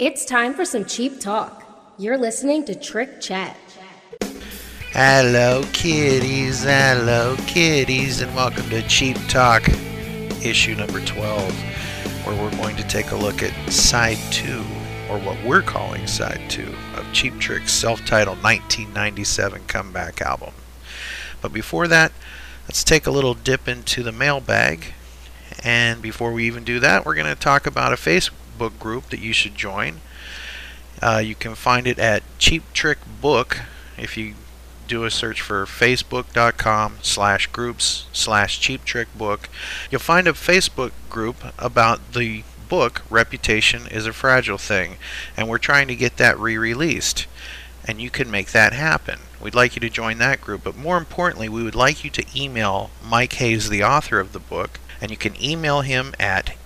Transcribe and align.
It's 0.00 0.24
time 0.24 0.54
for 0.54 0.64
some 0.64 0.86
cheap 0.86 1.20
talk. 1.20 1.62
You're 1.98 2.16
listening 2.16 2.64
to 2.64 2.74
Trick 2.74 3.20
Chat. 3.20 3.54
Hello, 4.92 5.62
kitties. 5.74 6.64
Hello, 6.64 7.36
kitties, 7.46 8.22
and 8.22 8.34
welcome 8.34 8.66
to 8.70 8.80
Cheap 8.88 9.18
Talk, 9.28 9.68
issue 10.42 10.74
number 10.74 11.04
12, 11.04 11.52
where 12.24 12.34
we're 12.34 12.50
going 12.56 12.76
to 12.76 12.88
take 12.88 13.10
a 13.10 13.14
look 13.14 13.42
at 13.42 13.52
side 13.70 14.16
two, 14.30 14.64
or 15.10 15.18
what 15.18 15.36
we're 15.44 15.60
calling 15.60 16.06
side 16.06 16.48
two, 16.48 16.74
of 16.94 17.06
Cheap 17.12 17.38
Trick's 17.38 17.74
self 17.74 18.02
titled 18.06 18.42
1997 18.42 19.64
comeback 19.66 20.22
album. 20.22 20.54
But 21.42 21.52
before 21.52 21.86
that, 21.88 22.10
let's 22.66 22.84
take 22.84 23.06
a 23.06 23.10
little 23.10 23.34
dip 23.34 23.68
into 23.68 24.02
the 24.02 24.12
mailbag. 24.12 24.94
And 25.62 26.00
before 26.00 26.32
we 26.32 26.46
even 26.46 26.64
do 26.64 26.80
that, 26.80 27.04
we're 27.04 27.16
going 27.16 27.26
to 27.26 27.38
talk 27.38 27.66
about 27.66 27.92
a 27.92 27.96
Facebook 27.96 28.39
group 28.78 29.10
that 29.10 29.20
you 29.20 29.32
should 29.32 29.54
join. 29.54 30.00
Uh, 31.02 31.22
you 31.24 31.34
can 31.34 31.54
find 31.54 31.86
it 31.86 31.98
at 31.98 32.22
Cheap 32.38 32.62
Trick 32.72 32.98
Book 33.20 33.60
if 33.96 34.16
you 34.16 34.34
do 34.90 35.04
a 35.04 35.10
search 35.10 35.40
for 35.40 35.64
facebook.com 35.66 36.98
slash 37.00 37.46
groups 37.46 38.06
slash 38.12 38.58
cheap 38.58 38.84
trick 38.84 39.06
book 39.16 39.48
you'll 39.88 40.00
find 40.00 40.26
a 40.26 40.32
facebook 40.32 40.90
group 41.08 41.36
about 41.60 42.12
the 42.12 42.42
book 42.68 43.02
reputation 43.08 43.86
is 43.86 44.04
a 44.04 44.12
fragile 44.12 44.58
thing 44.58 44.96
and 45.36 45.48
we're 45.48 45.58
trying 45.58 45.86
to 45.86 45.94
get 45.94 46.16
that 46.16 46.36
re-released 46.40 47.28
and 47.86 48.00
you 48.00 48.10
can 48.10 48.28
make 48.28 48.50
that 48.50 48.72
happen 48.72 49.20
we'd 49.40 49.54
like 49.54 49.76
you 49.76 49.80
to 49.80 49.88
join 49.88 50.18
that 50.18 50.40
group 50.40 50.64
but 50.64 50.76
more 50.76 50.98
importantly 50.98 51.48
we 51.48 51.62
would 51.62 51.76
like 51.76 52.02
you 52.02 52.10
to 52.10 52.26
email 52.34 52.90
mike 53.08 53.34
hayes 53.34 53.68
the 53.68 53.84
author 53.84 54.18
of 54.18 54.32
the 54.32 54.40
book 54.40 54.80
and 55.00 55.12
you 55.12 55.16
can 55.16 55.40
email 55.40 55.82
him 55.82 56.12
at 56.18 56.56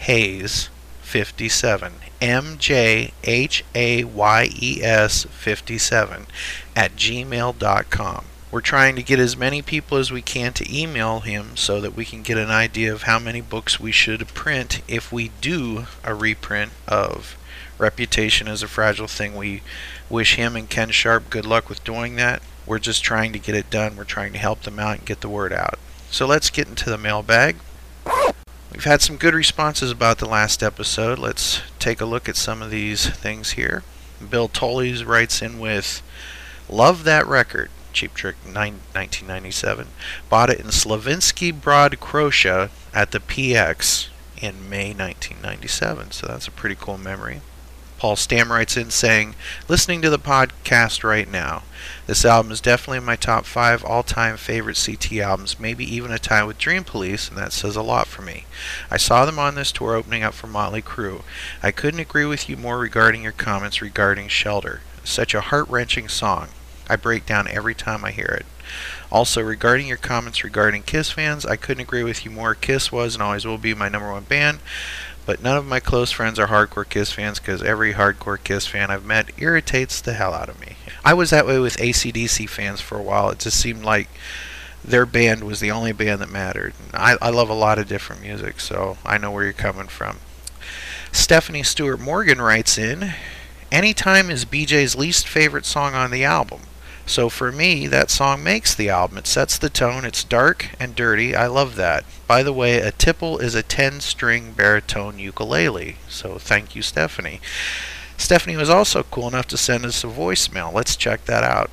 mjhayes57 0.00 1.92
M 2.20 2.56
J 2.58 3.12
H 3.24 3.64
A 3.74 4.04
Y 4.04 4.48
E 4.60 4.80
S 4.82 5.24
57 5.24 6.26
at 6.74 6.96
gmail.com. 6.96 8.24
We're 8.50 8.60
trying 8.62 8.96
to 8.96 9.02
get 9.02 9.18
as 9.18 9.36
many 9.36 9.60
people 9.60 9.98
as 9.98 10.10
we 10.10 10.22
can 10.22 10.54
to 10.54 10.74
email 10.74 11.20
him 11.20 11.54
so 11.54 11.82
that 11.82 11.94
we 11.94 12.06
can 12.06 12.22
get 12.22 12.38
an 12.38 12.50
idea 12.50 12.90
of 12.92 13.02
how 13.02 13.18
many 13.18 13.42
books 13.42 13.78
we 13.78 13.92
should 13.92 14.26
print 14.28 14.80
if 14.88 15.12
we 15.12 15.30
do 15.40 15.84
a 16.02 16.14
reprint 16.14 16.72
of 16.86 17.36
Reputation 17.76 18.48
is 18.48 18.62
a 18.62 18.68
Fragile 18.68 19.06
Thing. 19.06 19.36
We 19.36 19.62
wish 20.10 20.36
him 20.36 20.56
and 20.56 20.68
Ken 20.68 20.90
Sharp 20.90 21.30
good 21.30 21.46
luck 21.46 21.68
with 21.68 21.84
doing 21.84 22.16
that. 22.16 22.42
We're 22.66 22.78
just 22.78 23.04
trying 23.04 23.32
to 23.34 23.38
get 23.38 23.54
it 23.54 23.70
done. 23.70 23.96
We're 23.96 24.04
trying 24.04 24.32
to 24.32 24.38
help 24.38 24.62
them 24.62 24.78
out 24.78 24.96
and 24.98 25.06
get 25.06 25.20
the 25.20 25.28
word 25.28 25.52
out. 25.52 25.78
So 26.10 26.26
let's 26.26 26.50
get 26.50 26.68
into 26.68 26.90
the 26.90 26.98
mailbag. 26.98 27.56
We've 28.72 28.84
had 28.84 29.00
some 29.00 29.16
good 29.16 29.34
responses 29.34 29.90
about 29.90 30.18
the 30.18 30.28
last 30.28 30.62
episode. 30.62 31.18
Let's 31.18 31.62
take 31.78 32.00
a 32.02 32.04
look 32.04 32.28
at 32.28 32.36
some 32.36 32.60
of 32.60 32.70
these 32.70 33.08
things 33.08 33.52
here. 33.52 33.82
Bill 34.28 34.48
Tolley 34.48 35.02
writes 35.04 35.40
in 35.40 35.58
with 35.58 36.02
Love 36.68 37.04
that 37.04 37.26
record. 37.26 37.70
Cheap 37.94 38.12
Trick 38.12 38.36
9, 38.44 38.52
1997. 38.52 39.88
Bought 40.28 40.50
it 40.50 40.60
in 40.60 40.66
Slavonski 40.66 41.50
Brod, 41.50 41.98
Croatia 41.98 42.70
at 42.92 43.12
the 43.12 43.20
PX 43.20 44.08
in 44.36 44.68
May 44.68 44.92
1997. 44.92 46.10
So 46.10 46.26
that's 46.26 46.46
a 46.46 46.52
pretty 46.52 46.76
cool 46.78 46.98
memory. 46.98 47.40
Paul 47.98 48.14
Stam 48.14 48.52
writes 48.52 48.76
in 48.76 48.90
saying, 48.90 49.34
Listening 49.66 50.00
to 50.02 50.10
the 50.10 50.20
podcast 50.20 51.02
right 51.02 51.28
now. 51.28 51.64
This 52.06 52.24
album 52.24 52.52
is 52.52 52.60
definitely 52.60 53.00
my 53.00 53.16
top 53.16 53.44
five 53.44 53.84
all 53.84 54.04
time 54.04 54.36
favorite 54.36 54.80
CT 54.82 55.14
albums, 55.18 55.58
maybe 55.58 55.84
even 55.84 56.12
a 56.12 56.18
tie 56.18 56.44
with 56.44 56.58
Dream 56.58 56.84
Police, 56.84 57.28
and 57.28 57.36
that 57.36 57.52
says 57.52 57.74
a 57.74 57.82
lot 57.82 58.06
for 58.06 58.22
me. 58.22 58.46
I 58.88 58.98
saw 58.98 59.24
them 59.24 59.40
on 59.40 59.56
this 59.56 59.72
tour 59.72 59.96
opening 59.96 60.22
up 60.22 60.34
for 60.34 60.46
Motley 60.46 60.80
Crue. 60.80 61.22
I 61.60 61.72
couldn't 61.72 61.98
agree 61.98 62.24
with 62.24 62.48
you 62.48 62.56
more 62.56 62.78
regarding 62.78 63.24
your 63.24 63.32
comments 63.32 63.82
regarding 63.82 64.28
Shelter. 64.28 64.80
Such 65.02 65.34
a 65.34 65.40
heart 65.40 65.68
wrenching 65.68 66.08
song. 66.08 66.48
I 66.88 66.94
break 66.96 67.26
down 67.26 67.48
every 67.48 67.74
time 67.74 68.04
I 68.04 68.12
hear 68.12 68.26
it. 68.26 68.46
Also, 69.10 69.42
regarding 69.42 69.88
your 69.88 69.96
comments 69.96 70.44
regarding 70.44 70.82
Kiss 70.82 71.10
fans, 71.10 71.44
I 71.44 71.56
couldn't 71.56 71.82
agree 71.82 72.04
with 72.04 72.24
you 72.24 72.30
more. 72.30 72.54
Kiss 72.54 72.92
was 72.92 73.14
and 73.14 73.22
always 73.22 73.44
will 73.44 73.58
be 73.58 73.74
my 73.74 73.88
number 73.88 74.12
one 74.12 74.24
band, 74.24 74.60
but 75.28 75.42
none 75.42 75.58
of 75.58 75.66
my 75.66 75.78
close 75.78 76.10
friends 76.10 76.38
are 76.38 76.46
hardcore 76.46 76.88
Kiss 76.88 77.12
fans 77.12 77.38
because 77.38 77.62
every 77.62 77.92
hardcore 77.92 78.42
Kiss 78.42 78.66
fan 78.66 78.90
I've 78.90 79.04
met 79.04 79.28
irritates 79.36 80.00
the 80.00 80.14
hell 80.14 80.32
out 80.32 80.48
of 80.48 80.58
me. 80.58 80.76
I 81.04 81.12
was 81.12 81.28
that 81.28 81.46
way 81.46 81.58
with 81.58 81.76
ACDC 81.76 82.48
fans 82.48 82.80
for 82.80 82.96
a 82.96 83.02
while. 83.02 83.28
It 83.28 83.38
just 83.38 83.60
seemed 83.60 83.84
like 83.84 84.08
their 84.82 85.04
band 85.04 85.44
was 85.44 85.60
the 85.60 85.70
only 85.70 85.92
band 85.92 86.22
that 86.22 86.30
mattered. 86.30 86.72
I, 86.94 87.18
I 87.20 87.28
love 87.28 87.50
a 87.50 87.54
lot 87.54 87.78
of 87.78 87.86
different 87.86 88.22
music, 88.22 88.58
so 88.58 88.96
I 89.04 89.18
know 89.18 89.30
where 89.30 89.44
you're 89.44 89.52
coming 89.52 89.88
from. 89.88 90.20
Stephanie 91.12 91.62
Stewart 91.62 92.00
Morgan 92.00 92.40
writes 92.40 92.78
in 92.78 93.12
Anytime 93.70 94.30
is 94.30 94.46
BJ's 94.46 94.96
least 94.96 95.28
favorite 95.28 95.66
song 95.66 95.92
on 95.92 96.10
the 96.10 96.24
album. 96.24 96.60
So 97.08 97.30
for 97.30 97.50
me, 97.50 97.86
that 97.86 98.10
song 98.10 98.44
makes 98.44 98.74
the 98.74 98.90
album. 98.90 99.16
It 99.16 99.26
sets 99.26 99.56
the 99.56 99.70
tone. 99.70 100.04
It's 100.04 100.22
dark 100.22 100.68
and 100.78 100.94
dirty. 100.94 101.34
I 101.34 101.46
love 101.46 101.74
that. 101.76 102.04
By 102.26 102.42
the 102.42 102.52
way, 102.52 102.80
a 102.80 102.92
tiple 102.92 103.40
is 103.40 103.54
a 103.54 103.62
10 103.62 104.00
string 104.00 104.52
baritone 104.52 105.18
ukulele. 105.18 105.96
So 106.08 106.36
thank 106.36 106.76
you, 106.76 106.82
Stephanie. 106.82 107.40
Stephanie 108.18 108.58
was 108.58 108.68
also 108.68 109.04
cool 109.04 109.26
enough 109.26 109.46
to 109.48 109.56
send 109.56 109.86
us 109.86 110.04
a 110.04 110.08
voicemail. 110.08 110.72
Let's 110.72 110.96
check 110.96 111.24
that 111.24 111.42
out. 111.42 111.70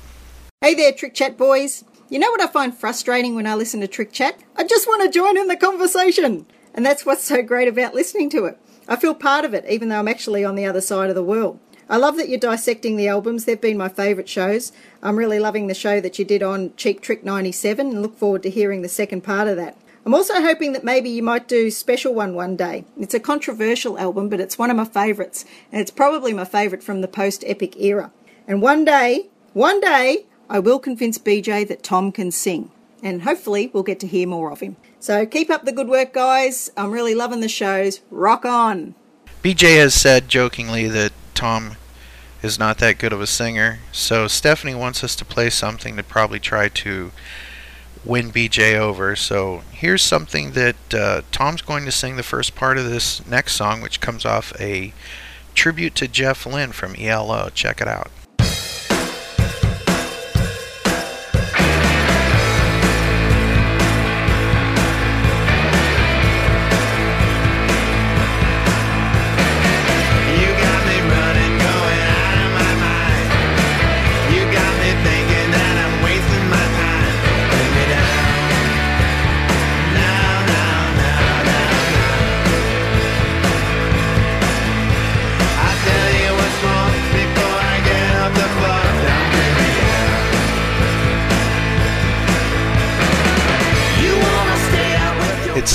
Hey 0.62 0.74
there, 0.74 0.92
Trick 0.92 1.12
Chat 1.12 1.36
boys. 1.36 1.84
You 2.08 2.18
know 2.18 2.30
what 2.30 2.40
I 2.40 2.46
find 2.46 2.74
frustrating 2.74 3.34
when 3.34 3.46
I 3.46 3.56
listen 3.56 3.80
to 3.82 3.88
Trick 3.88 4.12
Chat? 4.12 4.40
I 4.56 4.64
just 4.64 4.86
want 4.86 5.02
to 5.02 5.16
join 5.16 5.36
in 5.36 5.48
the 5.48 5.56
conversation. 5.56 6.46
And 6.72 6.86
that's 6.86 7.04
what's 7.04 7.24
so 7.24 7.42
great 7.42 7.68
about 7.68 7.94
listening 7.94 8.30
to 8.30 8.46
it. 8.46 8.58
I 8.88 8.96
feel 8.96 9.14
part 9.14 9.44
of 9.44 9.52
it, 9.52 9.66
even 9.68 9.90
though 9.90 9.98
I'm 9.98 10.08
actually 10.08 10.44
on 10.44 10.54
the 10.54 10.64
other 10.64 10.80
side 10.80 11.10
of 11.10 11.14
the 11.14 11.22
world. 11.22 11.58
I 11.88 11.98
love 11.98 12.16
that 12.16 12.28
you're 12.28 12.38
dissecting 12.38 12.96
the 12.96 13.06
albums. 13.06 13.44
They've 13.44 13.60
been 13.60 13.76
my 13.76 13.88
favourite 13.88 14.28
shows. 14.28 14.72
I'm 15.02 15.16
really 15.16 15.38
loving 15.38 15.68
the 15.68 15.74
show 15.74 16.00
that 16.00 16.18
you 16.18 16.24
did 16.24 16.42
on 16.42 16.74
Cheap 16.76 17.00
Trick 17.00 17.24
97 17.24 17.86
and 17.86 18.02
look 18.02 18.18
forward 18.18 18.42
to 18.42 18.50
hearing 18.50 18.82
the 18.82 18.88
second 18.88 19.22
part 19.22 19.46
of 19.46 19.56
that. 19.56 19.76
I'm 20.04 20.14
also 20.14 20.34
hoping 20.40 20.72
that 20.72 20.84
maybe 20.84 21.10
you 21.10 21.22
might 21.22 21.48
do 21.48 21.70
special 21.70 22.14
one 22.14 22.34
one 22.34 22.56
day. 22.56 22.84
It's 22.98 23.14
a 23.14 23.20
controversial 23.20 23.98
album, 23.98 24.28
but 24.28 24.40
it's 24.40 24.58
one 24.58 24.70
of 24.70 24.76
my 24.76 24.84
favourites, 24.84 25.44
and 25.72 25.80
it's 25.80 25.90
probably 25.90 26.32
my 26.32 26.44
favourite 26.44 26.82
from 26.82 27.00
the 27.00 27.08
post-epic 27.08 27.76
era. 27.80 28.12
And 28.48 28.62
one 28.62 28.84
day, 28.84 29.28
one 29.52 29.80
day, 29.80 30.26
I 30.48 30.60
will 30.60 30.78
convince 30.78 31.18
BJ 31.18 31.66
that 31.66 31.82
Tom 31.82 32.12
can 32.12 32.30
sing, 32.30 32.70
and 33.02 33.22
hopefully 33.22 33.70
we'll 33.72 33.82
get 33.82 33.98
to 34.00 34.06
hear 34.06 34.28
more 34.28 34.52
of 34.52 34.60
him. 34.60 34.76
So 35.00 35.26
keep 35.26 35.50
up 35.50 35.64
the 35.64 35.72
good 35.72 35.88
work, 35.88 36.12
guys. 36.12 36.70
I'm 36.76 36.92
really 36.92 37.14
loving 37.14 37.40
the 37.40 37.48
shows. 37.48 38.00
Rock 38.10 38.44
on! 38.44 38.94
BJ 39.42 39.76
has 39.76 39.94
said 39.94 40.28
jokingly 40.28 40.86
that 40.88 41.12
Tom 41.36 41.76
is 42.42 42.58
not 42.58 42.78
that 42.78 42.98
good 42.98 43.12
of 43.12 43.20
a 43.20 43.26
singer, 43.26 43.78
so 43.92 44.26
Stephanie 44.26 44.74
wants 44.74 45.04
us 45.04 45.14
to 45.16 45.24
play 45.24 45.50
something 45.50 45.96
to 45.96 46.02
probably 46.02 46.40
try 46.40 46.68
to 46.68 47.12
win 48.04 48.30
BJ 48.30 48.74
over. 48.74 49.14
So 49.16 49.62
here's 49.72 50.02
something 50.02 50.52
that 50.52 50.94
uh, 50.94 51.22
Tom's 51.30 51.62
going 51.62 51.84
to 51.84 51.92
sing 51.92 52.16
the 52.16 52.22
first 52.22 52.54
part 52.54 52.78
of 52.78 52.88
this 52.88 53.24
next 53.26 53.54
song, 53.54 53.80
which 53.80 54.00
comes 54.00 54.24
off 54.24 54.58
a 54.60 54.92
tribute 55.54 55.94
to 55.96 56.08
Jeff 56.08 56.46
Lynne 56.46 56.72
from 56.72 56.94
ELO. 56.96 57.50
Check 57.50 57.80
it 57.80 57.88
out. 57.88 58.10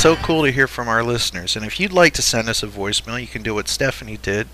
So 0.02 0.16
cool 0.16 0.44
to 0.44 0.52
hear 0.52 0.66
from 0.66 0.88
our 0.88 1.04
listeners. 1.04 1.56
And 1.56 1.64
if 1.64 1.80
you'd 1.80 1.94
like 1.94 2.14
to 2.14 2.24
send 2.24 2.50
us 2.50 2.64
a 2.64 2.68
voicemail, 2.68 3.22
you 3.22 3.28
can 3.28 3.44
do 3.44 3.54
what 3.54 3.68
Stephanie 3.68 4.18
did 4.18 4.48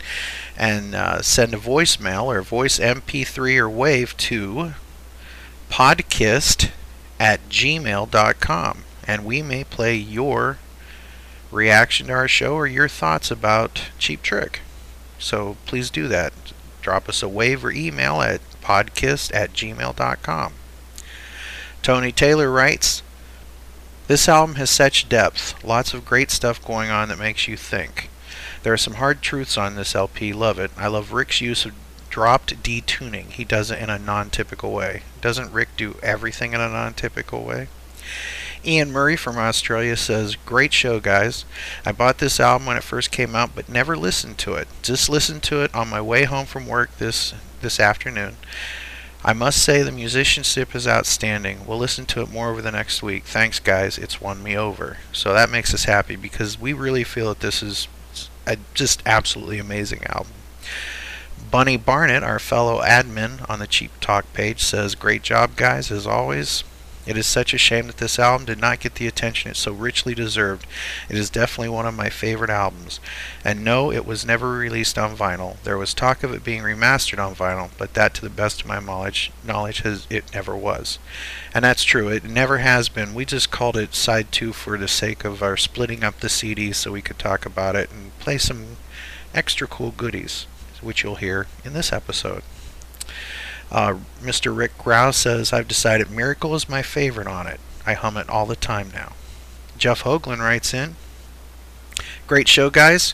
and 0.58 0.94
uh, 0.94 1.22
send 1.22 1.54
a 1.54 1.58
voicemail 1.58 2.26
or 2.26 2.40
a 2.40 2.44
voice 2.44 2.80
MP3 2.80 3.58
or 3.58 3.70
WAVE 3.70 4.18
to 4.18 4.74
podkist 5.70 6.72
at 7.18 7.48
gmail.com. 7.48 8.84
And 9.08 9.24
we 9.24 9.42
may 9.42 9.64
play 9.64 9.96
your 9.96 10.58
reaction 11.50 12.08
to 12.08 12.14
our 12.14 12.28
show 12.28 12.54
or 12.54 12.68
your 12.68 12.90
thoughts 12.90 13.32
about 13.32 13.84
Cheap 13.98 14.22
Trick. 14.22 14.60
So 15.18 15.56
please 15.66 15.90
do 15.90 16.10
that. 16.10 16.34
Drop 16.82 17.08
us 17.08 17.24
a 17.24 17.30
wave 17.30 17.64
or 17.64 17.72
email 17.72 18.22
at 18.22 18.42
podkist 18.62 19.34
at 19.34 19.54
gmail.com. 19.54 20.54
Tony 21.82 22.12
Taylor 22.12 22.52
writes, 22.52 23.02
this 24.08 24.30
album 24.30 24.56
has 24.56 24.70
such 24.70 25.10
depth, 25.10 25.64
lots 25.64 25.94
of 25.94 26.06
great 26.06 26.32
stuff 26.32 26.64
going 26.64 26.90
on 26.90 27.10
that 27.10 27.20
makes 27.20 27.48
you 27.48 27.58
think. 27.58 28.10
There 28.64 28.74
are 28.74 28.78
some 28.78 28.96
hard 28.96 29.22
truths 29.22 29.58
on 29.58 29.76
this 29.76 29.96
LP. 29.96 30.34
Love 30.34 30.60
it. 30.60 30.72
I 30.78 30.88
love 30.88 31.14
Rick's 31.14 31.42
use 31.42 31.66
of 31.66 31.74
dropped 32.10 32.64
D 32.64 32.82
tuning. 32.82 33.32
He 33.32 33.44
does 33.44 33.70
it 33.70 33.80
in 33.80 33.90
a 33.90 34.00
non 34.00 34.30
typical 34.30 34.74
way. 34.74 35.04
Doesn't 35.22 35.54
Rick 35.54 35.70
do 35.78 35.98
everything 36.02 36.54
in 36.54 36.62
a 36.62 36.70
non 36.70 36.94
typical 36.94 37.44
way? 37.44 37.68
Ian 38.66 38.92
Murray 38.92 39.16
from 39.16 39.38
Australia 39.38 39.96
says, 39.96 40.36
Great 40.36 40.74
show, 40.74 41.00
guys. 41.00 41.46
I 41.86 41.92
bought 41.92 42.18
this 42.18 42.40
album 42.40 42.66
when 42.66 42.76
it 42.76 42.84
first 42.84 43.12
came 43.12 43.36
out, 43.36 43.52
but 43.56 43.70
never 43.70 43.96
listened 43.96 44.38
to 44.40 44.56
it. 44.56 44.68
Just 44.82 45.10
listened 45.10 45.44
to 45.44 45.64
it 45.64 45.74
on 45.76 45.90
my 45.90 46.02
way 46.02 46.24
home 46.24 46.46
from 46.46 46.68
work 46.68 46.98
this, 46.98 47.34
this 47.62 47.80
afternoon. 47.80 48.36
I 49.28 49.34
must 49.34 49.62
say 49.62 49.84
the 49.84 49.92
musicianship 49.92 50.74
is 50.74 50.88
outstanding. 50.88 51.68
We'll 51.68 51.78
listen 51.78 52.06
to 52.06 52.22
it 52.22 52.32
more 52.32 52.50
over 52.50 52.62
the 52.62 52.72
next 52.72 53.04
week. 53.04 53.26
Thanks, 53.26 53.60
guys. 53.60 53.98
It's 53.98 54.22
won 54.22 54.42
me 54.42 54.56
over. 54.56 55.00
So 55.12 55.34
that 55.34 55.50
makes 55.50 55.74
us 55.74 55.84
happy 55.84 56.16
because 56.16 56.58
we 56.58 56.72
really 56.72 57.04
feel 57.04 57.28
that 57.28 57.42
this 57.42 57.62
is 57.62 57.90
a 58.46 58.56
just 58.74 59.04
absolutely 59.06 59.60
amazing 59.60 60.06
album. 60.06 60.32
Bunny 61.52 61.76
Barnett, 61.76 62.24
our 62.24 62.40
fellow 62.40 62.82
admin 62.82 63.46
on 63.50 63.60
the 63.60 63.68
Cheap 63.68 63.92
Talk 64.00 64.32
page, 64.32 64.64
says, 64.64 64.96
Great 64.96 65.24
job, 65.24 65.58
guys, 65.58 65.92
as 65.92 66.08
always. 66.08 66.64
It 67.08 67.18
is 67.18 67.26
such 67.26 67.54
a 67.54 67.58
shame 67.58 67.88
that 67.88 67.98
this 67.98 68.20
album 68.20 68.46
did 68.46 68.60
not 68.60 68.82
get 68.82 68.96
the 68.96 69.08
attention 69.08 69.50
it 69.50 69.56
so 69.56 69.72
richly 69.72 70.14
deserved. 70.14 70.68
It 71.10 71.16
is 71.16 71.30
definitely 71.30 71.70
one 71.70 71.86
of 71.86 71.94
my 71.94 72.10
favorite 72.10 72.50
albums. 72.50 73.00
And 73.46 73.64
no, 73.64 73.92
it 73.92 74.06
was 74.06 74.26
never 74.26 74.52
released 74.52 74.98
on 74.98 75.16
vinyl. 75.16 75.56
There 75.64 75.78
was 75.78 75.94
talk 75.94 76.22
of 76.24 76.34
it 76.34 76.44
being 76.44 76.64
remastered 76.64 77.26
on 77.26 77.34
vinyl, 77.34 77.70
but 77.78 77.94
that 77.94 78.14
to 78.16 78.22
the 78.22 78.30
best 78.30 78.62
of 78.62 78.68
my 78.68 78.80
knowledge 78.80 79.32
knowledge 79.46 79.82
has 79.82 80.06
it 80.10 80.34
never 80.34 80.56
was. 80.56 81.00
And 81.54 81.64
that's 81.64 81.86
true, 81.86 82.10
it 82.10 82.26
never 82.26 82.58
has 82.58 82.90
been. 82.90 83.14
We 83.14 83.24
just 83.24 83.52
called 83.52 83.78
it 83.78 83.96
side 83.96 84.32
2 84.34 84.52
for 84.52 84.78
the 84.78 84.90
sake 84.90 85.24
of 85.24 85.42
our 85.42 85.56
splitting 85.56 86.04
up 86.04 86.20
the 86.20 86.30
CD 86.30 86.74
so 86.74 86.92
we 86.92 87.02
could 87.02 87.18
talk 87.18 87.46
about 87.46 87.76
it 87.76 87.90
and 87.90 88.18
play 88.20 88.38
some 88.38 88.78
extra 89.34 89.68
cool 89.68 89.92
goodies, 89.92 90.46
which 90.82 91.04
you'll 91.04 91.16
hear 91.16 91.48
in 91.64 91.72
this 91.74 91.94
episode. 91.94 92.44
Uh, 93.72 93.98
Mr. 94.22 94.56
Rick 94.56 94.78
Grouse 94.78 95.18
says, 95.18 95.52
I've 95.52 95.68
decided 95.68 96.10
Miracle 96.10 96.56
is 96.56 96.70
my 96.70 96.82
favorite 96.82 97.28
on 97.28 97.48
it. 97.48 97.60
I 97.86 97.94
hum 97.94 98.18
it 98.18 98.30
all 98.30 98.46
the 98.46 98.56
time 98.56 98.92
now. 98.94 99.14
Jeff 99.78 100.04
Hoagland 100.04 100.40
writes 100.40 100.74
in, 100.74 100.96
Great 102.28 102.48
show, 102.48 102.70
guys. 102.70 103.14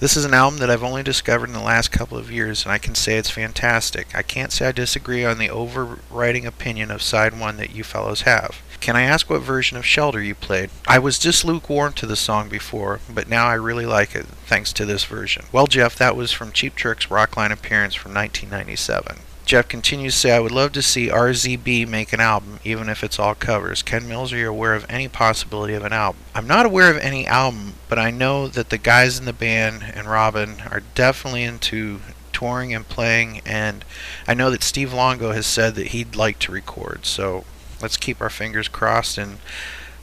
This 0.00 0.16
is 0.16 0.24
an 0.24 0.32
album 0.32 0.60
that 0.60 0.70
I've 0.70 0.84
only 0.84 1.02
discovered 1.02 1.48
in 1.48 1.54
the 1.54 1.60
last 1.60 1.90
couple 1.90 2.16
of 2.16 2.30
years, 2.30 2.64
and 2.64 2.70
I 2.70 2.78
can 2.78 2.94
say 2.94 3.18
it's 3.18 3.30
fantastic. 3.30 4.14
I 4.14 4.22
can't 4.22 4.52
say 4.52 4.68
I 4.68 4.72
disagree 4.72 5.24
on 5.24 5.38
the 5.38 5.50
overriding 5.50 6.46
opinion 6.46 6.92
of 6.92 7.02
side 7.02 7.38
one 7.38 7.56
that 7.56 7.74
you 7.74 7.82
fellows 7.82 8.20
have. 8.20 8.62
Can 8.78 8.94
I 8.94 9.02
ask 9.02 9.28
what 9.28 9.42
version 9.42 9.76
of 9.76 9.84
Shelter 9.84 10.22
you 10.22 10.36
played? 10.36 10.70
I 10.86 11.00
was 11.00 11.18
just 11.18 11.44
lukewarm 11.44 11.94
to 11.94 12.06
the 12.06 12.14
song 12.14 12.48
before, 12.48 13.00
but 13.12 13.28
now 13.28 13.48
I 13.48 13.54
really 13.54 13.86
like 13.86 14.14
it, 14.14 14.26
thanks 14.26 14.72
to 14.74 14.86
this 14.86 15.02
version. 15.02 15.46
Well, 15.50 15.66
Jeff, 15.66 15.96
that 15.96 16.14
was 16.14 16.30
from 16.30 16.52
Cheap 16.52 16.76
Trick's 16.76 17.06
Rockline 17.06 17.50
appearance 17.50 17.96
from 17.96 18.14
1997. 18.14 19.16
Jeff 19.48 19.66
continues 19.66 20.12
to 20.12 20.18
say, 20.20 20.32
I 20.32 20.40
would 20.40 20.52
love 20.52 20.72
to 20.72 20.82
see 20.82 21.08
RZB 21.08 21.88
make 21.88 22.12
an 22.12 22.20
album, 22.20 22.60
even 22.64 22.90
if 22.90 23.02
it's 23.02 23.18
all 23.18 23.34
covers. 23.34 23.82
Ken 23.82 24.06
Mills, 24.06 24.30
are 24.30 24.36
you 24.36 24.50
aware 24.50 24.74
of 24.74 24.84
any 24.90 25.08
possibility 25.08 25.72
of 25.72 25.86
an 25.86 25.92
album? 25.94 26.20
I'm 26.34 26.46
not 26.46 26.66
aware 26.66 26.90
of 26.90 26.98
any 26.98 27.26
album, 27.26 27.72
but 27.88 27.98
I 27.98 28.10
know 28.10 28.46
that 28.48 28.68
the 28.68 28.76
guys 28.76 29.18
in 29.18 29.24
the 29.24 29.32
band 29.32 29.90
and 29.94 30.06
Robin 30.06 30.60
are 30.70 30.82
definitely 30.94 31.44
into 31.44 32.00
touring 32.30 32.74
and 32.74 32.86
playing, 32.86 33.40
and 33.46 33.86
I 34.26 34.34
know 34.34 34.50
that 34.50 34.62
Steve 34.62 34.92
Longo 34.92 35.32
has 35.32 35.46
said 35.46 35.76
that 35.76 35.88
he'd 35.88 36.14
like 36.14 36.38
to 36.40 36.52
record, 36.52 37.06
so 37.06 37.44
let's 37.80 37.96
keep 37.96 38.20
our 38.20 38.28
fingers 38.28 38.68
crossed 38.68 39.16
and 39.16 39.38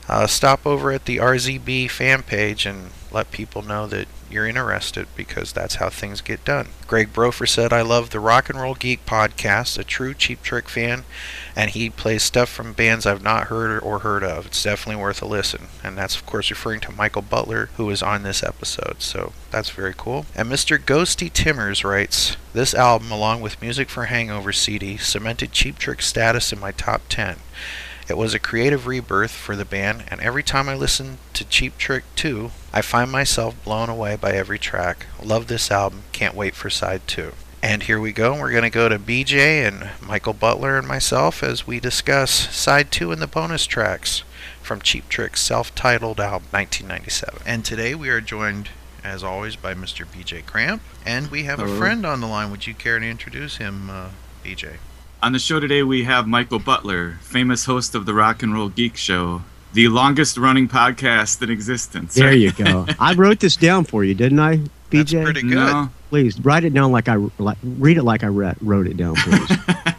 uh, 0.08 0.26
stop 0.26 0.66
over 0.66 0.90
at 0.90 1.04
the 1.04 1.18
RZB 1.18 1.88
fan 1.88 2.24
page 2.24 2.66
and 2.66 2.90
let 3.12 3.30
people 3.30 3.62
know 3.62 3.86
that 3.86 4.08
you're 4.30 4.46
interested 4.46 5.06
because 5.16 5.52
that's 5.52 5.76
how 5.76 5.88
things 5.88 6.20
get 6.20 6.44
done. 6.44 6.68
Greg 6.86 7.12
Brofer 7.12 7.48
said, 7.48 7.72
I 7.72 7.82
love 7.82 8.10
the 8.10 8.20
Rock 8.20 8.48
and 8.48 8.60
Roll 8.60 8.74
Geek 8.74 9.04
podcast, 9.06 9.78
a 9.78 9.84
true 9.84 10.14
Cheap 10.14 10.42
Trick 10.42 10.68
fan, 10.68 11.04
and 11.54 11.70
he 11.70 11.90
plays 11.90 12.22
stuff 12.22 12.48
from 12.48 12.72
bands 12.72 13.06
I've 13.06 13.22
not 13.22 13.48
heard 13.48 13.80
or 13.82 14.00
heard 14.00 14.22
of. 14.22 14.46
It's 14.46 14.62
definitely 14.62 15.02
worth 15.02 15.20
a 15.22 15.26
listen. 15.26 15.66
And 15.82 15.98
that's, 15.98 16.16
of 16.16 16.26
course, 16.26 16.50
referring 16.50 16.80
to 16.80 16.92
Michael 16.92 17.22
Butler, 17.22 17.70
who 17.76 17.90
is 17.90 18.02
on 18.02 18.22
this 18.22 18.42
episode. 18.42 19.02
So 19.02 19.32
that's 19.50 19.70
very 19.70 19.94
cool. 19.96 20.26
And 20.34 20.50
Mr. 20.50 20.78
Ghosty 20.78 21.32
Timmers 21.32 21.84
writes, 21.84 22.36
This 22.52 22.74
album, 22.74 23.10
along 23.10 23.40
with 23.40 23.60
Music 23.60 23.88
for 23.88 24.04
Hangover 24.04 24.52
CD, 24.52 24.96
cemented 24.96 25.52
Cheap 25.52 25.78
Trick 25.78 26.02
status 26.02 26.52
in 26.52 26.60
my 26.60 26.72
top 26.72 27.02
10. 27.08 27.36
It 28.08 28.16
was 28.16 28.34
a 28.34 28.38
creative 28.38 28.86
rebirth 28.86 29.32
for 29.32 29.56
the 29.56 29.64
band, 29.64 30.04
and 30.08 30.20
every 30.20 30.44
time 30.44 30.68
I 30.68 30.76
listen 30.76 31.18
to 31.32 31.44
Cheap 31.44 31.76
Trick 31.76 32.04
2, 32.14 32.52
I 32.72 32.80
find 32.80 33.10
myself 33.10 33.56
blown 33.64 33.88
away 33.88 34.14
by 34.14 34.30
every 34.30 34.60
track. 34.60 35.06
Love 35.20 35.48
this 35.48 35.72
album, 35.72 36.04
can't 36.12 36.36
wait 36.36 36.54
for 36.54 36.70
side 36.70 37.02
2. 37.08 37.32
And 37.62 37.82
here 37.82 37.98
we 37.98 38.12
go. 38.12 38.38
We're 38.38 38.52
going 38.52 38.62
to 38.62 38.70
go 38.70 38.88
to 38.88 38.96
BJ 38.98 39.66
and 39.66 39.90
Michael 40.00 40.34
Butler 40.34 40.78
and 40.78 40.86
myself 40.86 41.42
as 41.42 41.66
we 41.66 41.80
discuss 41.80 42.30
side 42.54 42.92
2 42.92 43.10
and 43.10 43.20
the 43.20 43.26
bonus 43.26 43.66
tracks 43.66 44.22
from 44.62 44.80
Cheap 44.80 45.08
Trick's 45.08 45.40
self 45.40 45.74
titled 45.74 46.20
album 46.20 46.46
1997. 46.52 47.42
And 47.44 47.64
today 47.64 47.96
we 47.96 48.08
are 48.08 48.20
joined, 48.20 48.68
as 49.02 49.24
always, 49.24 49.56
by 49.56 49.74
Mr. 49.74 50.06
BJ 50.06 50.46
Cramp, 50.46 50.80
and 51.04 51.28
we 51.28 51.42
have 51.44 51.58
Hello. 51.58 51.74
a 51.74 51.76
friend 51.76 52.06
on 52.06 52.20
the 52.20 52.28
line. 52.28 52.52
Would 52.52 52.68
you 52.68 52.74
care 52.74 53.00
to 53.00 53.06
introduce 53.06 53.56
him, 53.56 53.90
uh, 53.90 54.10
BJ? 54.44 54.76
On 55.22 55.32
the 55.32 55.38
show 55.38 55.58
today, 55.58 55.82
we 55.82 56.04
have 56.04 56.26
Michael 56.28 56.58
Butler, 56.58 57.18
famous 57.22 57.64
host 57.64 57.94
of 57.94 58.06
the 58.06 58.12
Rock 58.12 58.42
and 58.42 58.52
Roll 58.54 58.68
Geek 58.68 58.96
Show, 58.96 59.42
the 59.72 59.88
longest 59.88 60.36
running 60.36 60.68
podcast 60.68 61.42
in 61.42 61.50
existence. 61.50 62.14
There 62.14 62.28
right? 62.28 62.38
you 62.38 62.52
go. 62.52 62.86
I 63.00 63.14
wrote 63.14 63.40
this 63.40 63.56
down 63.56 63.84
for 63.84 64.04
you, 64.04 64.14
didn't 64.14 64.38
I, 64.38 64.56
That's 64.90 65.12
BJ? 65.12 65.24
pretty 65.24 65.42
good. 65.42 65.54
No. 65.54 65.90
Please 66.10 66.38
write 66.40 66.64
it 66.64 66.74
down 66.74 66.92
like 66.92 67.08
I 67.08 67.16
like, 67.38 67.58
read 67.62 67.96
it 67.96 68.04
like 68.04 68.22
I 68.22 68.28
read, 68.28 68.56
wrote 68.60 68.86
it 68.86 68.96
down, 68.96 69.16
please. 69.16 69.58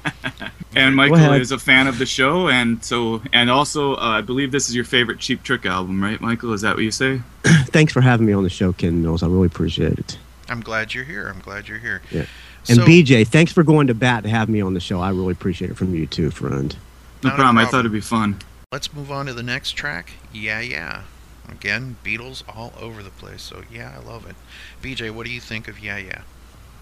And 0.77 0.95
Michael 0.95 1.33
is 1.33 1.51
a 1.51 1.57
fan 1.57 1.87
of 1.87 1.97
the 1.97 2.05
show, 2.05 2.49
and 2.49 2.83
so 2.85 3.23
and 3.33 3.49
also 3.49 3.95
uh, 3.95 4.19
I 4.19 4.21
believe 4.21 4.51
this 4.51 4.69
is 4.69 4.75
your 4.75 4.85
favorite 4.85 5.17
Cheap 5.17 5.41
Trick 5.41 5.65
album, 5.65 6.03
right, 6.03 6.21
Michael? 6.21 6.53
Is 6.53 6.61
that 6.61 6.75
what 6.75 6.83
you 6.83 6.91
say? 6.91 7.23
Thanks 7.43 7.91
for 7.91 8.01
having 8.01 8.27
me 8.27 8.33
on 8.33 8.43
the 8.43 8.49
show, 8.49 8.73
Ken 8.73 9.01
Mills. 9.01 9.23
I 9.23 9.27
really 9.27 9.47
appreciate 9.47 9.97
it. 9.97 10.19
I'm 10.49 10.61
glad 10.61 10.93
you're 10.93 11.03
here. 11.03 11.27
I'm 11.27 11.39
glad 11.39 11.67
you're 11.67 11.79
here. 11.79 12.03
Yeah. 12.11 12.25
And 12.69 12.77
So- 12.79 12.85
BJ, 12.85 13.23
thanks 13.25 13.51
for 13.51 13.63
going 13.63 13.87
to 13.87 13.93
bat 13.93 14.23
to 14.23 14.29
have 14.29 14.49
me 14.49 14.61
on 14.61 14.73
the 14.73 14.79
show. 14.79 14.99
I 14.99 15.09
really 15.09 15.31
appreciate 15.31 15.71
it 15.71 15.77
from 15.77 15.95
you 15.95 16.05
too, 16.05 16.31
friend. 16.31 16.75
No 17.23 17.29
Not 17.29 17.39
a 17.39 17.41
problem. 17.41 17.57
I 17.57 17.65
thought 17.69 17.79
it'd 17.81 17.91
be 17.91 18.01
fun. 18.01 18.37
Let's 18.71 18.93
move 18.93 19.11
on 19.11 19.25
to 19.27 19.33
the 19.33 19.43
next 19.43 19.71
track. 19.71 20.11
Yeah, 20.33 20.59
yeah. 20.59 21.01
Again, 21.49 21.95
Beatles 22.03 22.43
all 22.53 22.73
over 22.79 23.01
the 23.01 23.09
place. 23.09 23.41
So 23.41 23.63
yeah, 23.71 23.93
I 23.97 24.05
love 24.05 24.27
it. 24.29 24.35
BJ, 24.81 25.09
what 25.11 25.25
do 25.25 25.31
you 25.31 25.39
think 25.39 25.67
of 25.67 25.79
Yeah, 25.79 25.97
yeah? 25.97 26.21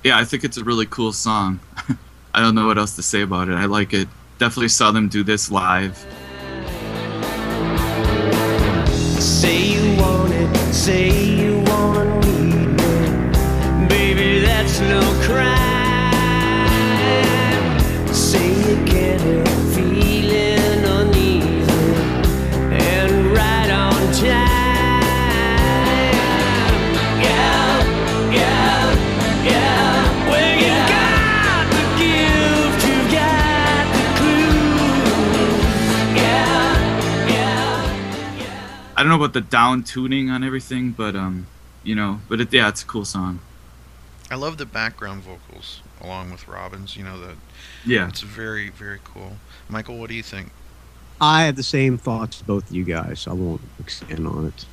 Yeah, 0.04 0.18
I 0.18 0.26
think 0.26 0.44
it's 0.44 0.58
a 0.58 0.64
really 0.64 0.86
cool 0.88 1.14
song. 1.14 1.60
I 2.34 2.42
don't 2.42 2.56
know 2.56 2.66
what 2.68 2.78
else 2.78 2.96
to 2.96 3.04
say 3.04 3.22
about 3.22 3.48
it. 3.50 3.54
I 3.54 3.66
like 3.66 3.94
it. 3.94 4.08
Definitely 4.40 4.68
saw 4.70 4.92
them 4.92 5.08
do 5.08 5.24
this 5.24 5.50
live. 5.52 5.98
Say 9.20 9.68
you 9.74 10.02
want 10.02 10.34
it, 10.34 10.74
say 10.74 11.10
you 11.38 11.60
wanna 11.68 12.20
need 12.22 12.68
me. 12.68 13.88
Baby, 13.88 14.40
that's 14.46 14.80
no 14.82 15.02
crime. 15.24 15.75
I 38.96 39.02
don't 39.04 39.10
know 39.10 39.16
about 39.16 39.34
the 39.34 39.42
down 39.42 39.84
tuning 39.84 40.30
on 40.30 40.44
everything, 40.44 40.92
but 40.92 41.16
um, 41.16 41.48
you 41.84 41.96
know, 41.96 42.22
but 42.30 42.40
it, 42.42 42.54
yeah, 42.54 42.70
it's 42.70 42.84
a 42.84 42.86
cool 42.86 43.06
song. 43.06 43.40
I 44.32 44.36
love 44.36 44.58
the 44.58 44.66
background 44.66 45.24
vocals 45.24 45.82
along 46.02 46.32
with 46.32 46.48
Robbins. 46.48 46.96
You 46.98 47.04
know, 47.04 47.20
the 47.20 47.36
Yeah. 47.86 48.08
it's 48.08 48.22
very, 48.22 48.70
very 48.70 49.00
cool. 49.04 49.38
Michael, 49.70 49.98
what 49.98 50.10
do 50.10 50.16
you 50.16 50.24
think? 50.24 50.52
I 51.22 51.44
have 51.44 51.56
the 51.56 51.64
same 51.64 51.98
thoughts 51.98 52.38
as 52.38 52.42
both 52.44 52.70
of 52.70 52.76
you 52.76 52.84
guys. 52.84 53.28
I 53.28 53.34
won't 53.34 53.62
expand 53.80 54.28
on 54.28 54.48
it. 54.48 54.66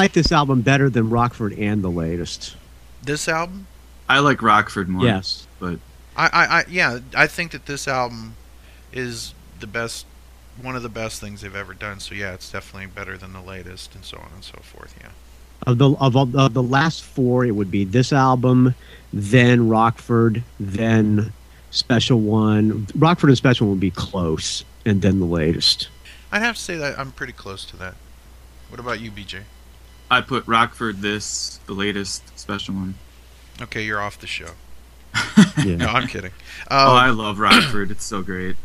Like 0.00 0.12
this 0.12 0.32
album 0.32 0.62
better 0.62 0.90
than 0.90 1.10
Rockford 1.10 1.52
and 1.58 1.82
the 1.82 1.90
latest. 1.90 2.56
this 3.02 3.28
album. 3.28 3.66
I 4.08 4.18
like 4.18 4.42
Rockford 4.42 4.88
more. 4.88 5.04
Yes. 5.04 5.46
but 5.60 5.78
I, 6.16 6.26
I, 6.26 6.44
I 6.60 6.64
yeah, 6.68 6.98
I 7.14 7.26
think 7.28 7.52
that 7.52 7.66
this 7.66 7.86
album 7.86 8.34
is 8.92 9.34
the 9.60 9.66
best, 9.68 10.04
one 10.60 10.74
of 10.74 10.82
the 10.82 10.88
best 10.88 11.20
things 11.20 11.40
they've 11.42 11.54
ever 11.54 11.74
done. 11.74 12.00
So 12.00 12.14
yeah, 12.14 12.34
it's 12.34 12.50
definitely 12.50 12.88
better 12.88 13.16
than 13.16 13.32
the 13.32 13.40
latest, 13.40 13.94
and 13.94 14.04
so 14.04 14.16
on 14.18 14.30
and 14.34 14.42
so 14.44 14.58
forth. 14.62 14.94
Yeah. 15.00 15.10
Of 15.66 15.78
the 15.78 15.90
of, 16.00 16.16
all- 16.16 16.36
of 16.38 16.54
the 16.54 16.62
last 16.62 17.02
four, 17.04 17.44
it 17.44 17.52
would 17.52 17.70
be 17.70 17.84
this 17.84 18.12
album, 18.12 18.74
then 19.12 19.68
Rockford, 19.68 20.42
then 20.58 21.32
Special 21.70 22.18
One. 22.18 22.86
Rockford 22.96 23.30
and 23.30 23.36
Special 23.36 23.66
One 23.68 23.76
would 23.76 23.80
be 23.80 23.90
close, 23.92 24.64
and 24.84 25.02
then 25.02 25.20
the 25.20 25.26
latest. 25.26 25.88
I'd 26.32 26.42
have 26.42 26.56
to 26.56 26.62
say 26.62 26.76
that 26.76 26.98
I'm 26.98 27.12
pretty 27.12 27.32
close 27.32 27.64
to 27.66 27.76
that. 27.76 27.94
What 28.70 28.80
about 28.80 29.00
you, 29.00 29.10
BJ? 29.10 29.42
I 30.10 30.20
put 30.20 30.46
Rockford 30.46 31.02
this, 31.02 31.60
the 31.66 31.72
latest 31.72 32.38
special 32.38 32.74
one. 32.74 32.94
Okay, 33.62 33.84
you're 33.84 34.00
off 34.00 34.18
the 34.18 34.26
show. 34.26 34.50
Yeah. 35.64 35.76
No, 35.76 35.86
I'm 35.88 36.06
kidding. 36.08 36.32
oh, 36.70 36.90
Um, 36.92 36.96
I 36.96 37.10
love 37.10 37.38
Rockford. 37.38 37.90
It's 37.90 38.04
so 38.04 38.22
great. 38.22 38.56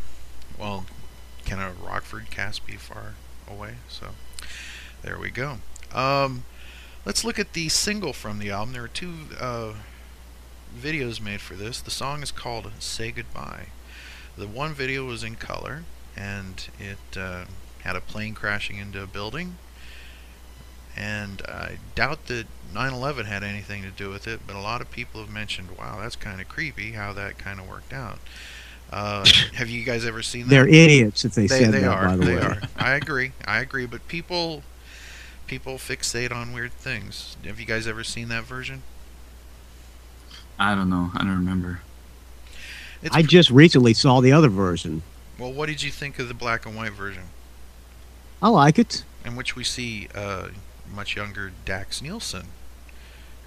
well, 0.57 0.85
can 1.45 1.59
a 1.59 1.71
Rockford 1.71 2.29
cast 2.29 2.65
be 2.65 2.73
far 2.75 3.13
away? 3.49 3.75
So 3.89 4.07
there 5.01 5.17
we 5.19 5.29
go. 5.29 5.57
Um, 5.93 6.43
let's 7.05 7.23
look 7.25 7.37
at 7.39 7.53
the 7.53 7.67
single 7.69 8.13
from 8.13 8.39
the 8.39 8.49
album. 8.51 8.73
There 8.73 8.83
are 8.83 8.87
two 8.87 9.13
uh, 9.39 9.73
videos 10.77 11.19
made 11.21 11.41
for 11.41 11.55
this. 11.55 11.81
The 11.81 11.91
song 11.91 12.23
is 12.23 12.31
called 12.31 12.71
"Say 12.79 13.11
Goodbye." 13.11 13.67
The 14.37 14.47
one 14.47 14.73
video 14.73 15.05
was 15.05 15.23
in 15.23 15.35
color, 15.35 15.83
and 16.15 16.67
it 16.79 17.17
uh, 17.17 17.45
had 17.83 17.95
a 17.95 18.01
plane 18.01 18.33
crashing 18.35 18.77
into 18.77 19.01
a 19.03 19.07
building. 19.07 19.57
And 20.97 21.41
I 21.47 21.77
doubt 21.93 22.27
that 22.27 22.45
9/11 22.73 23.25
had 23.25 23.43
anything 23.43 23.81
to 23.83 23.89
do 23.89 24.09
with 24.09 24.27
it, 24.27 24.41
but 24.47 24.55
a 24.55 24.59
lot 24.59 24.81
of 24.81 24.89
people 24.91 25.21
have 25.21 25.29
mentioned, 25.29 25.69
"Wow, 25.77 25.99
that's 26.01 26.15
kind 26.15 26.39
of 26.41 26.47
creepy 26.47 26.91
how 26.93 27.13
that 27.13 27.37
kind 27.37 27.59
of 27.59 27.67
worked 27.67 27.93
out." 27.93 28.19
Uh, 28.91 29.25
have 29.55 29.69
you 29.69 29.83
guys 29.83 30.05
ever 30.05 30.21
seen 30.21 30.43
that? 30.43 30.49
They're 30.49 30.67
idiots 30.67 31.25
if 31.25 31.33
they, 31.33 31.47
they, 31.47 31.59
said 31.59 31.73
they 31.73 31.81
that. 31.81 31.89
are. 31.89 32.05
by 32.05 32.15
the 32.17 32.25
they 32.25 32.35
way, 32.35 32.41
are. 32.41 32.61
I 32.77 32.91
agree. 32.91 33.31
I 33.45 33.59
agree. 33.59 33.85
But 33.85 34.07
people, 34.07 34.63
people 35.47 35.75
fixate 35.75 36.31
on 36.33 36.53
weird 36.53 36.71
things. 36.73 37.35
Have 37.45 37.59
you 37.59 37.65
guys 37.65 37.87
ever 37.87 38.03
seen 38.03 38.27
that 38.29 38.43
version? 38.43 38.83
I 40.57 40.75
don't 40.75 40.89
know. 40.89 41.11
I 41.13 41.19
don't 41.19 41.35
remember. 41.37 41.81
It's 43.01 43.13
I 43.15 43.21
pr- 43.21 43.27
just 43.27 43.49
recently 43.49 43.93
saw 43.93 44.21
the 44.21 44.31
other 44.31 44.49
version. 44.49 45.01
well. 45.37 45.51
What 45.51 45.67
did 45.67 45.83
you 45.83 45.91
think 45.91 46.17
of 46.19 46.27
the 46.27 46.33
black 46.33 46.65
and 46.65 46.75
white 46.75 46.93
version, 46.93 47.23
I 48.41 48.49
like 48.49 48.79
it. 48.79 49.03
in 49.25 49.35
which 49.35 49.55
we 49.55 49.63
see 49.63 50.07
uh, 50.15 50.49
much 50.93 51.15
younger 51.15 51.51
Daxx 51.65 52.01
Nielsen 52.01 52.47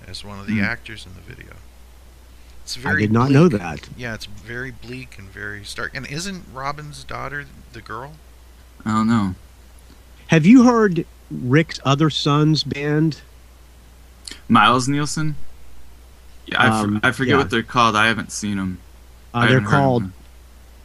as 0.06 0.24
one 0.24 0.38
of 0.40 0.46
the 0.46 0.54
Hmm. 0.58 0.64
actors 0.64 1.06
in 1.06 1.14
the 1.14 1.20
video? 1.20 1.54
It's 2.62 2.76
very 2.76 2.96
I 2.96 3.06
did 3.06 3.12
not 3.12 3.30
know 3.30 3.48
that. 3.48 3.88
Yeah, 3.96 4.14
it's 4.14 4.26
very 4.26 4.70
bleak 4.70 5.18
and 5.18 5.28
very 5.30 5.64
stark. 5.64 5.92
And 5.94 6.06
isn't 6.06 6.44
Robin's 6.52 7.02
daughter 7.04 7.46
the 7.72 7.80
girl? 7.80 8.14
I 8.84 8.90
don't 8.90 9.08
know. 9.08 9.34
Have 10.28 10.44
you 10.44 10.64
heard 10.64 11.06
Rick's 11.30 11.80
other 11.84 12.10
son's 12.10 12.64
band? 12.64 13.22
Miles 14.48 14.86
Nielsen. 14.88 15.36
Yeah, 16.46 16.62
I, 16.62 16.66
for- 16.82 16.86
Um, 16.88 17.00
I 17.02 17.10
forget 17.12 17.32
yeah. 17.32 17.38
what 17.38 17.50
they're 17.50 17.62
called. 17.62 17.96
I 17.96 18.06
haven't 18.06 18.32
seen 18.32 18.56
them. 18.58 18.78
Uh, 19.32 19.46
they're 19.46 19.60
called 19.60 20.10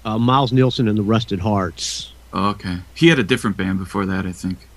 Oh, 0.05 0.11
uh, 0.11 0.17
Miles 0.17 0.51
Nielsen 0.51 0.87
and 0.87 0.97
the 0.97 1.03
Rusted 1.03 1.41
Hearts. 1.41 2.11
okay. 2.33 2.79
He 2.93 3.07
had 3.07 3.19
a 3.19 3.23
different 3.23 3.55
band 3.57 3.79
before 3.79 4.05
that, 4.05 4.25
I 4.25 4.31
think. 4.33 4.67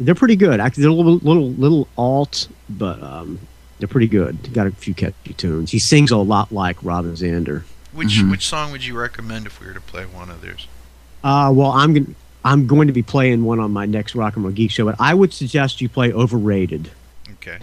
They're 0.00 0.14
pretty 0.14 0.36
good. 0.36 0.60
Actually, 0.60 0.82
they're 0.82 0.90
a 0.90 0.94
little 0.94 1.18
little 1.18 1.50
little 1.50 1.88
alt, 1.96 2.48
but 2.68 3.02
um, 3.02 3.38
they're 3.78 3.88
pretty 3.88 4.08
good. 4.08 4.52
Got 4.52 4.66
a 4.66 4.70
few 4.72 4.94
catchy 4.94 5.34
tunes. 5.34 5.70
He 5.70 5.78
sings 5.78 6.10
a 6.10 6.16
lot 6.16 6.50
like 6.52 6.76
Robin 6.82 7.12
Zander. 7.14 7.62
Which 7.92 8.18
Mhm. 8.18 8.30
which 8.30 8.44
song 8.46 8.72
would 8.72 8.84
you 8.84 8.98
recommend 8.98 9.46
if 9.46 9.60
we 9.60 9.66
were 9.68 9.72
to 9.72 9.80
play 9.80 10.04
one 10.04 10.30
of 10.30 10.40
theirs? 10.40 10.66
Uh, 11.22 11.50
well, 11.54 11.70
I'm 11.70 11.92
going 11.94 12.14
I'm 12.44 12.66
going 12.66 12.88
to 12.88 12.92
be 12.92 13.02
playing 13.02 13.44
one 13.44 13.58
on 13.60 13.72
my 13.72 13.86
next 13.86 14.14
Rock 14.14 14.34
and 14.36 14.44
Roll 14.44 14.52
Geek 14.52 14.70
show, 14.70 14.84
but 14.84 14.96
I 14.98 15.14
would 15.14 15.32
suggest 15.32 15.80
you 15.80 15.88
play 15.88 16.12
Overrated. 16.12 16.90
Okay. 17.34 17.58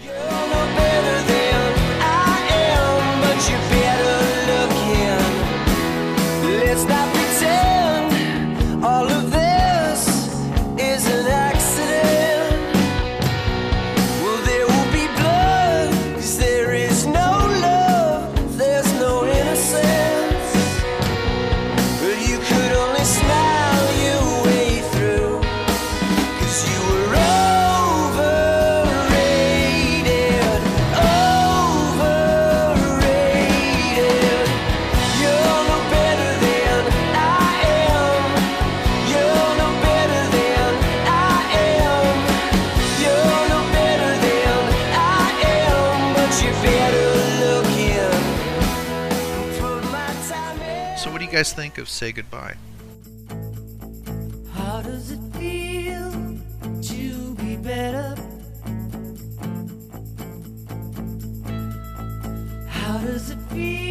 Guys 51.41 51.53
think 51.53 51.79
of 51.79 51.89
"Say 51.89 52.11
Goodbye"? 52.11 52.53
How 54.53 54.83
does 54.83 55.09
it 55.09 55.23
feel 55.33 56.11
to 56.83 57.35
be 57.35 57.55
better? 57.55 58.15
How 62.67 62.99
does 62.99 63.31
it 63.31 63.39
feel 63.49 63.90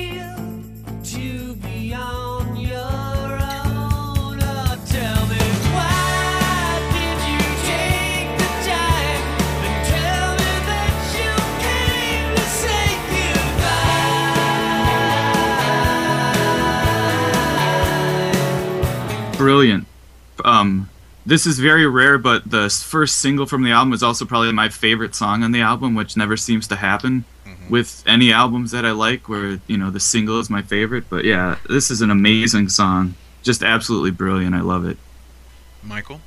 Brilliant. 19.44 19.87
Um, 20.44 20.88
this 21.26 21.47
is 21.47 21.59
very 21.59 21.87
rare, 21.87 22.18
but 22.18 22.50
the 22.50 22.68
first 22.70 23.18
single 23.18 23.47
from 23.47 23.62
the 23.62 23.70
album 23.73 23.92
is 23.92 24.02
also 24.02 24.25
probably 24.25 24.52
my 24.52 24.68
favorite 24.68 25.14
song 25.14 25.42
on 25.42 25.52
the 25.52 25.61
album, 25.61 25.94
which 25.94 26.16
never 26.16 26.37
seems 26.37 26.66
to 26.68 26.76
happen 26.76 27.25
with 27.68 28.02
any 28.06 28.32
albums 28.32 28.70
that 28.73 28.85
I 28.85 28.90
like, 28.92 29.28
where 29.28 29.61
you 29.66 29.76
know 29.76 29.90
the 29.90 30.00
single 30.00 30.40
is 30.40 30.49
my 30.50 30.62
favorite. 30.62 31.04
But 31.11 31.25
yeah, 31.25 31.56
this 31.68 31.90
is 31.90 32.00
an 32.00 32.11
amazing 32.11 32.68
song, 32.68 33.14
just 33.42 33.62
absolutely 33.62 34.11
brilliant. 34.12 34.54
I 34.54 34.61
love 34.61 34.85
it. 34.87 34.97
Michael. 35.82 36.20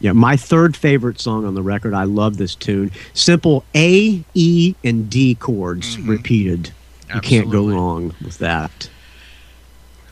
Yeah, 0.00 0.12
my 0.12 0.36
third 0.36 0.76
favorite 0.76 1.20
song 1.20 1.44
on 1.44 1.54
the 1.54 1.62
record. 1.62 1.92
I 1.92 2.04
love 2.04 2.36
this 2.38 2.54
tune. 2.54 2.92
Simple 3.14 3.64
A, 3.74 4.24
E, 4.34 4.74
and 4.84 5.10
D 5.10 5.34
chords 5.34 5.96
Mhm. 5.96 6.08
repeated. 6.08 6.70
You 7.14 7.20
can't 7.20 7.50
go 7.50 7.68
wrong 7.68 8.14
with 8.24 8.38
that. 8.38 8.88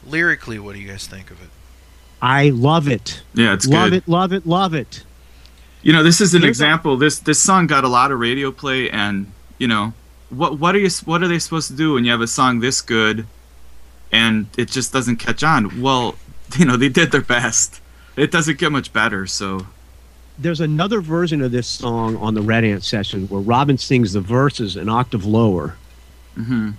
Lyrically, 0.06 0.58
what 0.58 0.74
do 0.74 0.80
you 0.80 0.88
guys 0.88 1.06
think 1.06 1.30
of 1.30 1.40
it? 1.42 1.48
I 2.22 2.50
love 2.50 2.88
it. 2.88 3.22
Yeah, 3.34 3.52
it's 3.52 3.66
love 3.66 3.90
good. 3.90 3.96
it, 3.98 4.08
love 4.08 4.32
it, 4.32 4.46
love 4.46 4.74
it. 4.74 5.04
You 5.82 5.92
know, 5.92 6.02
this 6.02 6.20
is 6.20 6.34
an 6.34 6.42
Here's 6.42 6.48
a- 6.60 6.64
example. 6.64 6.96
This 6.96 7.18
this 7.18 7.40
song 7.40 7.66
got 7.66 7.84
a 7.84 7.88
lot 7.88 8.10
of 8.10 8.18
radio 8.18 8.50
play, 8.50 8.90
and 8.90 9.30
you 9.58 9.68
know, 9.68 9.92
what 10.30 10.58
what 10.58 10.74
are 10.74 10.78
you 10.78 10.88
what 11.04 11.22
are 11.22 11.28
they 11.28 11.38
supposed 11.38 11.68
to 11.68 11.76
do 11.76 11.94
when 11.94 12.04
you 12.04 12.10
have 12.10 12.20
a 12.22 12.26
song 12.26 12.60
this 12.60 12.80
good, 12.80 13.26
and 14.12 14.46
it 14.56 14.70
just 14.70 14.92
doesn't 14.92 15.16
catch 15.16 15.42
on? 15.44 15.80
Well, 15.80 16.16
you 16.58 16.64
know, 16.64 16.76
they 16.76 16.88
did 16.88 17.12
their 17.12 17.20
best. 17.22 17.80
It 18.16 18.30
doesn't 18.30 18.58
get 18.58 18.72
much 18.72 18.92
better. 18.92 19.26
So 19.26 19.66
There's 20.38 20.60
another 20.60 21.00
version 21.02 21.42
of 21.42 21.52
this 21.52 21.66
song 21.66 22.16
on 22.16 22.32
the 22.34 22.42
Red 22.42 22.64
Ant 22.64 22.82
session 22.82 23.26
where 23.28 23.40
Robin 23.42 23.76
sings 23.78 24.14
the 24.14 24.20
verses 24.22 24.74
an 24.76 24.88
octave 24.88 25.24
lower. 25.26 25.76
hmm 26.34 26.70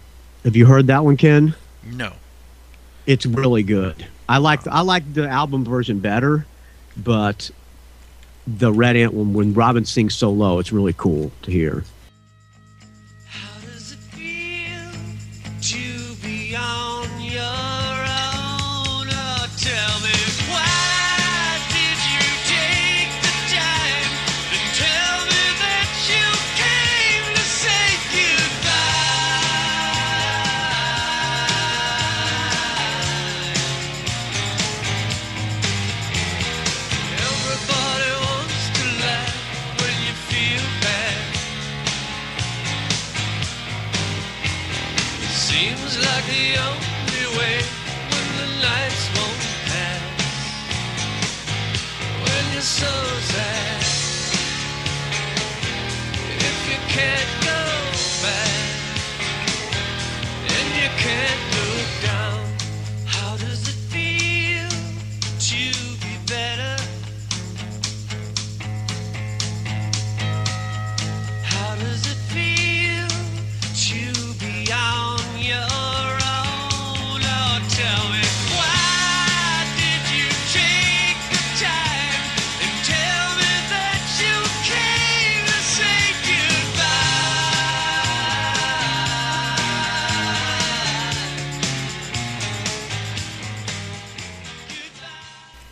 Have 0.44 0.56
you 0.56 0.66
heard 0.66 0.88
that 0.88 1.06
one, 1.06 1.16
Ken? 1.16 1.54
No. 1.86 2.14
It's 3.06 3.26
really 3.26 3.64
good. 3.64 4.08
I 4.30 4.38
like 4.40 4.68
I 4.68 4.82
like 4.82 5.14
the 5.14 5.28
album 5.28 5.64
version 5.64 6.00
better, 6.00 6.46
but 6.96 7.50
the 8.46 8.72
Red 8.72 8.96
Ant 8.96 9.14
one 9.14 9.34
when 9.34 9.54
Robin 9.54 9.86
sings 9.86 10.16
so 10.16 10.32
low, 10.32 10.60
it's 10.60 10.72
really 10.72 10.94
cool 10.94 11.32
to 11.44 11.52
hear. 11.52 11.84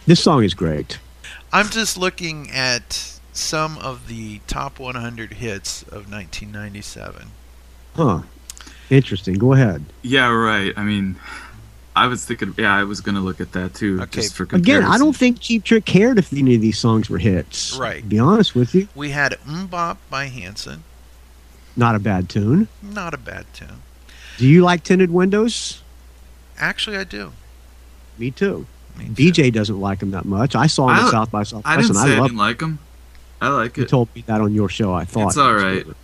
This 0.06 0.24
song 0.24 0.44
is 0.44 0.54
great. 0.54 1.00
I'm 1.52 1.70
just 1.70 1.98
looking 1.98 2.52
at 2.52 3.20
some 3.34 3.78
of 3.80 4.08
the 4.08 4.40
top 4.48 4.80
100 4.80 5.34
hits 5.34 5.82
of 5.84 6.10
1997. 6.12 7.28
Huh. 7.96 8.22
Interesting. 8.90 9.36
Go 9.36 9.54
ahead. 9.54 9.84
Yeah, 10.04 10.30
right. 10.30 10.74
I 10.78 10.84
mean, 10.84 11.16
I 11.96 12.08
was 12.08 12.24
thinking. 12.26 12.54
Yeah, 12.58 12.76
I 12.76 12.84
was 12.84 13.02
gonna 13.02 13.22
look 13.22 13.42
at 13.42 13.52
that 13.54 13.74
too, 13.74 14.00
Okay. 14.02 14.22
just 14.22 14.36
for 14.36 14.44
Again. 14.52 14.84
I 14.84 14.98
don't 14.98 15.16
think 15.16 15.40
Cheap 15.40 15.64
Trick 15.64 15.86
cared 15.86 16.20
if 16.20 16.32
any 16.34 16.54
of 16.56 16.62
these 16.62 16.78
songs 16.78 17.10
were 17.10 17.18
hits. 17.18 17.76
Right. 17.76 18.02
To 18.02 18.08
be 18.08 18.20
honest 18.20 18.54
with 18.54 18.76
you, 18.76 18.88
We 18.94 19.10
had 19.12 19.38
MMMBop 19.48 19.98
by 20.10 20.26
Hanson. 20.26 20.84
not 21.76 21.96
a 21.96 22.00
bad 22.00 22.30
tune. 22.30 22.68
Not 22.84 23.14
a 23.14 23.18
bad 23.18 23.46
tune. 23.54 23.82
Do 24.38 24.46
you 24.48 24.62
like 24.64 24.84
tinted 24.84 25.10
windows? 25.12 25.82
Actually, 26.60 26.98
I 26.98 27.06
do. 27.06 27.32
Me 28.18 28.30
too. 28.32 28.68
Me 28.98 29.06
too. 29.08 29.32
BJ 29.32 29.52
doesn't 29.54 29.80
like 29.80 30.00
them 30.00 30.12
that 30.12 30.26
much. 30.26 30.56
I 30.56 30.68
saw 30.68 30.88
him 30.90 30.96
I- 30.98 31.06
at 31.06 31.12
South 31.12 31.32
by 31.32 31.44
South 31.44 31.62
I 31.66 31.82
Southwest, 31.82 31.88
didn't 31.88 31.98
and 32.02 32.10
say 32.10 32.16
I 32.18 32.20
I 32.20 32.28
didn't 32.28 32.38
like 32.38 32.60
them. 32.60 32.80
I 33.42 33.48
like 33.50 33.78
You 33.78 33.84
it. 33.84 33.90
told 33.90 34.10
me 34.16 34.24
that 34.28 34.42
on 34.42 34.54
your 34.54 34.70
show. 34.70 34.94
I 34.94 35.06
thought 35.06 35.28
It's 35.28 35.38
all 35.38 35.50
it 35.52 35.54
was 35.56 35.64
right. 35.64 35.86
good. 35.86 35.96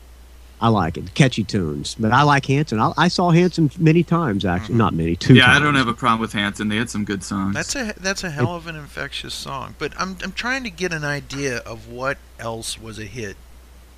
I 0.64 0.68
like 0.68 0.96
it. 0.98 1.16
Catchy 1.16 1.44
tunes, 1.44 1.96
but 1.98 2.12
I 2.12 2.22
like 2.22 2.46
Hanson. 2.46 2.80
I, 2.80 2.92
I 2.96 3.08
saw 3.08 3.32
Hanson 3.32 3.72
many 3.80 4.04
times. 4.04 4.46
Actually, 4.46 4.76
not 4.76 4.94
many. 4.94 5.16
Two. 5.16 5.34
Yeah, 5.34 5.52
I 5.56 5.58
don't 5.58 5.74
have 5.74 5.88
a 5.88 5.94
problem 5.94 6.20
with 6.22 6.34
Hanson. 6.34 6.68
They 6.68 6.76
had 6.76 6.88
some 6.88 7.04
good 7.04 7.24
songs. 7.24 7.56
That's 7.56 7.76
a 7.76 7.94
that's 8.00 8.24
a 8.24 8.30
hell 8.30 8.56
of 8.56 8.68
an 8.68 8.76
infectious 8.76 9.34
song. 9.34 9.74
But 9.80 9.94
I'm 10.00 10.18
I'm 10.24 10.34
trying 10.34 10.64
to 10.66 10.70
get 10.70 10.94
an 10.94 11.04
idea 11.04 11.58
of 11.60 11.88
what 11.88 12.20
else 12.38 12.80
was 12.80 13.00
a 13.00 13.06
hit 13.06 13.38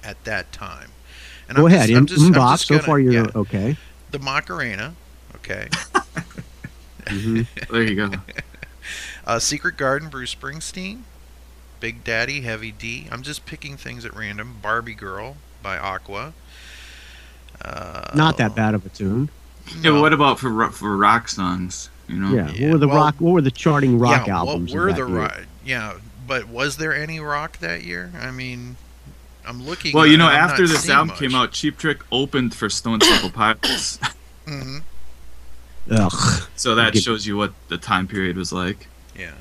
at 0.05 0.23
that 0.23 0.53
time. 0.53 0.91
And 1.49 1.57
Go 1.57 1.65
I'm 1.67 1.73
ahead. 1.73 1.89
Just, 1.89 1.97
I'm 1.97 2.05
just, 2.05 2.21
I'm 2.27 2.33
just 2.33 2.67
so 2.67 2.75
gonna- 2.75 2.83
far 2.83 2.97
you're 2.99 3.11
yeah, 3.25 3.27
okay. 3.35 3.75
the 4.11 4.19
Macarena. 4.19 4.93
Okay. 5.35 5.67
hmm 7.09 7.41
there 7.69 7.83
you 7.83 7.95
go. 7.95 8.09
Uh, 9.25 9.39
Secret 9.39 9.77
Garden, 9.77 10.09
Bruce 10.09 10.33
Springsteen. 10.35 11.01
Big 11.79 12.03
Daddy, 12.03 12.41
Heavy 12.41 12.71
D. 12.71 13.07
I'm 13.11 13.23
just 13.23 13.45
picking 13.45 13.75
things 13.77 14.05
at 14.05 14.15
random. 14.15 14.57
Barbie 14.61 14.93
Girl 14.93 15.35
by 15.61 15.77
Aqua. 15.77 16.33
Uh, 17.63 18.11
Not 18.15 18.37
that 18.37 18.55
bad 18.55 18.73
of 18.73 18.85
a 18.85 18.89
tune. 18.89 19.29
Yeah, 19.75 19.81
no. 19.81 19.93
but 19.95 20.01
what 20.01 20.13
about 20.13 20.39
for 20.39 20.69
for 20.71 20.95
rock 20.97 21.29
songs? 21.29 21.89
You 22.07 22.17
know. 22.17 22.33
Yeah. 22.33 22.51
Yeah, 22.51 22.67
What 22.67 22.73
were 22.73 22.79
the 22.79 22.87
well- 22.87 22.97
rock? 22.97 23.15
What 23.19 23.31
were 23.33 23.41
the 23.41 23.51
charting 23.51 23.99
rock 23.99 24.27
yeah, 24.27 24.37
albums? 24.37 24.73
What 24.73 24.79
of 24.79 24.85
were 24.85 24.91
that 24.93 25.01
the 25.01 25.07
year? 25.07 25.19
rock? 25.19 25.41
Yeah, 25.65 25.93
but 26.27 26.47
was 26.47 26.77
there 26.77 26.93
any 26.93 27.19
rock 27.19 27.59
that 27.59 27.83
year? 27.83 28.11
I 28.19 28.31
mean, 28.31 28.75
I'm 29.45 29.65
looking. 29.65 29.93
Well, 29.93 30.07
you 30.07 30.17
know, 30.17 30.27
I'm 30.27 30.35
after 30.49 30.67
this 30.67 30.89
album 30.89 31.09
much. 31.09 31.19
came 31.19 31.35
out, 31.35 31.51
Cheap 31.51 31.77
Trick 31.77 31.99
opened 32.11 32.53
for 32.53 32.69
Stone 32.69 32.99
Temple 32.99 33.29
Pilots, 33.29 33.99
Mhm, 34.47 34.83
Ugh. 35.91 36.43
so 36.55 36.75
that 36.75 36.93
Get- 36.93 37.03
shows 37.03 37.25
you 37.25 37.37
what 37.37 37.53
the 37.69 37.77
time 37.77 38.07
period 38.07 38.35
was 38.37 38.51
like. 38.51 38.87
Yeah. 39.17 39.31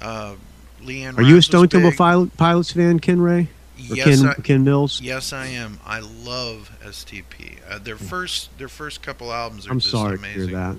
Uh, 0.00 0.34
Leanne. 0.82 1.18
Are 1.18 1.22
you 1.22 1.36
a 1.36 1.42
Stone 1.42 1.68
Temple. 1.68 1.92
Pilots 2.36 2.72
fan, 2.72 3.00
Ken 3.00 3.20
Ray? 3.20 3.42
Or 3.42 3.94
Yes, 3.96 4.20
Ken, 4.20 4.28
I, 4.28 4.34
Ken 4.34 4.64
Mills? 4.64 5.00
yes, 5.00 5.32
I 5.32 5.46
am. 5.46 5.80
I 5.86 6.00
love 6.00 6.70
STP. 6.84 7.58
Uh, 7.68 7.78
their 7.78 7.96
first, 7.96 8.56
their 8.58 8.68
first 8.68 9.02
couple 9.02 9.32
albums 9.32 9.66
are 9.66 9.70
I'm 9.70 9.80
just 9.80 9.90
sorry 9.90 10.16
amazing. 10.16 10.40
to 10.40 10.46
hear 10.48 10.56
that. 10.56 10.76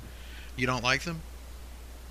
You 0.56 0.68
don't 0.68 0.84
like 0.84 1.04
them? 1.04 1.22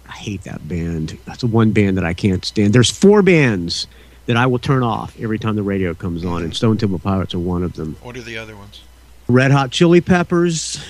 I 0.09 0.13
hate 0.13 0.43
that 0.43 0.67
band. 0.67 1.17
That's 1.27 1.43
the 1.43 1.47
one 1.47 1.71
band 1.71 1.97
that 1.97 2.05
I 2.05 2.13
can't 2.15 2.45
stand. 2.45 2.73
There's 2.73 2.91
four 2.91 3.23
bands 3.23 3.87
that 4.27 4.37
I 4.37 4.47
will 4.47 4.59
turn 4.59 4.83
off 4.83 5.15
every 5.21 5.39
time 5.39 5.55
the 5.55 5.63
radio 5.63 5.95
comes 5.95 6.25
on, 6.25 6.43
and 6.43 6.55
Stone 6.57 6.79
Temple 6.79 6.99
Pilots 6.99 7.35
are 7.35 7.39
one 7.39 7.63
of 7.63 7.75
them. 7.75 7.97
What 8.03 8.17
are 8.17 8.23
the 8.23 8.37
other 8.39 8.57
ones? 8.57 8.81
Red 9.29 9.53
Hot 9.53 9.71
Chili 9.71 10.01
Peppers, 10.01 10.83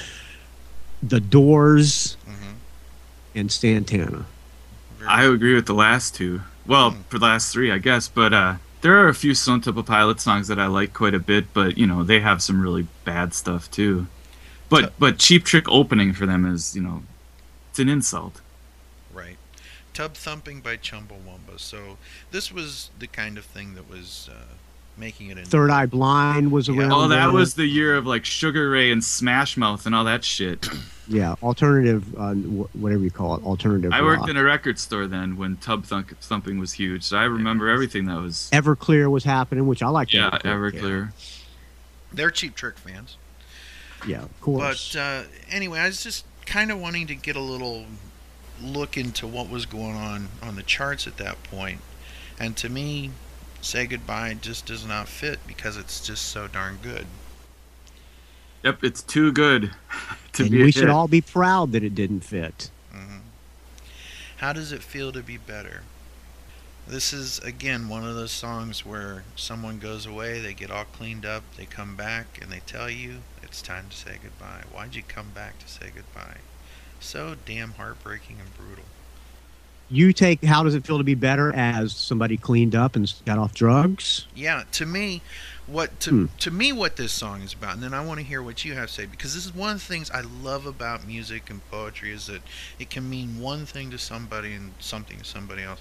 The 1.02 1.20
Doors, 1.20 2.16
hmm 2.26 2.52
and 3.34 3.52
Santana. 3.52 4.24
I 5.08 5.24
agree 5.24 5.54
with 5.54 5.66
the 5.66 5.74
last 5.74 6.14
two. 6.14 6.42
Well, 6.66 6.90
Hmm. 6.92 7.00
for 7.08 7.18
the 7.18 7.26
last 7.26 7.52
three, 7.52 7.70
I 7.72 7.78
guess. 7.78 8.08
But 8.08 8.32
uh, 8.32 8.54
there 8.80 8.96
are 8.98 9.08
a 9.08 9.14
few 9.14 9.34
Stone 9.34 9.62
Temple 9.62 9.82
Pilots 9.82 10.22
songs 10.22 10.48
that 10.48 10.58
I 10.58 10.66
like 10.66 10.92
quite 10.92 11.14
a 11.14 11.18
bit. 11.18 11.52
But 11.52 11.78
you 11.78 11.86
know, 11.86 12.02
they 12.04 12.20
have 12.20 12.42
some 12.42 12.60
really 12.60 12.86
bad 13.04 13.34
stuff 13.34 13.70
too. 13.70 14.06
But 14.68 14.92
but 14.98 15.18
Cheap 15.18 15.44
Trick 15.44 15.68
opening 15.68 16.12
for 16.12 16.26
them 16.26 16.44
is 16.46 16.74
you 16.76 16.82
know, 16.82 17.02
it's 17.70 17.78
an 17.78 17.88
insult. 17.88 18.40
Right. 19.12 19.36
Tub 19.94 20.14
Thumping 20.14 20.60
by 20.60 20.76
Chumbawamba. 20.76 21.58
So 21.58 21.98
this 22.30 22.52
was 22.52 22.90
the 22.98 23.08
kind 23.08 23.36
of 23.38 23.44
thing 23.44 23.74
that 23.74 23.90
was 23.90 24.28
uh, 24.32 24.54
making 25.00 25.30
it 25.30 25.38
into 25.38 25.50
Third 25.50 25.70
Eye 25.70 25.86
Blind 25.86 26.52
was 26.52 26.68
Yeah. 26.68 26.74
around. 26.80 26.92
Oh, 26.92 27.08
that 27.08 27.16
there. 27.26 27.30
was 27.32 27.54
the 27.54 27.66
year 27.66 27.96
of 27.96 28.06
like 28.06 28.24
Sugar 28.24 28.70
Ray 28.70 28.92
and 28.92 29.02
Smash 29.02 29.56
Mouth 29.56 29.86
and 29.86 29.94
all 29.94 30.04
that 30.04 30.22
shit. 30.22 30.68
yeah, 31.08 31.34
alternative, 31.42 32.14
uh, 32.16 32.34
whatever 32.34 33.02
you 33.02 33.10
call 33.10 33.34
it, 33.36 33.42
alternative. 33.42 33.92
I 33.92 34.02
worked 34.02 34.20
rock. 34.20 34.28
in 34.30 34.36
a 34.36 34.44
record 34.44 34.78
store 34.78 35.06
then 35.08 35.36
when 35.36 35.56
Tub 35.56 35.84
Thunk- 35.84 36.16
Thumping 36.20 36.58
was 36.60 36.72
huge, 36.74 37.02
so 37.02 37.16
I 37.16 37.24
remember 37.24 37.68
everything 37.68 38.04
that 38.06 38.20
was. 38.20 38.48
Everclear 38.52 39.10
was 39.10 39.24
happening, 39.24 39.66
which 39.66 39.82
I 39.82 39.88
like. 39.88 40.12
Yeah, 40.12 40.30
Everclear. 40.44 41.12
They're 42.12 42.30
Cheap 42.30 42.54
Trick 42.54 42.76
fans. 42.78 43.16
Yeah, 44.06 44.22
of 44.22 44.40
course. 44.40 44.92
But 44.94 45.00
uh, 45.00 45.22
anyway, 45.50 45.80
I 45.80 45.86
was 45.86 46.02
just 46.02 46.24
kind 46.46 46.70
of 46.70 46.80
wanting 46.80 47.06
to 47.08 47.14
get 47.14 47.36
a 47.36 47.40
little 47.40 47.86
look 48.62 48.96
into 48.96 49.26
what 49.26 49.48
was 49.48 49.64
going 49.66 49.94
on 49.96 50.28
on 50.42 50.56
the 50.56 50.62
charts 50.62 51.06
at 51.06 51.16
that 51.18 51.42
point. 51.44 51.80
And 52.38 52.56
to 52.58 52.68
me, 52.68 53.10
Say 53.62 53.86
Goodbye 53.86 54.34
just 54.34 54.66
does 54.66 54.84
not 54.86 55.08
fit 55.08 55.38
because 55.46 55.76
it's 55.76 56.00
just 56.00 56.26
so 56.26 56.48
darn 56.48 56.78
good. 56.82 57.06
Yep, 58.62 58.84
it's 58.84 59.02
too 59.02 59.32
good 59.32 59.74
to 60.34 60.44
and 60.44 60.50
be. 60.50 60.62
a 60.62 60.64
we 60.64 60.72
should 60.72 60.88
hit. 60.88 60.88
all 60.88 61.08
be 61.08 61.20
proud 61.20 61.72
that 61.72 61.82
it 61.82 61.94
didn't 61.94 62.20
fit. 62.20 62.70
hmm 62.92 63.18
How 64.38 64.52
does 64.52 64.72
it 64.72 64.82
feel 64.82 65.12
to 65.12 65.22
be 65.22 65.36
better? 65.36 65.82
This 66.86 67.12
is 67.12 67.38
again 67.40 67.88
one 67.88 68.04
of 68.06 68.14
those 68.14 68.32
songs 68.32 68.84
where 68.84 69.24
someone 69.36 69.78
goes 69.78 70.06
away, 70.06 70.40
they 70.40 70.54
get 70.54 70.70
all 70.70 70.84
cleaned 70.84 71.24
up, 71.24 71.44
they 71.56 71.66
come 71.66 71.96
back, 71.96 72.38
and 72.40 72.50
they 72.50 72.60
tell 72.60 72.90
you 72.90 73.22
it's 73.42 73.62
time 73.62 73.88
to 73.90 73.96
say 73.96 74.18
goodbye. 74.22 74.64
Why'd 74.72 74.94
you 74.94 75.02
come 75.02 75.30
back 75.30 75.58
to 75.60 75.68
say 75.68 75.90
goodbye? 75.94 76.38
So 76.98 77.36
damn 77.46 77.72
heartbreaking 77.72 78.40
and 78.40 78.54
brutal. 78.56 78.84
You 79.92 80.12
take 80.12 80.44
how 80.44 80.62
does 80.62 80.74
it 80.76 80.86
feel 80.86 80.98
to 80.98 81.04
be 81.04 81.16
better 81.16 81.52
as 81.52 81.92
somebody 81.92 82.36
cleaned 82.36 82.76
up 82.76 82.94
and 82.94 83.12
got 83.26 83.38
off 83.38 83.52
drugs? 83.52 84.26
Yeah, 84.36 84.62
to 84.72 84.86
me, 84.86 85.20
what 85.66 85.98
to 86.00 86.10
Hmm. 86.10 86.26
to 86.38 86.50
me 86.52 86.72
what 86.72 86.94
this 86.96 87.12
song 87.12 87.42
is 87.42 87.54
about, 87.54 87.74
and 87.74 87.82
then 87.82 87.92
I 87.92 88.00
want 88.04 88.20
to 88.20 88.24
hear 88.24 88.40
what 88.40 88.64
you 88.64 88.74
have 88.74 88.86
to 88.88 88.94
say 88.94 89.06
because 89.06 89.34
this 89.34 89.44
is 89.44 89.52
one 89.54 89.72
of 89.72 89.80
the 89.80 89.84
things 89.86 90.08
I 90.10 90.20
love 90.20 90.64
about 90.64 91.06
music 91.06 91.50
and 91.50 91.60
poetry 91.70 92.12
is 92.12 92.26
that 92.26 92.42
it 92.78 92.88
can 92.88 93.10
mean 93.10 93.40
one 93.40 93.66
thing 93.66 93.90
to 93.90 93.98
somebody 93.98 94.52
and 94.52 94.72
something 94.78 95.18
to 95.18 95.24
somebody 95.24 95.62
else. 95.64 95.80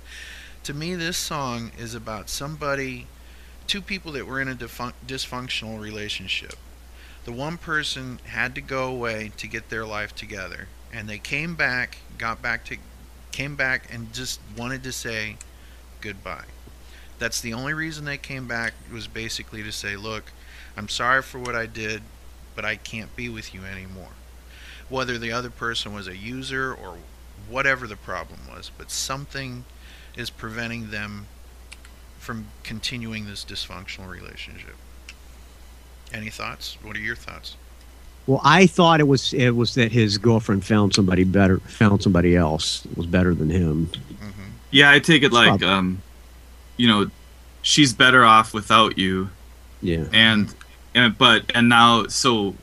To 0.64 0.74
me, 0.74 0.96
this 0.96 1.18
song 1.18 1.72
is 1.78 1.94
about 1.94 2.30
somebody, 2.30 3.06
two 3.68 3.82
people 3.82 4.12
that 4.14 4.26
were 4.26 4.42
in 4.42 4.48
a 4.48 4.56
defun- 4.56 4.94
dysfunctional 5.08 5.80
relationship. 5.80 6.56
The 7.26 7.32
one 7.32 7.58
person 7.58 8.20
had 8.26 8.56
to 8.56 8.62
go 8.62 8.88
away 8.88 9.32
to 9.38 9.48
get 9.48 9.70
their 9.70 9.86
life 9.86 10.16
together, 10.16 10.68
and 10.92 11.08
they 11.08 11.20
came 11.20 11.54
back, 11.56 12.00
got 12.18 12.42
back 12.42 12.66
to, 12.66 12.78
came 13.40 13.56
back, 13.56 13.88
and 13.90 14.12
just 14.12 14.38
wanted 14.58 14.84
to 14.84 14.92
say 14.92 15.38
goodbye. 16.02 16.44
That's 17.20 17.40
the 17.40 17.54
only 17.54 17.74
reason 17.74 18.04
they 18.04 18.18
came 18.18 18.50
back 18.50 18.74
was 18.92 19.08
basically 19.08 19.64
to 19.64 19.72
say, 19.72 19.96
look, 19.96 20.34
I'm 20.76 20.90
sorry 20.90 21.22
for 21.22 21.40
what 21.40 21.56
I 21.56 21.66
did, 21.66 22.02
but 22.54 22.66
I 22.66 22.76
can't 22.76 23.16
be 23.16 23.30
with 23.30 23.54
you 23.54 23.64
anymore. 23.64 24.12
Whether 24.90 25.18
the 25.18 25.32
other 25.32 25.50
person 25.50 25.94
was 25.94 26.06
a 26.06 26.18
user 26.18 26.74
or 26.74 26.98
whatever 27.48 27.88
the 27.88 27.96
problem 27.96 28.42
was, 28.50 28.72
but 28.78 28.92
something 28.92 29.64
is 30.18 30.30
preventing 30.30 30.92
them 30.92 31.28
from 32.18 32.48
continuing 32.64 33.26
this 33.26 33.46
dysfunctional 33.46 34.10
relationship. 34.10 34.76
Any 36.12 36.30
thoughts? 36.30 36.78
What 36.82 36.98
are 36.98 37.00
your 37.00 37.16
thoughts? 37.16 37.56
Well, 38.30 38.42
I 38.44 38.68
thought 38.68 39.00
it 39.00 39.08
was 39.08 39.34
it 39.34 39.56
was 39.56 39.74
that 39.74 39.92
his 39.92 40.20
girlfriend 40.20 40.64
found 40.64 40.94
somebody 40.94 41.24
better, 41.24 41.58
found 41.62 42.04
somebody 42.04 42.36
else 42.36 42.82
that 42.82 42.96
was 42.96 43.08
better 43.08 43.34
than 43.34 43.50
him. 43.50 43.86
hmm 44.22 44.30
Yeah, 44.70 44.92
I 44.92 45.00
take 45.00 45.24
it 45.24 45.34
like 45.34 45.48
Probably. 45.48 45.68
um, 45.68 46.02
you 46.78 46.88
know, 46.88 47.10
she's 47.64 47.92
better 47.92 48.24
off 48.24 48.54
without 48.54 49.00
you, 49.00 49.32
Yeah. 49.82 50.06
and 50.14 50.54
and 50.94 51.18
but 51.18 51.42
and 51.56 51.70
now 51.70 52.06
so 52.06 52.54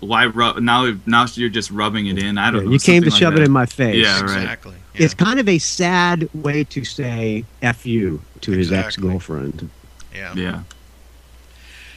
why 0.00 0.26
rub 0.26 0.58
now 0.58 0.94
now 1.06 1.24
you're 1.36 1.48
just 1.48 1.70
rubbing 1.70 2.06
it 2.08 2.18
in. 2.18 2.36
I 2.36 2.50
don't 2.50 2.60
Yeah, 2.60 2.66
know. 2.66 2.72
you 2.72 2.78
came 2.78 3.02
to 3.02 3.08
like 3.08 3.18
shove 3.18 3.34
it 3.34 3.42
in 3.42 3.50
my 3.50 3.64
face. 3.64 3.96
Yeah, 3.96 4.20
right. 4.20 4.42
Exactly. 4.42 4.76
Yeah. 4.94 5.04
It's 5.06 5.14
kind 5.14 5.40
of 5.40 5.48
a 5.48 5.58
sad 5.58 6.28
way 6.34 6.64
to 6.64 6.84
say 6.84 7.46
"f 7.62 7.86
you" 7.86 8.20
to 8.42 8.50
his 8.52 8.70
ex-girlfriend. 8.72 9.70
yeah. 10.14 10.34
Yeah. 10.34 10.62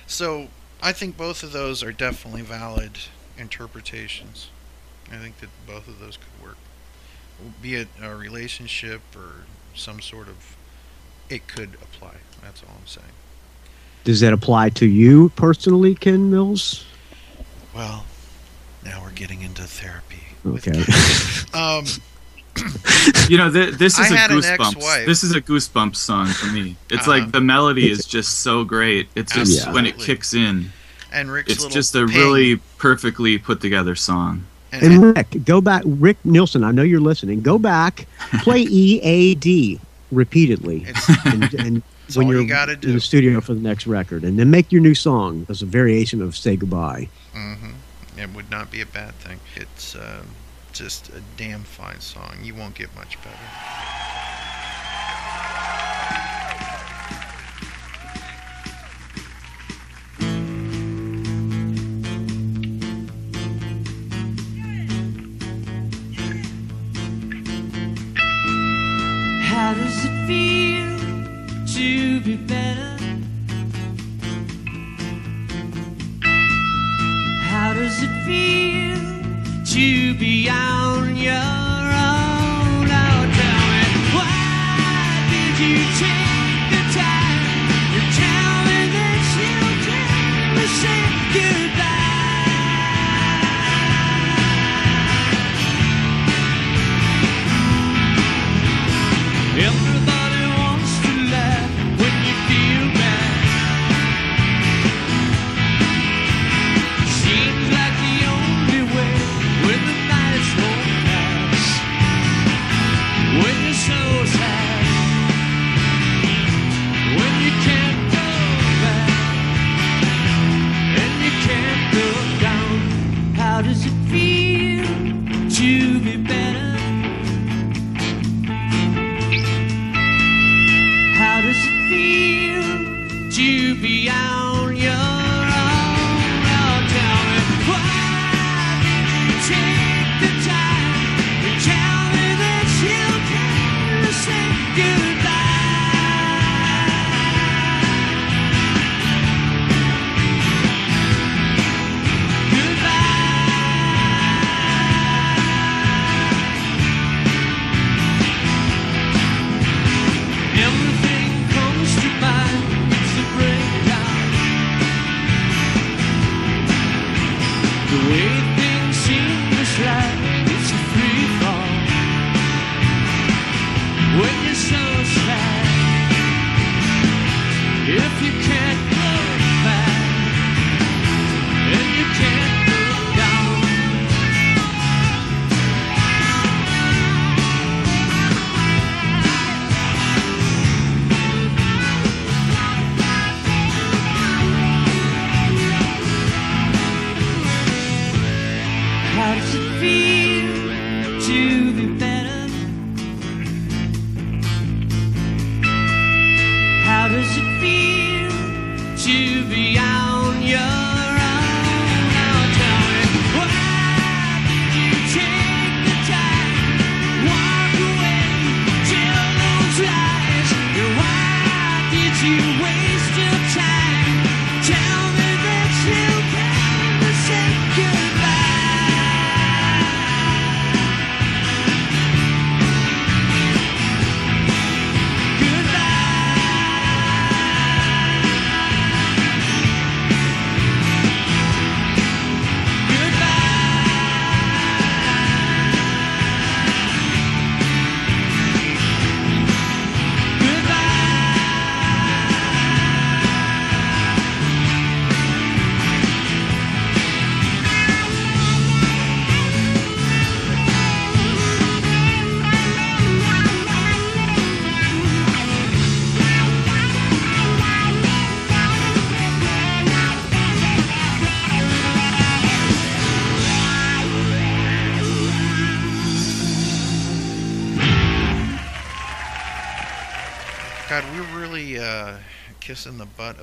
So 0.07 0.47
I 0.81 0.91
think 0.91 1.17
both 1.17 1.43
of 1.43 1.51
those 1.51 1.83
are 1.83 1.91
definitely 1.91 2.41
valid 2.41 2.91
interpretations. 3.37 4.49
I 5.11 5.17
think 5.17 5.39
that 5.39 5.49
both 5.67 5.87
of 5.87 5.99
those 5.99 6.17
could 6.17 6.45
work. 6.45 6.57
Be 7.61 7.75
it 7.75 7.87
a 8.01 8.15
relationship 8.15 9.01
or 9.15 9.45
some 9.75 9.99
sort 9.99 10.27
of, 10.27 10.55
it 11.29 11.47
could 11.47 11.75
apply. 11.75 12.15
That's 12.41 12.63
all 12.63 12.75
I'm 12.79 12.87
saying. 12.87 13.07
Does 14.03 14.19
that 14.21 14.33
apply 14.33 14.69
to 14.69 14.85
you 14.87 15.29
personally, 15.35 15.93
Ken 15.95 16.31
Mills? 16.31 16.85
Well, 17.75 18.05
now 18.83 19.01
we're 19.03 19.11
getting 19.11 19.41
into 19.41 19.63
therapy. 19.63 20.23
Okay. 20.45 20.83
Um, 21.53 21.85
You 23.29 23.37
know, 23.37 23.49
th- 23.51 23.75
this 23.75 23.97
is 23.97 24.11
a 24.11 24.15
goosebumps. 24.15 25.05
This 25.05 25.23
is 25.23 25.33
a 25.33 25.41
goosebumps 25.41 25.95
song 25.95 26.27
for 26.27 26.47
me. 26.47 26.75
It's 26.89 27.07
Uh-huh. 27.07 27.11
like 27.21 27.31
the 27.31 27.41
melody 27.41 27.89
is 27.89 28.05
just 28.05 28.41
so 28.41 28.63
great. 28.63 29.07
It's 29.15 29.33
just 29.33 29.65
Yeah. 29.65 29.71
when 29.73 29.85
it 29.85 29.97
kicks 29.97 30.33
in, 30.33 30.71
and 31.11 31.31
Rick's 31.31 31.51
it's 31.51 31.65
just 31.65 31.95
a 31.95 32.05
ping, 32.05 32.15
really 32.17 32.55
perfectly 32.77 33.37
put 33.37 33.61
together 33.61 33.95
song. 33.95 34.43
and, 34.71 34.83
And 34.83 35.15
Rick, 35.17 35.43
go 35.45 35.61
back. 35.61 35.81
Rick 35.85 36.17
Nielsen, 36.23 36.63
I 36.63 36.71
know 36.71 36.83
you're 36.83 36.99
listening. 36.99 37.41
Go 37.41 37.57
back, 37.57 38.07
play 38.43 38.61
EAD 38.81 39.79
repeatedly, 40.11 40.85
it's, 40.87 41.09
and, 41.25 41.53
and 41.55 41.83
when 42.15 42.27
you're 42.27 42.41
you 42.41 42.53
in 42.53 42.79
do. 42.79 42.93
the 42.93 42.99
studio 42.99 43.39
for 43.41 43.53
the 43.53 43.61
next 43.61 43.87
record, 43.87 44.23
and 44.23 44.37
then 44.37 44.51
make 44.51 44.71
your 44.71 44.81
new 44.81 44.95
song 44.95 45.45
as 45.49 45.61
a 45.61 45.65
variation 45.65 46.21
of 46.21 46.35
"Say 46.37 46.55
Goodbye." 46.57 47.07
hmm 47.33 47.71
It 48.17 48.29
would 48.35 48.51
not 48.51 48.69
be 48.71 48.81
a 48.81 48.85
bad 48.85 49.15
thing. 49.15 49.39
It's 49.55 49.95
um, 49.95 50.27
just 50.73 51.09
a 51.09 51.21
damn 51.37 51.63
fine 51.63 51.99
song. 51.99 52.37
You 52.41 52.55
won't 52.55 52.75
get 52.75 52.93
much 52.95 53.17
better. 53.23 53.90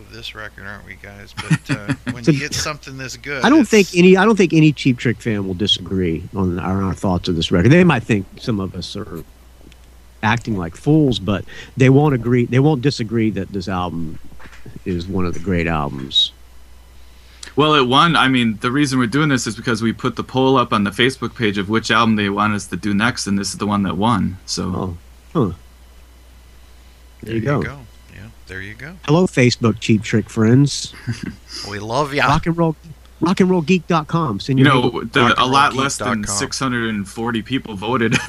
Of 0.09 0.15
this 0.15 0.35
record, 0.35 0.67
aren't 0.67 0.87
we, 0.87 0.97
guys? 0.97 1.35
But 1.35 1.71
uh, 1.77 1.95
when 2.13 2.25
So- 2.25 2.33
you 2.33 2.39
get 2.41 2.55
something 2.55 2.97
this 2.99 3.17
good, 3.17 3.45
I 3.45 3.49
don't 3.51 3.61
it's- 3.61 3.71
think 3.91 3.97
any. 3.99 4.17
I 4.17 4.25
don't 4.25 4.37
think 4.37 4.53
any 4.53 4.73
Cheap 4.73 4.99
Trick 4.99 5.21
fan 5.21 5.47
will 5.47 5.55
disagree 5.55 6.29
on 6.35 6.59
our, 6.59 6.83
our 6.83 6.95
thoughts 6.95 7.29
of 7.29 7.37
this 7.37 7.51
record. 7.53 7.71
They 7.71 7.85
might 7.85 8.03
think 8.03 8.27
some 8.39 8.59
of 8.61 8.75
us 8.75 8.97
are 8.97 9.23
acting 10.23 10.57
like 10.57 10.75
fools, 10.77 11.19
but 11.19 11.45
they 11.77 11.91
won't 11.91 12.15
agree. 12.15 12.47
They 12.47 12.59
won't 12.59 12.83
disagree 12.83 13.31
that 13.33 13.49
this 13.53 13.69
album 13.69 14.19
is 14.85 15.07
one 15.07 15.27
of 15.27 15.35
the 15.35 15.41
great 15.41 15.67
albums. 15.67 16.33
Well, 17.57 17.75
it 17.75 17.87
won. 17.87 18.15
I 18.17 18.29
mean, 18.29 18.59
the 18.61 18.71
reason 18.71 18.99
we're 18.99 19.07
doing 19.09 19.29
this 19.29 19.47
is 19.47 19.57
because 19.57 19.83
we 19.83 19.93
put 19.93 20.17
the 20.17 20.23
poll 20.25 20.57
up 20.57 20.73
on 20.73 20.85
the 20.85 20.91
Facebook 20.91 21.35
page 21.37 21.59
of 21.59 21.69
which 21.69 21.91
album 21.91 22.17
they 22.17 22.29
want 22.31 22.55
us 22.55 22.67
to 22.69 22.77
do 22.77 22.95
next, 22.95 23.27
and 23.27 23.39
this 23.39 23.51
is 23.53 23.59
the 23.59 23.67
one 23.67 23.83
that 23.83 23.97
won. 23.97 24.39
So 24.47 24.65
Oh, 24.75 24.97
huh. 25.33 25.53
There, 27.23 27.33
There 27.33 27.35
you 27.35 27.41
go. 27.41 27.63
Yeah, 27.63 27.79
there 28.49 28.61
you 28.63 28.75
go. 28.75 28.97
Hello, 29.05 29.27
Facebook 29.27 29.79
Cheap 29.81 30.03
Trick 30.03 30.29
friends. 30.29 30.93
We 31.71 31.79
love 31.79 32.13
ya. 32.15 32.27
Rock 32.27 32.47
and 32.47 32.57
roll, 32.57 32.77
rock 33.21 33.41
and 33.41 33.51
roll 33.51 33.61
geek.com. 33.63 34.41
Send 34.41 34.59
you 34.59 34.65
know, 34.65 35.03
the, 35.05 35.35
a 35.39 35.47
lot 35.47 35.75
less 35.75 35.97
than 35.99 36.25
com. 36.25 36.37
640 36.37 37.43
people 37.43 37.75
voted. 37.75 38.15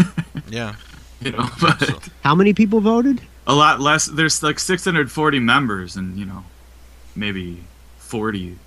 Yeah. 0.50 0.76
you 1.22 1.32
know, 1.32 1.48
but 1.62 2.10
how 2.24 2.34
many 2.34 2.54
people 2.54 2.80
voted? 2.82 3.22
a 3.46 3.54
lot 3.54 3.80
less. 3.80 4.06
There's 4.06 4.42
like 4.42 4.58
640 4.58 5.40
members, 5.40 5.96
and 5.96 6.18
you 6.18 6.26
know, 6.26 6.44
maybe 7.16 7.64
40 8.00 8.58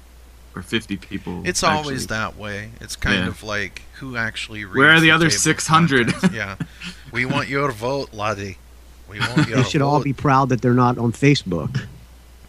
or 0.54 0.62
50 0.62 0.96
people. 0.98 1.42
It's 1.44 1.64
actually- 1.64 1.76
always 1.78 2.06
that 2.08 2.36
way. 2.36 2.70
It's 2.80 2.94
kind 2.94 3.18
Yeah. 3.20 3.28
of 3.28 3.42
like 3.42 3.82
who 3.94 4.16
actually 4.16 4.64
reads 4.64 4.76
Where 4.76 4.90
are 4.90 5.00
the 5.00 5.06
the 5.06 5.10
other 5.10 5.28
600? 5.30 6.12
yeah. 6.32 6.56
We 7.10 7.24
want 7.24 7.48
your 7.48 7.72
vote, 7.72 8.12
laddie. 8.14 8.58
We 9.12 9.20
want 9.20 9.48
your 9.48 9.58
They 9.58 9.62
should 9.64 9.82
all 9.82 10.02
be 10.02 10.12
proud 10.12 10.48
that 10.48 10.62
they're 10.62 10.74
not 10.74 10.98
on 10.98 11.12
Facebook. 11.12 11.86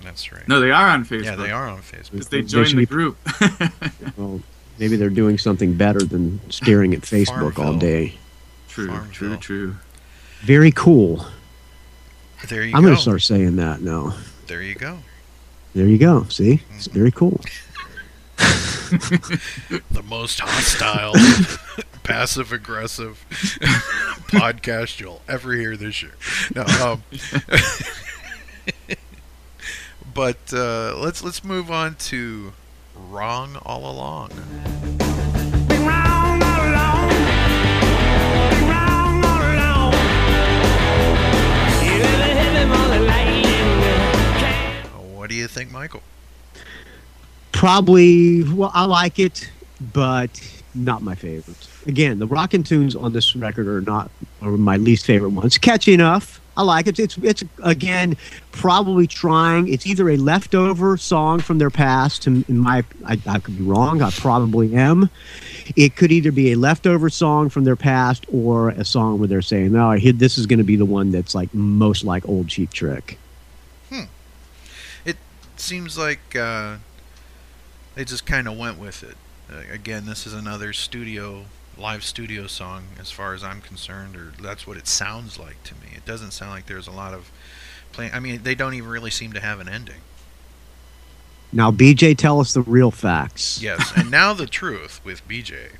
That's 0.01 0.31
right. 0.31 0.47
No, 0.47 0.59
they 0.59 0.71
are 0.71 0.87
on 0.87 1.05
Facebook. 1.05 1.25
yeah, 1.25 1.35
they 1.35 1.51
are 1.51 1.67
on 1.67 1.81
Facebook. 1.81 2.11
Because 2.11 2.29
they 2.29 2.41
They 2.41 2.47
joined 2.47 2.69
should 2.69 2.79
the 2.79 2.85
group. 2.85 3.17
Well, 4.17 4.41
maybe 4.79 4.95
they're 4.95 5.09
doing 5.09 5.37
something 5.37 5.73
better 5.73 6.03
than 6.03 6.39
staring 6.51 6.93
at 6.93 7.01
Facebook 7.01 7.57
all 7.57 7.73
day. 7.75 8.15
true, 8.67 8.87
true, 8.87 8.93
Farmville. 9.29 9.37
true. 9.37 9.75
Very 10.41 10.71
cool. 10.71 11.25
There 12.47 12.63
you 12.63 12.75
I'm 12.75 12.81
go. 12.81 12.87
going 12.89 12.95
to 12.95 13.01
start 13.01 13.21
saying 13.21 13.55
that 13.57 13.81
now. 13.81 14.15
There 14.47 14.61
you 14.61 14.75
go. 14.75 14.99
There 15.73 15.87
you 15.87 15.97
go. 15.97 16.25
See, 16.25 16.61
it's 16.75 16.87
mm-hmm. 16.87 16.97
very 16.99 17.11
cool. 17.11 17.39
The 19.89 20.03
most 20.03 20.39
hostile, 20.39 21.13
passive 22.03 22.51
aggressive 22.51 23.25
podcast 24.33 24.99
you'll 24.99 25.21
ever 25.27 25.53
hear 25.53 25.77
this 25.77 26.01
year. 26.01 26.13
No, 26.55 26.63
um, 26.63 27.03
but 30.13 30.37
uh, 30.53 30.95
let's 30.97 31.23
let's 31.23 31.43
move 31.43 31.69
on 31.71 31.95
to 31.95 32.53
wrong 32.95 33.57
all 33.63 33.89
along. 33.89 34.31
What 45.15 45.29
do 45.29 45.35
you 45.35 45.47
think, 45.47 45.71
Michael? 45.71 46.01
Probably, 47.53 48.43
well, 48.43 48.71
I 48.73 48.83
like 48.85 49.19
it, 49.19 49.49
but 49.79 50.62
not 50.75 51.01
my 51.01 51.15
favorite. 51.15 51.67
Again, 51.85 52.19
the 52.19 52.27
rockin' 52.27 52.63
tunes 52.63 52.95
on 52.95 53.13
this 53.13 53.35
record 53.35 53.67
are 53.67 53.81
not 53.81 54.09
are 54.41 54.51
my 54.51 54.77
least 54.77 55.05
favorite 55.05 55.29
ones. 55.29 55.57
Catchy 55.57 55.93
enough. 55.93 56.39
I 56.55 56.61
like 56.61 56.85
it. 56.85 56.99
It's 56.99 57.17
it's 57.17 57.43
again 57.63 58.15
probably 58.51 59.07
trying. 59.07 59.67
It's 59.67 59.87
either 59.87 60.09
a 60.09 60.17
leftover 60.17 60.97
song 60.97 61.39
from 61.39 61.57
their 61.57 61.71
past. 61.71 62.27
In, 62.27 62.45
my, 62.47 62.83
I, 63.05 63.19
I 63.25 63.39
could 63.39 63.57
be 63.57 63.63
wrong. 63.63 64.03
I 64.03 64.11
probably 64.11 64.75
am. 64.75 65.09
It 65.75 65.95
could 65.95 66.11
either 66.11 66.31
be 66.31 66.51
a 66.51 66.55
leftover 66.55 67.09
song 67.09 67.49
from 67.49 67.63
their 67.63 67.75
past 67.75 68.25
or 68.31 68.69
a 68.69 68.85
song 68.85 69.17
where 69.17 69.27
they're 69.27 69.41
saying, 69.41 69.71
"No, 69.71 69.91
hit 69.91 70.19
this 70.19 70.37
is 70.37 70.45
going 70.45 70.59
to 70.59 70.63
be 70.63 70.75
the 70.75 70.85
one 70.85 71.11
that's 71.11 71.33
like 71.33 71.51
most 71.53 72.03
like 72.03 72.27
old 72.29 72.49
Cheap 72.49 72.71
Trick." 72.71 73.17
Hmm. 73.89 74.03
It 75.05 75.17
seems 75.55 75.97
like 75.97 76.35
uh, 76.35 76.77
they 77.95 78.05
just 78.05 78.27
kind 78.27 78.47
of 78.47 78.57
went 78.57 78.77
with 78.77 79.01
it. 79.01 79.17
Uh, 79.53 79.61
again, 79.71 80.05
this 80.05 80.25
is 80.25 80.33
another 80.33 80.73
studio 80.73 81.45
live 81.77 82.03
studio 82.03 82.47
song, 82.47 82.83
as 82.99 83.11
far 83.11 83.33
as 83.33 83.43
I'm 83.43 83.61
concerned, 83.61 84.15
or 84.15 84.33
that's 84.41 84.65
what 84.65 84.77
it 84.77 84.87
sounds 84.87 85.39
like 85.39 85.61
to 85.63 85.73
me. 85.75 85.89
It 85.95 86.05
doesn't 86.05 86.31
sound 86.31 86.51
like 86.51 86.67
there's 86.67 86.87
a 86.87 86.91
lot 86.91 87.13
of 87.13 87.31
playing. 87.91 88.13
I 88.13 88.19
mean, 88.19 88.43
they 88.43 88.55
don't 88.55 88.73
even 88.73 88.89
really 88.89 89.11
seem 89.11 89.33
to 89.33 89.39
have 89.39 89.59
an 89.59 89.67
ending. 89.67 90.01
Now, 91.51 91.71
BJ, 91.71 92.17
tell 92.17 92.39
us 92.39 92.53
the 92.53 92.61
real 92.61 92.89
facts. 92.89 93.61
Yes, 93.61 93.91
and 93.95 94.09
now 94.09 94.33
the 94.33 94.47
truth 94.47 95.01
with 95.03 95.27
BJ. 95.27 95.73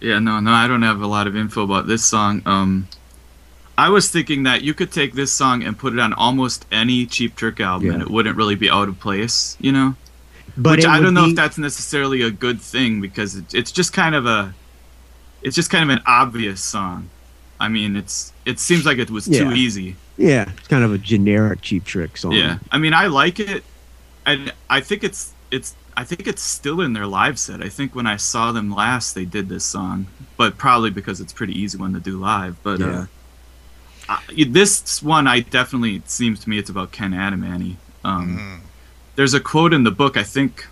Yeah, 0.00 0.18
no, 0.18 0.40
no, 0.40 0.50
I 0.50 0.66
don't 0.66 0.82
have 0.82 1.00
a 1.00 1.06
lot 1.06 1.26
of 1.26 1.36
info 1.36 1.62
about 1.62 1.86
this 1.86 2.04
song. 2.04 2.42
Um, 2.44 2.88
I 3.78 3.88
was 3.88 4.10
thinking 4.10 4.42
that 4.44 4.62
you 4.62 4.74
could 4.74 4.90
take 4.90 5.14
this 5.14 5.32
song 5.32 5.62
and 5.62 5.78
put 5.78 5.92
it 5.92 6.00
on 6.00 6.12
almost 6.12 6.66
any 6.72 7.06
Cheap 7.06 7.36
Trick 7.36 7.60
album, 7.60 7.90
and 7.90 8.02
it 8.02 8.10
wouldn't 8.10 8.36
really 8.36 8.56
be 8.56 8.68
out 8.68 8.88
of 8.88 8.98
place, 8.98 9.56
you 9.60 9.70
know. 9.70 9.94
But 10.56 10.78
Which 10.78 10.86
I 10.86 11.00
don't 11.00 11.12
know 11.14 11.24
be- 11.24 11.30
if 11.30 11.36
that's 11.36 11.58
necessarily 11.58 12.22
a 12.22 12.30
good 12.30 12.60
thing 12.60 13.00
because 13.00 13.36
it, 13.36 13.52
it's 13.54 13.70
just 13.70 13.92
kind 13.92 14.14
of 14.14 14.24
a, 14.26 14.54
it's 15.42 15.54
just 15.54 15.70
kind 15.70 15.90
of 15.90 15.96
an 15.96 16.02
obvious 16.06 16.62
song. 16.62 17.10
I 17.60 17.68
mean, 17.68 17.94
it's 17.96 18.32
it 18.44 18.58
seems 18.58 18.84
like 18.86 18.98
it 18.98 19.10
was 19.10 19.28
Yeah. 19.28 19.44
too 19.44 19.52
easy. 19.52 19.96
Yeah, 20.16 20.48
it's 20.56 20.68
kind 20.68 20.82
of 20.84 20.92
a 20.92 20.98
generic 20.98 21.60
Cheap 21.62 21.84
Trick 21.84 22.16
song. 22.16 22.32
Yeah, 22.32 22.58
I 22.72 22.78
mean, 22.78 22.94
I 22.94 23.06
like 23.06 23.38
it, 23.38 23.64
and 24.24 24.52
I 24.70 24.80
think 24.80 25.04
it's 25.04 25.32
it's 25.50 25.74
I 25.96 26.04
think 26.04 26.26
it's 26.26 26.42
still 26.42 26.80
in 26.80 26.92
their 26.94 27.06
live 27.06 27.38
set. 27.38 27.62
I 27.62 27.68
think 27.68 27.94
when 27.94 28.06
I 28.06 28.16
saw 28.16 28.52
them 28.52 28.70
last, 28.74 29.14
they 29.14 29.24
did 29.26 29.48
this 29.48 29.64
song, 29.64 30.06
but 30.38 30.56
probably 30.58 30.90
because 30.90 31.20
it's 31.20 31.32
pretty 31.32 31.58
easy 31.58 31.76
one 31.78 31.92
to 31.94 32.00
do 32.00 32.18
live. 32.18 32.56
But 32.62 32.80
Yeah. 32.80 33.06
uh, 34.08 34.18
I, 34.28 34.44
this 34.48 35.02
one, 35.02 35.26
I 35.26 35.40
definitely 35.40 35.96
it 35.96 36.08
seems 36.10 36.40
to 36.40 36.48
me 36.50 36.58
it's 36.58 36.70
about 36.70 36.92
Ken 36.92 37.12
Adamany. 37.12 37.76
Um, 38.04 38.38
Mm. 38.38 38.65
There's 39.16 39.34
a 39.34 39.40
quote 39.40 39.72
in 39.72 39.84
the 39.84 39.90
book. 39.90 40.16
I 40.16 40.22
think 40.22 40.66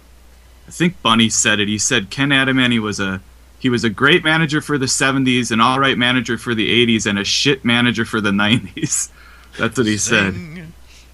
I 0.67 0.71
think 0.71 1.01
Bunny 1.03 1.29
said 1.29 1.61
it. 1.61 1.69
He 1.69 1.79
said 1.79 2.11
Ken 2.11 2.31
Adamany 2.31 2.79
was 2.79 3.01
a 3.01 3.21
he 3.59 3.71
was 3.71 3.83
a 3.83 3.91
great 3.91 4.23
manager 4.23 4.61
for 4.61 4.77
the 4.77 4.87
70s, 4.87 5.51
an 5.51 5.61
all 5.61 5.81
right 5.81 5.97
manager 5.97 6.37
for 6.37 6.55
the 6.55 6.87
80s, 6.87 7.07
and 7.07 7.19
a 7.19 7.25
shit 7.25 7.65
manager 7.65 8.05
for 8.05 8.21
the 8.21 8.31
90s. 8.31 9.11
That's 9.59 9.79
what 9.79 9.87
he 9.87 9.97
said. 9.97 10.35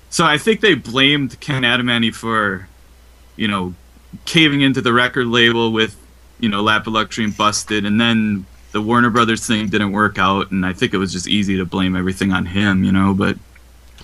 So 0.08 0.24
I 0.24 0.36
think 0.36 0.60
they 0.60 0.74
blamed 0.74 1.38
Ken 1.38 1.62
Adamany 1.62 2.12
for, 2.12 2.66
you 3.36 3.46
know, 3.46 3.74
caving 4.24 4.62
into 4.62 4.80
the 4.80 4.92
record 4.92 5.28
label 5.28 5.70
with, 5.72 5.96
you 6.40 6.48
know, 6.48 6.60
Lap 6.60 6.88
of 6.88 6.94
Luxury 6.94 7.24
and 7.24 7.36
Busted, 7.36 7.84
and 7.84 8.00
then 8.00 8.46
the 8.72 8.80
Warner 8.80 9.10
Brothers 9.10 9.46
thing 9.46 9.68
didn't 9.68 9.92
work 9.92 10.18
out, 10.18 10.50
and 10.50 10.66
I 10.66 10.72
think 10.72 10.92
it 10.92 10.98
was 10.98 11.12
just 11.12 11.28
easy 11.28 11.56
to 11.58 11.64
blame 11.64 11.94
everything 11.94 12.32
on 12.32 12.46
him, 12.46 12.82
you 12.82 12.90
know. 12.90 13.14
But 13.14 13.36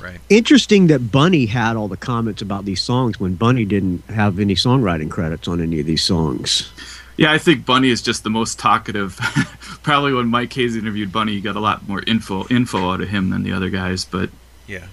Right. 0.00 0.20
Interesting 0.28 0.88
that 0.88 1.10
Bunny 1.10 1.46
had 1.46 1.76
all 1.76 1.88
the 1.88 1.96
comments 1.96 2.42
about 2.42 2.64
these 2.64 2.82
songs 2.82 3.18
when 3.18 3.34
Bunny 3.34 3.64
didn't 3.64 4.04
have 4.10 4.38
any 4.38 4.54
songwriting 4.54 5.10
credits 5.10 5.48
on 5.48 5.60
any 5.60 5.80
of 5.80 5.86
these 5.86 6.02
songs. 6.02 6.70
yeah, 7.16 7.32
I 7.32 7.38
think 7.38 7.64
Bunny 7.64 7.88
is 7.90 8.02
just 8.02 8.22
the 8.22 8.30
most 8.30 8.58
talkative. 8.58 9.16
Probably 9.82 10.12
when 10.12 10.26
Mike 10.28 10.52
Hayes 10.52 10.76
interviewed 10.76 11.12
Bunny, 11.12 11.32
you 11.32 11.40
got 11.40 11.56
a 11.56 11.60
lot 11.60 11.88
more 11.88 12.02
info 12.06 12.46
info 12.48 12.90
out 12.92 13.00
of 13.00 13.08
him 13.08 13.30
than 13.30 13.42
the 13.42 13.52
other 13.52 13.70
guys. 13.70 14.04
But 14.04 14.30
Yeah. 14.66 14.86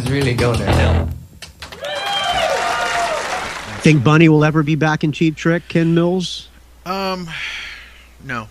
Is 0.00 0.10
really 0.10 0.34
going 0.34 0.58
to 0.58 0.64
hell. 0.64 1.08
Think 3.82 4.04
Bunny 4.04 4.28
will 4.28 4.44
ever 4.44 4.62
be 4.62 4.74
back 4.74 5.04
in 5.04 5.12
Cheap 5.12 5.36
Trick, 5.36 5.68
Ken 5.68 5.94
Mills? 5.94 6.48
Um, 6.84 7.28
no. 8.24 8.48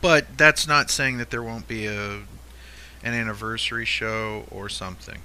But 0.00 0.36
that's 0.36 0.66
not 0.66 0.90
saying 0.90 1.18
that 1.18 1.30
there 1.30 1.42
won't 1.42 1.66
be 1.66 1.86
a 1.86 2.22
an 3.04 3.14
anniversary 3.14 3.84
show 3.84 4.44
or 4.50 4.68
something. 4.68 5.20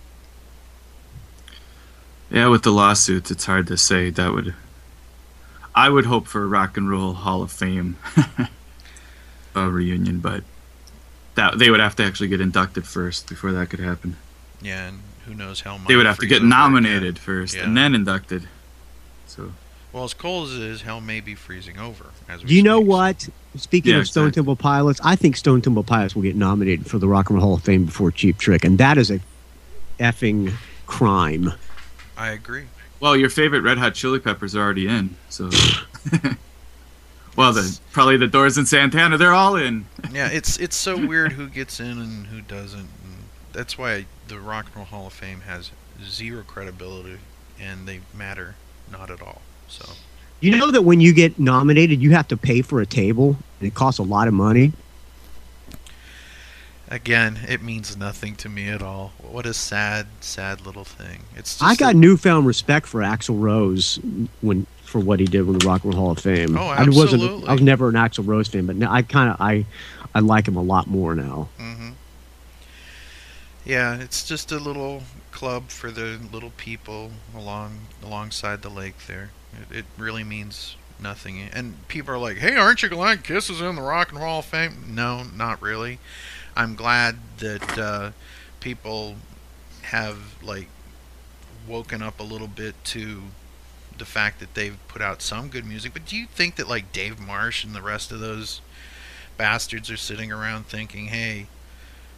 Yeah, 2.29 2.47
with 2.47 2.63
the 2.63 2.71
lawsuits, 2.71 3.31
it's 3.31 3.45
hard 3.45 3.67
to 3.67 3.77
say. 3.77 4.09
That 4.09 4.33
would, 4.33 4.53
I 5.75 5.89
would 5.89 6.05
hope 6.05 6.27
for 6.27 6.43
a 6.43 6.47
Rock 6.47 6.77
and 6.77 6.89
Roll 6.89 7.13
Hall 7.13 7.41
of 7.41 7.51
Fame 7.51 7.97
uh, 9.55 9.69
reunion, 9.69 10.19
but 10.19 10.43
that 11.35 11.57
they 11.59 11.69
would 11.69 11.79
have 11.79 11.95
to 11.97 12.03
actually 12.03 12.27
get 12.27 12.41
inducted 12.41 12.85
first 12.87 13.27
before 13.29 13.51
that 13.51 13.69
could 13.69 13.79
happen. 13.79 14.17
Yeah, 14.61 14.87
and 14.87 14.99
who 15.25 15.33
knows 15.33 15.61
how 15.61 15.77
much 15.77 15.87
They 15.87 15.95
would 15.95 16.05
have 16.05 16.19
to 16.19 16.25
get 16.27 16.43
nominated 16.43 17.17
first 17.19 17.55
and 17.55 17.75
then 17.75 17.95
inducted. 17.95 18.47
So 19.27 19.51
Well, 19.91 20.03
as 20.03 20.13
cold 20.13 20.49
as 20.49 20.55
it 20.55 20.61
is, 20.61 20.81
hell 20.83 21.01
may 21.01 21.19
be 21.21 21.35
freezing 21.35 21.79
over. 21.79 22.05
As 22.29 22.41
we 22.43 22.49
Do 22.49 22.55
you 22.55 22.63
know 22.63 22.79
what? 22.79 23.27
Speaking 23.55 23.91
Yeah, 23.93 23.99
of 23.99 24.07
Stone 24.07 24.27
exactly. 24.29 24.39
Temple 24.41 24.55
Pilots, 24.55 24.99
I 25.03 25.15
think 25.15 25.35
Stone 25.37 25.61
Temple 25.61 25.83
Pilots 25.83 26.15
will 26.15 26.23
get 26.23 26.35
nominated 26.35 26.87
for 26.87 26.97
the 26.97 27.07
Rock 27.07 27.29
and 27.29 27.37
Roll 27.37 27.45
Hall 27.47 27.55
of 27.55 27.63
Fame 27.63 27.85
before 27.85 28.11
Cheap 28.11 28.37
Trick, 28.37 28.63
and 28.63 28.77
that 28.79 28.97
is 28.97 29.11
a 29.11 29.19
effing 29.99 30.53
crime. 30.87 31.53
I 32.17 32.29
agree. 32.29 32.65
Well, 32.99 33.15
your 33.17 33.29
favorite 33.29 33.61
Red 33.61 33.77
Hot 33.77 33.93
Chili 33.95 34.19
Peppers 34.19 34.55
are 34.55 34.61
already 34.61 34.87
in, 34.87 35.15
so. 35.29 35.49
well, 37.35 37.53
the 37.53 37.79
probably 37.91 38.17
the 38.17 38.27
Doors 38.27 38.57
and 38.57 38.67
Santana, 38.67 39.17
they're 39.17 39.33
all 39.33 39.55
in. 39.55 39.85
Yeah, 40.13 40.27
it's 40.27 40.57
it's 40.57 40.75
so 40.75 40.95
weird 41.07 41.31
who 41.33 41.47
gets 41.49 41.79
in 41.79 41.97
and 41.99 42.27
who 42.27 42.41
doesn't. 42.41 42.81
And 42.81 43.23
that's 43.51 43.77
why 43.77 44.05
the 44.27 44.39
Rock 44.39 44.65
and 44.67 44.75
Roll 44.75 44.85
Hall 44.85 45.07
of 45.07 45.13
Fame 45.13 45.41
has 45.41 45.71
zero 46.03 46.43
credibility, 46.45 47.17
and 47.59 47.87
they 47.87 48.01
matter 48.13 48.53
not 48.91 49.09
at 49.09 49.21
all. 49.23 49.41
So 49.67 49.93
You 50.39 50.55
know 50.55 50.69
that 50.69 50.83
when 50.83 50.99
you 51.01 51.13
get 51.13 51.39
nominated, 51.39 51.99
you 52.01 52.11
have 52.11 52.27
to 52.27 52.37
pay 52.37 52.61
for 52.61 52.79
a 52.81 52.85
table, 52.85 53.37
and 53.59 53.67
it 53.67 53.73
costs 53.73 53.97
a 53.97 54.03
lot 54.03 54.27
of 54.27 54.35
money. 54.35 54.73
again, 56.89 57.39
it 57.47 57.61
means 57.63 57.97
nothing 57.97 58.35
to 58.35 58.49
me 58.49 58.67
at 58.69 58.81
all. 58.83 59.13
What 59.19 59.45
a 59.45 59.53
sad, 59.53 60.07
sad 60.21 60.65
little 60.65 60.83
thing. 60.83 61.21
It's 61.35 61.57
just 61.57 61.63
I 61.63 61.75
got 61.75 61.95
a- 61.95 61.97
newfound 61.97 62.45
respect 62.45 62.85
for 62.85 63.01
Axl 63.01 63.39
Rose 63.41 63.99
when 64.41 64.67
for 64.93 64.99
what 64.99 65.19
he 65.19 65.25
did 65.25 65.41
with 65.47 65.59
the 65.59 65.67
Rock 65.67 65.83
and 65.83 65.91
Roll 65.91 66.03
Hall 66.03 66.11
of 66.11 66.19
Fame. 66.19 66.55
Oh, 66.55 66.67
I 66.67 66.87
wasn't. 66.87 67.49
I 67.49 67.53
was 67.53 67.63
never 67.63 67.89
an 67.89 67.95
Axl 67.95 68.25
Rose 68.25 68.47
fan, 68.47 68.67
but 68.67 68.75
now 68.75 68.93
I 68.93 69.01
kind 69.01 69.31
of 69.31 69.41
I 69.41 69.65
I 70.13 70.19
like 70.19 70.47
him 70.47 70.55
a 70.55 70.61
lot 70.61 70.85
more 70.85 71.15
now. 71.15 71.49
hmm 71.57 71.89
Yeah, 73.65 73.95
it's 73.99 74.27
just 74.27 74.51
a 74.51 74.59
little 74.59 75.01
club 75.31 75.69
for 75.69 75.89
the 75.89 76.19
little 76.31 76.51
people 76.57 77.11
along 77.35 77.79
alongside 78.03 78.61
the 78.61 78.69
lake 78.69 79.07
there. 79.07 79.31
It, 79.71 79.79
it 79.79 79.85
really 79.97 80.23
means 80.23 80.75
nothing. 81.01 81.41
And 81.51 81.87
people 81.87 82.13
are 82.13 82.19
like, 82.19 82.37
"Hey, 82.37 82.55
aren't 82.55 82.83
you 82.83 82.89
glad 82.89 83.23
Kiss 83.23 83.49
is 83.49 83.61
in 83.61 83.75
the 83.75 83.81
Rock 83.81 84.11
and 84.11 84.19
Roll 84.19 84.29
Hall 84.29 84.39
of 84.39 84.45
Fame?" 84.45 84.93
No, 84.93 85.23
not 85.23 85.59
really. 85.59 85.97
I'm 86.55 86.75
glad 86.75 87.17
that 87.39 87.79
uh, 87.79 88.11
people 88.59 89.15
have 89.81 90.17
like 90.43 90.67
woken 91.67 92.03
up 92.03 92.19
a 92.19 92.23
little 92.23 92.47
bit 92.47 92.75
to 92.83 93.23
the 94.03 94.09
fact 94.09 94.41
that 94.41 94.53
they've 94.53 94.77
put 94.89 95.01
out 95.01 95.21
some 95.21 95.47
good 95.47 95.65
music. 95.65 95.93
But 95.93 96.05
do 96.05 96.17
you 96.17 96.25
think 96.25 96.57
that 96.57 96.67
like 96.67 96.91
Dave 96.91 97.21
Marsh 97.21 97.63
and 97.63 97.73
the 97.73 97.81
rest 97.81 98.11
of 98.11 98.19
those 98.19 98.59
bastards 99.37 99.89
are 99.89 99.95
sitting 99.95 100.29
around 100.29 100.67
thinking, 100.67 101.05
"Hey, 101.07 101.47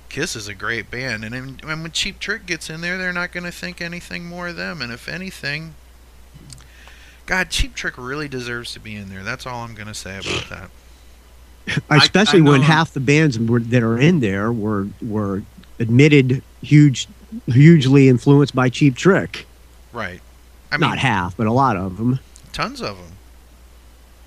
Kiss 0.10 0.36
is 0.36 0.48
a 0.48 0.56
great 0.56 0.90
band," 0.90 1.24
and, 1.24 1.36
and 1.36 1.62
when 1.64 1.92
Cheap 1.92 2.18
Trick 2.20 2.48
gets 2.48 2.72
in 2.72 2.82
there, 2.82 2.98
they're 2.98 3.14
not 3.14 3.32
going 3.32 3.44
to 3.44 3.52
think 3.52 3.82
anything 3.82 4.26
more 4.26 4.48
of 4.48 4.56
them. 4.56 4.82
And 4.82 4.92
if 4.92 5.08
anything, 5.08 5.76
God, 7.28 7.52
Cheap 7.52 7.76
Trick 7.76 7.94
really 8.00 8.28
deserves 8.28 8.74
to 8.74 8.80
be 8.80 8.96
in 8.96 9.10
there. 9.10 9.22
That's 9.22 9.46
all 9.46 9.64
I'm 9.64 9.76
going 9.76 9.88
to 9.88 9.94
say 9.94 10.18
about 10.18 10.50
that. 10.50 10.70
Especially 11.92 12.40
I 12.40 12.44
when 12.50 12.62
know- 12.62 12.68
half 12.68 12.94
the 12.96 13.00
bands 13.00 13.38
were, 13.38 13.60
that 13.60 13.84
are 13.84 14.00
in 14.00 14.22
there 14.22 14.52
were 14.52 14.88
were 15.04 15.44
admitted 15.80 16.42
huge, 16.64 17.08
hugely 17.46 18.10
influenced 18.10 18.56
by 18.56 18.70
Cheap 18.70 18.96
Trick. 18.96 19.46
Right? 19.94 20.22
I 20.76 20.78
mean, 20.78 20.90
Not 20.90 20.98
half, 21.00 21.36
but 21.38 21.48
a 21.48 21.52
lot 21.52 21.78
of 21.78 21.98
them. 21.98 22.20
tons 22.54 22.82
of 22.82 22.98
them. 22.98 23.08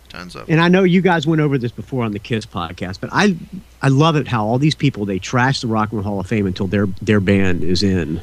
Tons 0.09 0.34
of 0.34 0.46
them. 0.46 0.53
And 0.55 0.61
I 0.61 0.68
know 0.68 0.84
you 0.84 1.01
guys 1.03 1.26
went 1.26 1.40
over 1.42 1.59
this 1.59 1.72
before 1.72 2.05
on 2.05 2.12
the 2.12 2.18
Kiss 2.18 2.46
podcast, 2.46 2.99
but 3.01 3.11
I 3.12 3.36
I 3.82 3.88
love 3.88 4.16
it 4.16 4.26
how 4.28 4.46
all 4.46 4.59
these 4.59 4.74
people 4.74 5.05
they 5.05 5.18
trash 5.18 5.61
the 5.61 5.66
Rock 5.66 5.90
and 5.92 5.99
Roll 6.01 6.05
Hall 6.05 6.20
of 6.20 6.26
Fame 6.26 6.46
until 6.46 6.66
their 6.66 6.86
their 7.03 7.20
band 7.20 7.62
is 7.62 7.82
in. 7.82 8.22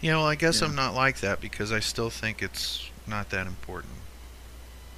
Yeah, 0.00 0.16
well, 0.16 0.26
I 0.26 0.34
guess 0.34 0.60
Yeah. 0.60 0.68
I'm 0.68 0.74
not 0.74 0.94
like 0.94 1.20
that 1.20 1.40
because 1.40 1.72
I 1.72 1.80
still 1.80 2.10
think 2.10 2.42
it's 2.42 2.88
not 3.06 3.30
that 3.30 3.46
important. 3.46 3.92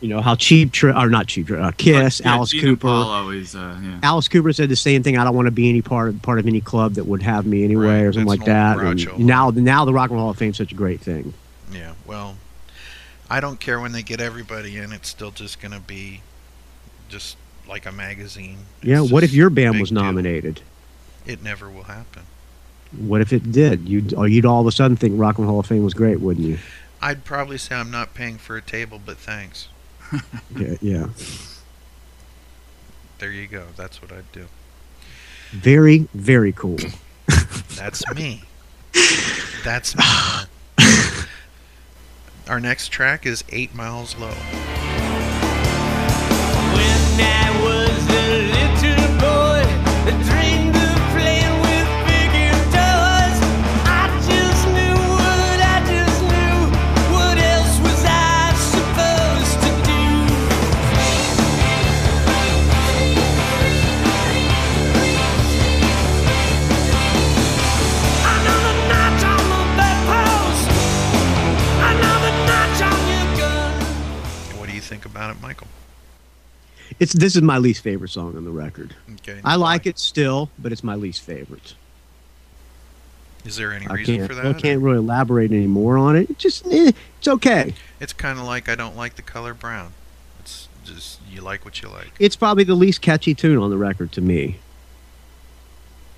You 0.01 0.09
know 0.09 0.22
how 0.22 0.34
cheap 0.34 0.72
Trick 0.72 0.97
or 0.97 1.11
not 1.11 1.26
cheap 1.26 1.49
Trick, 1.49 1.61
uh, 1.61 1.72
Kiss, 1.76 2.20
Yeah, 2.20 2.32
Alice 2.34 2.51
Gene 2.51 2.62
Cooper. 2.62 2.80
Paul 2.88 3.03
always, 3.11 3.55
uh, 3.55 3.78
yeah. 3.82 3.99
Alice 4.03 4.28
Cooper 4.28 4.51
said 4.55 4.70
the 4.70 4.76
same 4.76 5.03
thing. 5.03 5.18
I 5.18 5.24
don't 5.24 5.34
want 5.36 5.45
to 5.47 5.51
be 5.53 5.68
any 5.68 5.82
part 5.82 6.09
of, 6.09 6.22
part 6.22 6.38
of 6.38 6.47
any 6.47 6.62
club 6.62 6.95
that 6.95 7.05
would 7.05 7.20
have 7.20 7.45
me 7.45 7.64
anyway, 7.64 7.86
Right, 7.86 8.01
or 8.05 8.12
something 8.14 8.26
that's 8.26 8.38
like 8.41 8.47
that. 8.47 8.78
And 8.78 9.26
now, 9.26 9.51
now 9.51 9.84
the 9.84 9.93
Rock 9.93 10.09
and 10.09 10.16
Roll 10.16 10.24
Hall 10.24 10.30
of 10.30 10.38
Fame 10.38 10.53
is 10.53 10.57
such 10.57 10.72
a 10.72 10.74
great 10.74 11.03
thing. 11.03 11.34
Yeah, 11.73 11.95
well, 12.07 12.37
I 13.29 13.41
don't 13.41 13.61
care 13.61 13.81
when 13.81 13.93
they 13.93 14.03
get 14.03 14.21
everybody 14.21 14.77
in. 14.77 14.93
It's 14.93 15.09
still 15.09 15.31
just 15.31 15.61
going 15.61 15.73
to 15.73 15.81
be 15.81 16.23
just 17.09 17.37
like 17.68 17.87
a 17.87 17.93
magazine. 17.93 18.59
yeah. 18.83 19.01
What 19.01 19.23
if 19.23 19.33
your 19.33 19.51
band 19.51 19.81
was 19.81 19.91
deal. 19.91 20.03
nominated? 20.03 20.62
It 21.27 21.43
never 21.43 21.68
will 21.68 21.85
happen. 21.85 22.23
What 22.97 23.21
if 23.21 23.33
it 23.33 23.53
did? 23.53 23.89
You'd 23.89 24.14
or 24.14 24.27
you'd 24.27 24.45
all 24.45 24.61
of 24.61 24.66
a 24.66 24.73
sudden 24.73 24.97
think 24.97 25.18
Rock 25.18 25.39
and 25.39 25.47
Roll 25.47 25.55
Hall 25.55 25.61
of 25.61 25.66
Fame 25.66 25.85
was 25.85 25.95
great, 25.95 26.21
wouldn't 26.21 26.45
you? 26.47 26.59
I'd 27.01 27.25
probably 27.25 27.57
say 27.57 27.77
I'm 27.77 27.91
not 27.91 28.14
paying 28.14 28.37
for 28.37 28.57
a 28.57 28.62
table, 28.62 29.01
but 29.05 29.16
thanks. 29.16 29.68
Yeah. 30.57 30.75
yeah. 30.81 31.07
There 33.21 33.31
you 33.31 33.47
go. 33.47 33.66
That's 33.77 34.03
what 34.03 34.11
I'd 34.11 34.31
do. 34.33 34.47
Very, 35.53 36.09
very 36.14 36.53
cool. 36.53 36.79
That's 37.77 38.03
me. 38.14 38.43
That's 39.64 39.97
me. 39.97 40.03
Our 42.51 42.59
next 42.59 42.88
track 42.88 43.26
is 43.26 43.44
Eight 43.51 43.76
Miles 43.76 44.16
Low. 44.18 44.34
Think 74.91 75.07
about 75.07 75.30
it, 75.30 75.41
Michael? 75.41 75.68
It's 76.99 77.12
this 77.12 77.36
is 77.36 77.43
my 77.43 77.59
least 77.59 77.84
favorite 77.84 78.09
song 78.09 78.36
on 78.36 78.45
the 78.45 78.51
record. 78.51 78.97
Okay. 79.14 79.41
I 79.45 79.55
like 79.55 79.86
it 79.86 80.01
still, 80.01 80.51
but 80.59 80.72
it's 80.72 80.82
my 80.82 80.97
least 80.97 81.22
favorite. 81.22 81.74
Is 83.45 83.57
there 83.57 83.72
any 83.72 83.86
I 83.86 83.95
reason 83.95 84.16
can't. 84.16 84.28
for 84.28 84.34
that? 84.34 84.45
I 84.45 84.53
can't 84.53 84.82
really 84.82 84.99
elaborate 84.99 85.53
any 85.53 85.68
more 85.68 85.97
on 85.97 86.16
it. 86.16 86.28
It 86.28 86.38
just 86.38 86.66
eh, 86.66 86.91
it's 87.18 87.28
okay. 87.28 87.74
It's 88.01 88.12
kind 88.12 88.41
of 88.41 88.45
like 88.45 88.68
I 88.68 88.74
don't 88.74 88.97
like 88.97 89.14
the 89.14 89.22
color 89.22 89.55
brown. 89.55 89.93
It's 90.41 90.68
just 90.84 91.20
you 91.30 91.41
like 91.41 91.64
what 91.64 91.80
you 91.80 91.88
like. 91.88 92.11
It's 92.18 92.34
probably 92.34 92.64
the 92.64 92.74
least 92.74 93.01
catchy 93.01 93.32
tune 93.32 93.59
on 93.59 93.70
the 93.70 93.78
record 93.78 94.11
to 94.12 94.20
me. 94.20 94.59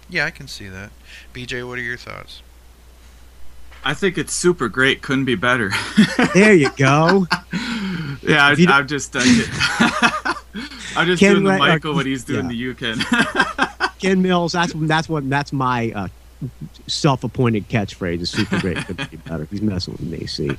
Yeah, 0.08 0.24
I 0.24 0.30
can 0.30 0.48
see 0.48 0.68
that. 0.68 0.90
BJ, 1.34 1.68
what 1.68 1.78
are 1.78 1.82
your 1.82 1.98
thoughts? 1.98 2.40
I 3.84 3.94
think 3.94 4.16
it's 4.16 4.32
super 4.32 4.68
great. 4.68 5.02
Couldn't 5.02 5.24
be 5.24 5.34
better. 5.34 5.72
There 6.34 6.54
you 6.54 6.70
go. 6.76 7.26
yeah, 8.22 8.46
I, 8.46 8.52
If 8.52 8.58
you 8.58 8.66
don't- 8.66 8.76
I'm 8.76 8.86
just, 8.88 9.14
uh, 9.16 9.20
I'm 10.96 11.06
just 11.06 11.20
Ken 11.20 11.32
doing 11.32 11.44
the 11.44 11.50
Ra- 11.50 11.56
or- 11.56 11.58
Michael 11.58 11.94
what 11.94 12.06
he's 12.06 12.24
doing 12.24 12.44
yeah. 12.44 12.48
the 12.48 12.56
you 12.56 12.74
can. 12.74 12.98
Ken 13.98 14.20
Mills. 14.22 14.52
That's 14.52 14.72
that's 14.74 15.08
what 15.08 15.28
that's 15.30 15.52
my 15.52 15.92
uh, 15.92 16.08
self-appointed 16.86 17.68
catchphrase. 17.68 18.20
Is 18.20 18.30
super 18.30 18.58
great. 18.58 18.76
Couldn't 18.78 19.10
be 19.10 19.16
better. 19.18 19.46
He's 19.50 19.62
messing 19.62 19.92
with 19.92 20.00
me. 20.02 20.26
See, 20.26 20.56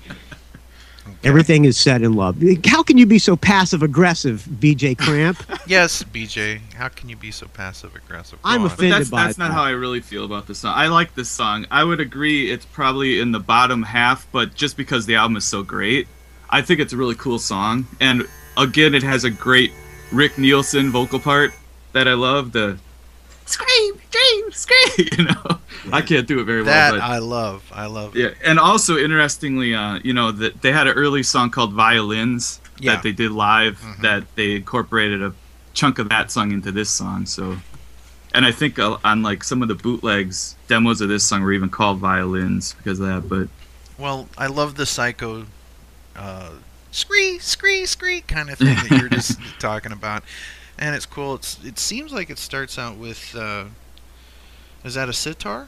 everything 1.23 1.65
is 1.65 1.77
said 1.77 2.01
in 2.03 2.13
love. 2.13 2.37
How 2.65 2.83
can 2.83 2.97
you 2.97 3.05
be 3.05 3.19
so 3.19 3.35
passive 3.35 3.83
aggressive, 3.83 4.45
BJ 4.49 4.97
Cramp? 4.97 5.43
Yes, 5.65 6.03
BJ. 6.03 6.59
How 6.73 6.89
can 6.89 7.07
you 7.07 7.15
be 7.15 7.31
so 7.31 7.47
passive 7.47 7.95
aggressive? 7.95 8.41
Go 8.41 8.49
I'm 8.49 8.61
on. 8.61 8.67
offended. 8.67 8.91
that's 8.99 9.09
by 9.09 9.25
that's 9.27 9.37
not 9.37 9.47
that. 9.47 9.53
how 9.53 9.63
I 9.63 9.69
really 9.69 10.01
feel 10.01 10.25
about 10.25 10.45
this 10.45 10.59
song. 10.59 10.73
I 10.75 10.87
like 10.87 11.15
this 11.15 11.29
song. 11.29 11.65
I 11.71 11.85
would 11.85 12.01
agree 12.01 12.51
it's 12.51 12.65
probably 12.65 13.21
in 13.21 13.31
the 13.31 13.39
bottom 13.39 13.81
half, 13.83 14.27
but 14.33 14.55
just 14.55 14.75
because 14.75 15.05
the 15.05 15.15
album 15.15 15.37
is 15.37 15.45
so 15.45 15.63
great, 15.63 16.09
I 16.53 16.61
think 16.61 16.79
it's 16.79 16.93
a 16.93 16.97
really 16.97 17.15
cool 17.15 17.39
song. 17.39 17.87
And 17.99 18.27
again, 18.57 18.93
it 18.93 19.01
has 19.01 19.23
a 19.23 19.31
great 19.31 19.71
Rick 20.11 20.37
Nielsen 20.37 20.91
vocal 20.91 21.19
part 21.19 21.51
that 21.93 22.07
I 22.07 22.13
love. 22.13 22.51
The 22.51 22.77
scream, 23.45 23.95
dream, 24.11 24.51
scream. 24.51 25.07
You 25.17 25.25
know, 25.25 25.59
I 25.91 26.01
can't 26.01 26.27
do 26.27 26.39
it 26.39 26.43
very 26.43 26.63
That 26.63 26.91
well. 26.91 27.01
But 27.01 27.05
I 27.05 27.17
love. 27.17 27.63
I 27.73 27.85
love. 27.87 28.15
yeah, 28.15 28.29
and 28.45 28.59
also 28.59 28.97
interestingly, 28.97 29.73
uh, 29.73 29.99
you 30.03 30.13
know, 30.13 30.31
that 30.31 30.61
they 30.61 30.71
had 30.71 30.85
an 30.87 30.93
early 30.93 31.23
song 31.23 31.49
called 31.49 31.73
Violins 31.73 32.61
Yeah. 32.79 32.93
that 32.93 33.03
they 33.03 33.11
did 33.11 33.31
live 33.31 33.79
Mhm. 33.81 34.01
that 34.01 34.23
they 34.35 34.55
incorporated 34.57 35.21
a 35.23 35.33
chunk 35.73 35.97
of 35.97 36.09
that 36.09 36.31
song 36.31 36.51
into 36.51 36.71
this 36.71 36.89
song. 36.91 37.25
So, 37.25 37.57
and 38.35 38.45
I 38.45 38.51
think 38.51 38.77
uh, 38.77 38.97
on 39.03 39.23
like 39.23 39.43
some 39.43 39.61
of 39.63 39.67
the 39.69 39.75
bootlegs, 39.75 40.55
demos 40.67 41.01
of 41.01 41.09
this 41.09 41.23
song 41.23 41.41
were 41.41 41.51
even 41.53 41.69
called 41.69 41.97
Violins 41.97 42.75
because 42.77 42.99
of 42.99 43.07
that. 43.07 43.27
But 43.27 43.47
Well, 43.97 44.29
I 44.37 44.47
love 44.47 44.75
the 44.75 44.85
psycho, 44.85 45.47
uh, 46.15 46.51
scree, 46.91 47.39
scree, 47.39 47.85
scree 47.85 48.21
kind 48.21 48.49
of 48.49 48.57
thing 48.57 48.75
that 48.75 48.91
you're 48.99 49.09
just 49.09 49.39
talking 49.59 49.91
about, 49.91 50.23
and 50.77 50.95
it's 50.95 51.05
cool. 51.05 51.35
It's 51.35 51.63
it 51.63 51.79
seems 51.79 52.11
like 52.13 52.29
it 52.29 52.37
starts 52.37 52.77
out 52.77 52.97
with, 52.97 53.35
uh, 53.35 53.65
is 54.83 54.95
that 54.95 55.09
a 55.09 55.13
sitar? 55.13 55.67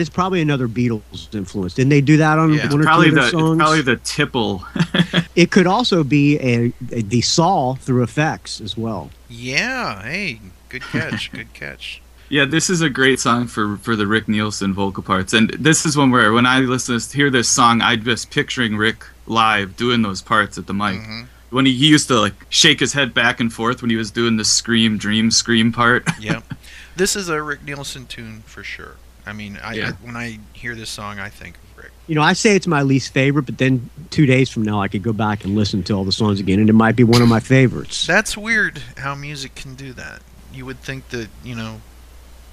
That 0.00 0.04
is 0.04 0.08
probably 0.08 0.40
another 0.40 0.66
Beatles 0.66 1.34
influence. 1.34 1.74
Didn't 1.74 1.90
they 1.90 2.00
do 2.00 2.16
that 2.16 2.38
on 2.38 2.54
Yeah. 2.54 2.70
one 2.70 2.80
or 2.80 2.84
Probably 2.84 3.10
two 3.10 3.16
the 3.16 3.20
of 3.20 3.24
it's 3.26 3.32
their 3.32 3.40
songs? 3.40 3.58
probably 3.58 3.82
the 3.82 3.96
tiple. 3.98 5.26
It 5.36 5.50
could 5.50 5.66
also 5.66 6.02
be 6.04 6.38
a, 6.38 6.72
a 6.90 7.02
the 7.02 7.20
saw 7.20 7.74
through 7.74 8.02
effects 8.02 8.62
as 8.62 8.78
well. 8.78 9.10
Yeah. 9.28 10.02
Hey, 10.02 10.40
good 10.70 10.80
catch. 10.82 11.30
good 11.32 11.52
catch. 11.54 12.00
Yeah, 12.30 12.46
this 12.46 12.70
is 12.70 12.80
a 12.80 12.88
great 12.88 13.20
song 13.20 13.46
for 13.46 13.76
for 13.76 13.94
the 13.94 14.06
Rick 14.06 14.26
Nielsen 14.26 14.72
vocal 14.72 15.02
parts, 15.02 15.34
and 15.34 15.50
this 15.50 15.84
is 15.84 15.98
one 15.98 16.10
where 16.10 16.32
when 16.32 16.46
I 16.46 16.60
listen 16.60 16.98
to 16.98 17.16
hear 17.16 17.28
this 17.28 17.48
song, 17.50 17.82
I'm 17.82 18.02
just 18.02 18.30
picturing 18.30 18.78
Rick 18.78 19.04
live 19.26 19.76
doing 19.76 20.00
those 20.00 20.22
parts 20.22 20.56
at 20.56 20.66
the 20.66 20.72
mic. 20.74 20.98
Mhm. 21.02 21.26
When 21.50 21.66
he, 21.66 21.74
he 21.76 21.88
used 21.88 22.08
to 22.08 22.18
like 22.18 22.46
shake 22.48 22.80
his 22.80 22.94
head 22.94 23.12
back 23.12 23.38
and 23.38 23.52
forth 23.52 23.82
when 23.82 23.90
he 23.90 23.96
was 23.96 24.10
doing 24.10 24.38
the 24.38 24.44
scream, 24.46 24.96
dream, 24.96 25.30
scream 25.30 25.72
part. 25.72 26.08
yeah, 26.18 26.40
this 26.96 27.14
is 27.16 27.28
a 27.28 27.42
Rick 27.42 27.64
Nielsen 27.64 28.06
tune 28.06 28.42
for 28.46 28.64
sure. 28.64 28.96
I 29.30 29.32
mean, 29.32 29.58
I, 29.62 29.74
Yeah. 29.74 29.88
I 29.88 29.92
when 30.04 30.16
I 30.16 30.38
hear 30.52 30.74
this 30.74 30.90
song, 30.90 31.18
I 31.20 31.28
think 31.28 31.56
of 31.56 31.84
Rick. 31.84 31.92
You 32.08 32.16
know, 32.16 32.22
I 32.22 32.32
say 32.32 32.56
it's 32.56 32.66
my 32.66 32.82
least 32.82 33.12
favorite, 33.12 33.46
but 33.46 33.58
then 33.58 33.88
two 34.10 34.26
days 34.26 34.50
from 34.50 34.64
now, 34.64 34.82
I 34.82 34.88
could 34.88 35.02
go 35.02 35.12
back 35.12 35.44
and 35.44 35.54
listen 35.54 35.82
to 35.84 35.94
all 35.94 36.04
the 36.04 36.12
songs 36.12 36.40
again, 36.40 36.58
and 36.58 36.68
it 36.68 36.74
might 36.74 36.96
be 36.96 37.04
one 37.04 37.22
of 37.22 37.28
my 37.28 37.40
favorites. 37.40 38.06
That's 38.06 38.36
weird 38.36 38.82
how 38.98 39.14
music 39.14 39.54
can 39.54 39.76
do 39.76 39.92
that. 39.92 40.20
You 40.52 40.66
would 40.66 40.80
think 40.80 41.10
that, 41.10 41.28
you 41.44 41.54
know, 41.54 41.80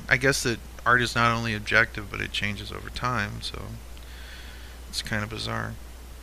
I 0.07 0.17
guess 0.17 0.43
that 0.43 0.59
art 0.85 1.01
is 1.01 1.15
not 1.15 1.35
only 1.35 1.55
objective, 1.55 2.11
but 2.11 2.21
it 2.21 2.31
changes 2.31 2.71
over 2.71 2.89
time, 2.91 3.41
so 3.41 3.63
it's 4.87 5.01
kind 5.01 5.23
of 5.23 5.29
bizarre. 5.29 5.73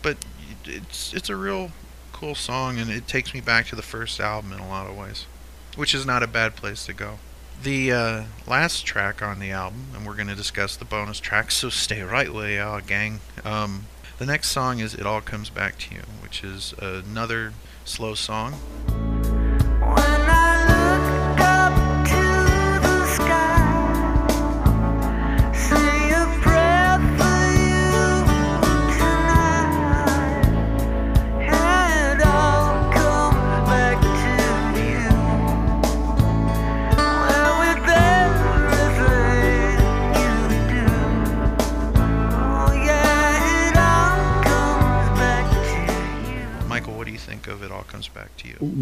But 0.02 0.18
it's 0.64 1.12
it's 1.12 1.28
a 1.28 1.36
real 1.36 1.72
cool 2.12 2.36
song, 2.36 2.78
and 2.78 2.90
it 2.90 3.08
takes 3.08 3.34
me 3.34 3.40
back 3.40 3.66
to 3.66 3.76
the 3.76 3.82
first 3.82 4.20
album 4.20 4.52
in 4.52 4.60
a 4.60 4.68
lot 4.68 4.86
of 4.86 4.96
ways, 4.96 5.26
which 5.74 5.94
is 5.94 6.06
not 6.06 6.22
a 6.22 6.28
bad 6.28 6.54
place 6.54 6.86
to 6.86 6.92
go. 6.92 7.18
The 7.62 7.92
uh, 7.92 8.24
last 8.46 8.84
track 8.84 9.22
on 9.22 9.38
the 9.38 9.50
album, 9.50 9.86
and 9.94 10.06
we're 10.06 10.14
going 10.14 10.28
to 10.28 10.34
discuss 10.34 10.76
the 10.76 10.84
bonus 10.84 11.18
tracks, 11.18 11.56
so 11.56 11.70
stay 11.70 12.02
right 12.02 12.32
where 12.32 12.50
you 12.50 12.60
are, 12.60 12.80
gang. 12.82 13.20
Um, 13.42 13.86
the 14.18 14.26
next 14.26 14.50
song 14.50 14.80
is 14.80 14.94
It 14.94 15.06
All 15.06 15.20
Comes 15.22 15.48
Back 15.48 15.78
to 15.78 15.94
You, 15.94 16.02
which 16.22 16.44
is 16.44 16.74
another 16.78 17.54
slow 17.84 18.14
song. 18.14 18.54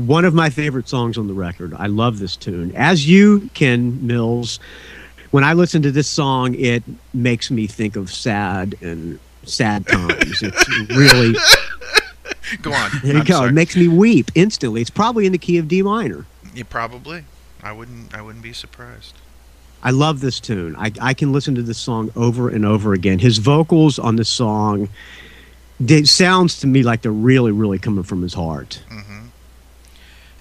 One 0.06 0.24
of 0.24 0.34
my 0.34 0.50
favorite 0.50 0.88
songs 0.88 1.18
on 1.18 1.26
the 1.26 1.34
record. 1.34 1.74
I 1.74 1.86
love 1.86 2.18
this 2.18 2.36
tune. 2.36 2.72
As 2.76 3.08
you, 3.08 3.48
Ken 3.54 4.04
Mills, 4.06 4.58
when 5.30 5.44
I 5.44 5.52
listen 5.54 5.82
to 5.82 5.90
this 5.90 6.08
song, 6.08 6.54
it 6.54 6.82
makes 7.14 7.50
me 7.50 7.66
think 7.66 7.96
of 7.96 8.10
sad 8.12 8.74
and 8.80 9.18
sad 9.44 9.86
times. 9.86 10.42
It's 10.42 10.68
really 10.90 11.34
Go 12.60 12.72
on. 12.72 12.90
there 13.02 13.12
you 13.14 13.18
I'm 13.20 13.24
go. 13.24 13.34
sorry. 13.34 13.48
It 13.48 13.52
makes 13.52 13.76
me 13.76 13.88
weep 13.88 14.30
instantly. 14.34 14.80
It's 14.80 14.90
probably 14.90 15.26
in 15.26 15.32
the 15.32 15.38
key 15.38 15.58
of 15.58 15.68
D 15.68 15.82
minor. 15.82 16.26
You 16.54 16.64
probably. 16.64 17.24
I 17.62 17.72
wouldn't. 17.72 18.14
I 18.14 18.20
wouldn't 18.22 18.42
be 18.42 18.52
surprised. 18.52 19.14
I 19.82 19.90
love 19.90 20.20
this 20.20 20.38
tune. 20.38 20.76
I, 20.76 20.92
I 21.00 21.14
can 21.14 21.32
listen 21.32 21.54
to 21.56 21.62
this 21.62 21.78
song 21.78 22.10
over 22.14 22.48
and 22.48 22.64
over 22.64 22.92
again. 22.92 23.18
His 23.18 23.38
vocals 23.38 23.98
on 23.98 24.14
this 24.16 24.28
song, 24.28 24.88
it 25.84 26.06
sounds 26.06 26.60
to 26.60 26.68
me 26.68 26.82
like 26.84 27.02
they're 27.02 27.10
really, 27.10 27.50
really 27.50 27.78
coming 27.80 28.04
from 28.04 28.22
his 28.22 28.34
heart. 28.34 28.80
hmm 28.88 29.21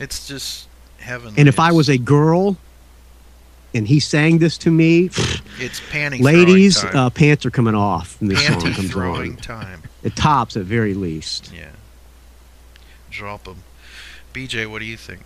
It's 0.02 0.28
just 0.28 0.68
heavenly. 0.99 1.36
And 1.38 1.47
if 1.47 1.60
I 1.60 1.72
was 1.72 1.89
a 1.89 1.97
girl 1.97 2.58
and 3.74 3.88
he 3.88 3.99
sang 3.99 4.39
this 4.39 4.58
to 4.60 4.72
me, 4.72 5.06
it's 5.60 5.80
panty 5.91 6.22
ladies, 6.22 6.82
time. 6.82 6.95
uh, 6.95 7.10
pants 7.12 7.45
are 7.45 7.52
coming 7.52 7.76
off 7.76 8.20
when 8.20 8.30
this 8.30 8.45
song 8.45 8.56
panty 8.60 8.76
comes 8.76 8.91
throwing 8.91 9.32
on. 9.34 9.38
time. 9.38 9.84
It 10.04 10.16
tops 10.16 10.58
at 10.58 10.64
very 10.64 10.95
least. 10.95 11.52
Yeah. 11.56 11.70
Drop 13.12 13.43
them. 13.43 13.64
BJ, 14.34 14.70
what 14.70 14.80
do 14.80 14.86
you 14.86 14.97
think? 14.97 15.22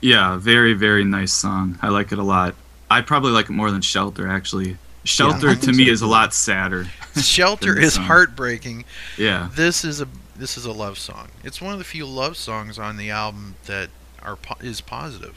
Yeah, 0.00 0.36
very 0.38 0.74
very 0.74 1.04
nice 1.04 1.32
song. 1.32 1.78
I 1.80 1.88
like 1.88 2.10
it 2.12 2.18
a 2.18 2.22
lot. 2.22 2.54
I 2.90 3.00
probably 3.02 3.30
like 3.32 3.46
it 3.48 3.52
more 3.52 3.70
than 3.70 3.82
Shelter 3.82 4.28
actually. 4.28 4.76
Shelter 5.08 5.50
I 5.50 5.54
to 5.54 5.72
me 5.72 5.86
so, 5.86 5.92
is 5.92 6.02
a 6.02 6.06
lot 6.06 6.34
sadder. 6.34 6.86
Shelter 7.16 7.78
is 7.78 7.94
song. 7.94 8.04
heartbreaking. 8.04 8.84
Yeah. 9.16 9.48
This 9.54 9.84
is 9.84 10.00
a 10.00 10.08
this 10.36 10.56
is 10.56 10.64
a 10.64 10.72
love 10.72 10.98
song. 10.98 11.28
It's 11.42 11.60
one 11.60 11.72
of 11.72 11.78
the 11.78 11.84
few 11.84 12.06
love 12.06 12.36
songs 12.36 12.78
on 12.78 12.96
the 12.96 13.10
album 13.10 13.56
that 13.66 13.88
are 14.22 14.36
po- 14.36 14.56
is 14.60 14.80
positive. 14.80 15.36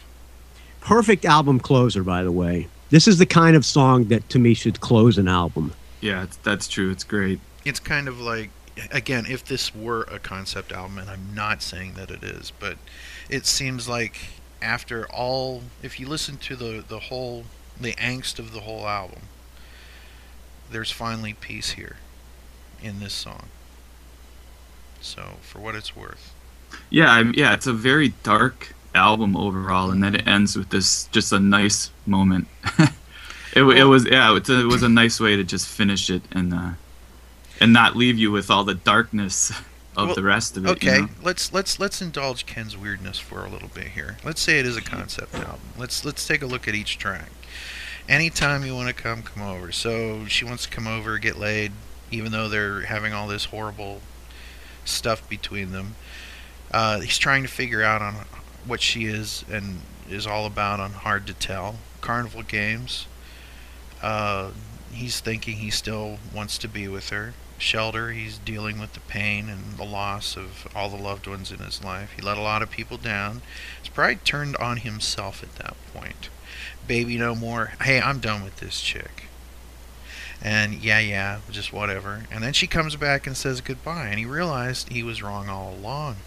Perfect 0.82 1.26
album 1.26 1.59
closer, 1.59 2.03
by 2.03 2.24
the 2.24 2.32
way. 2.32 2.67
This 2.89 3.07
is 3.07 3.17
the 3.17 3.26
kind 3.26 3.55
of 3.55 3.65
song 3.65 4.05
that 4.05 4.28
to 4.30 4.39
me 4.39 4.53
should 4.53 4.82
close 4.82 5.17
an 5.17 5.28
album. 5.28 5.74
Yeah, 6.01 6.24
it's, 6.24 6.36
that's 6.38 6.67
true. 6.67 6.91
It's 6.91 7.03
great. 7.03 7.39
It's 7.63 7.80
kind 7.80 8.07
of 8.07 8.19
like 8.19 8.49
again, 8.91 9.26
if 9.28 9.45
this 9.45 9.74
were 9.74 10.03
a 10.03 10.19
concept 10.19 10.72
album, 10.72 10.97
and 10.97 11.09
I'm 11.09 11.34
not 11.34 11.61
saying 11.61 11.93
that 11.93 12.11
it 12.11 12.24
is, 12.24 12.51
but 12.59 12.78
it 13.30 13.45
seems 13.45 13.88
like 13.88 14.17
after 14.61 15.05
all, 15.07 15.63
if 15.82 15.99
you 15.99 16.07
listen 16.07 16.38
to 16.38 16.55
the 16.55 16.84
the 16.86 16.99
whole 16.99 17.45
the 17.80 17.93
angst 17.93 18.38
of 18.38 18.53
the 18.53 18.61
whole 18.61 18.88
album, 18.88 19.22
there's 20.72 20.91
finally 20.91 21.34
peace 21.34 21.72
here 21.72 21.97
in 22.82 22.99
this 22.99 23.13
song. 23.13 23.47
So, 25.01 25.34
for 25.41 25.59
what 25.59 25.76
it's 25.76 25.95
worth. 25.95 26.34
Yeah, 26.89 27.11
I'm, 27.11 27.34
yeah, 27.36 27.53
it's 27.53 27.67
a 27.67 27.74
very 27.74 28.09
dark 28.24 28.74
album 28.93 29.36
overall, 29.36 29.89
and 29.91 30.03
then 30.03 30.15
it 30.15 30.28
ends 30.28 30.55
with 30.55 30.69
this 30.69 31.05
just 31.07 31.32
a 31.34 31.39
nice 31.39 31.91
moment. 32.05 32.47
it, 33.55 33.63
wa- 33.63 33.72
it 33.72 33.84
was 33.86 34.05
yeah, 34.05 34.36
it's 34.36 34.49
a, 34.49 34.59
it 34.61 34.65
was 34.67 34.84
a 34.84 34.89
nice 34.89 35.19
way 35.19 35.36
to 35.36 35.43
just 35.43 35.67
finish 35.67 36.09
it 36.09 36.22
and 36.32 36.53
uh, 36.53 36.72
and 37.59 37.74
not 37.74 37.95
leave 37.95 38.17
you 38.17 38.32
with 38.32 38.49
all 38.51 38.63
the 38.63 38.76
darkness 38.76 39.49
of 39.97 40.07
Well, 40.07 40.15
the 40.15 40.24
rest 40.24 40.55
of 40.55 40.65
it. 40.65 40.69
you 40.84 40.89
Okay, 40.91 41.01
know? 41.01 41.09
let's 41.24 41.51
let's 41.51 41.80
let's 41.80 42.01
indulge 42.01 42.45
Ken's 42.45 42.78
weirdness 42.78 43.17
for 43.19 43.43
a 43.45 43.49
little 43.49 43.69
bit 43.69 43.88
here. 43.88 44.17
Let's 44.24 44.41
say 44.41 44.59
it 44.59 44.65
is 44.65 44.78
a 44.78 44.82
concept 44.82 45.34
album. 45.36 45.59
Let's 45.78 46.05
let's 46.05 46.28
take 46.28 46.41
a 46.41 46.47
look 46.47 46.67
at 46.67 46.76
each 46.76 46.97
track. 46.99 47.30
Anytime 48.12 48.66
you 48.66 48.76
want 48.76 48.89
to 48.89 48.93
come, 48.93 49.24
come 49.24 49.41
over. 49.41 49.72
So 49.72 50.26
she 50.26 50.43
wants 50.43 50.64
to 50.64 50.70
come 50.70 50.86
over, 50.86 51.18
get 51.18 51.38
laid, 51.38 51.72
even 52.12 52.34
though 52.34 52.49
they're 52.49 52.82
having 52.82 53.14
all 53.14 53.26
this 53.26 53.45
horrible 53.45 54.01
stuff 54.84 55.30
between 55.30 55.72
them. 55.72 55.95
Uh, 56.72 56.99
he's 56.99 57.18
trying 57.18 57.41
to 57.43 57.47
figure 57.47 57.82
out 57.82 58.01
on 58.01 58.16
what 58.66 58.82
she 58.82 59.05
is 59.05 59.45
and 59.49 59.80
is 60.09 60.28
all 60.28 60.45
about 60.45 60.82
on 60.82 60.91
Hard 60.91 61.26
to 61.28 61.34
Tell. 61.34 61.76
Carnival 62.01 62.43
Games. 62.43 63.07
Uh, 64.01 64.51
he's 64.91 65.22
thinking 65.22 65.55
he 65.55 65.70
still 65.70 66.18
wants 66.36 66.57
to 66.57 66.68
be 66.68 66.89
with 66.89 67.12
her. 67.12 67.34
Shelter, 67.59 68.12
he's 68.12 68.38
dealing 68.39 68.78
with 68.78 68.91
the 68.91 68.99
pain 68.99 69.47
and 69.47 69.78
the 69.78 69.86
loss 69.86 70.36
of 70.36 70.68
all 70.76 70.89
the 70.89 71.01
loved 71.01 71.28
ones 71.28 71.49
in 71.49 71.59
his 71.59 71.82
life. 71.82 72.12
He 72.18 72.22
let 72.22 72.38
a 72.38 72.41
lot 72.41 72.62
of 72.62 72.70
people 72.70 72.97
down. 72.97 73.41
He's 73.82 73.88
probably 73.88 74.18
turned 74.18 74.57
on 74.57 74.78
himself 74.78 75.41
at 75.43 75.55
that 75.55 75.78
point. 75.93 76.28
Baby 76.91 77.17
No 77.17 77.35
More, 77.35 77.71
hey, 77.81 78.01
I'm 78.01 78.19
done 78.19 78.43
with 78.43 78.57
this 78.57 78.81
chick. 78.81 79.27
And 80.41 80.73
yeah, 80.73 80.99
yeah, 80.99 81.39
just 81.49 81.71
whatever. 81.71 82.25
And 82.29 82.43
then 82.43 82.51
she 82.51 82.67
comes 82.67 82.97
back 82.97 83.25
and 83.25 83.37
says 83.37 83.61
goodbye, 83.61 84.07
and 84.07 84.19
he 84.19 84.25
realized 84.25 84.89
he 84.89 85.01
was 85.01 85.23
wrong 85.23 85.47
all 85.47 85.73
along. 85.73 86.17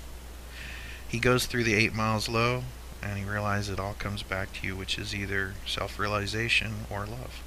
He 1.07 1.19
goes 1.19 1.45
through 1.45 1.65
the 1.65 1.75
eight 1.75 1.93
miles 1.95 2.31
low, 2.31 2.63
and 3.03 3.19
he 3.19 3.27
realizes 3.27 3.75
it 3.75 3.79
all 3.79 3.93
comes 3.99 4.23
back 4.23 4.55
to 4.55 4.67
you, 4.67 4.75
which 4.75 4.99
is 4.99 5.15
either 5.15 5.53
self 5.67 5.99
realization 5.99 6.87
or 6.89 7.01
love. 7.01 7.43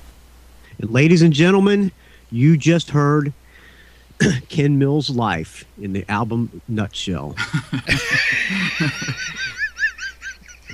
And 0.77 0.91
ladies 0.91 1.23
and 1.23 1.33
gentlemen, 1.33 1.93
you 2.29 2.55
just 2.55 2.91
heard 2.91 3.33
Ken 4.47 4.77
Mills' 4.77 5.09
life 5.09 5.65
in 5.81 5.93
the 5.93 6.05
album 6.07 6.61
Nutshell. 6.67 7.35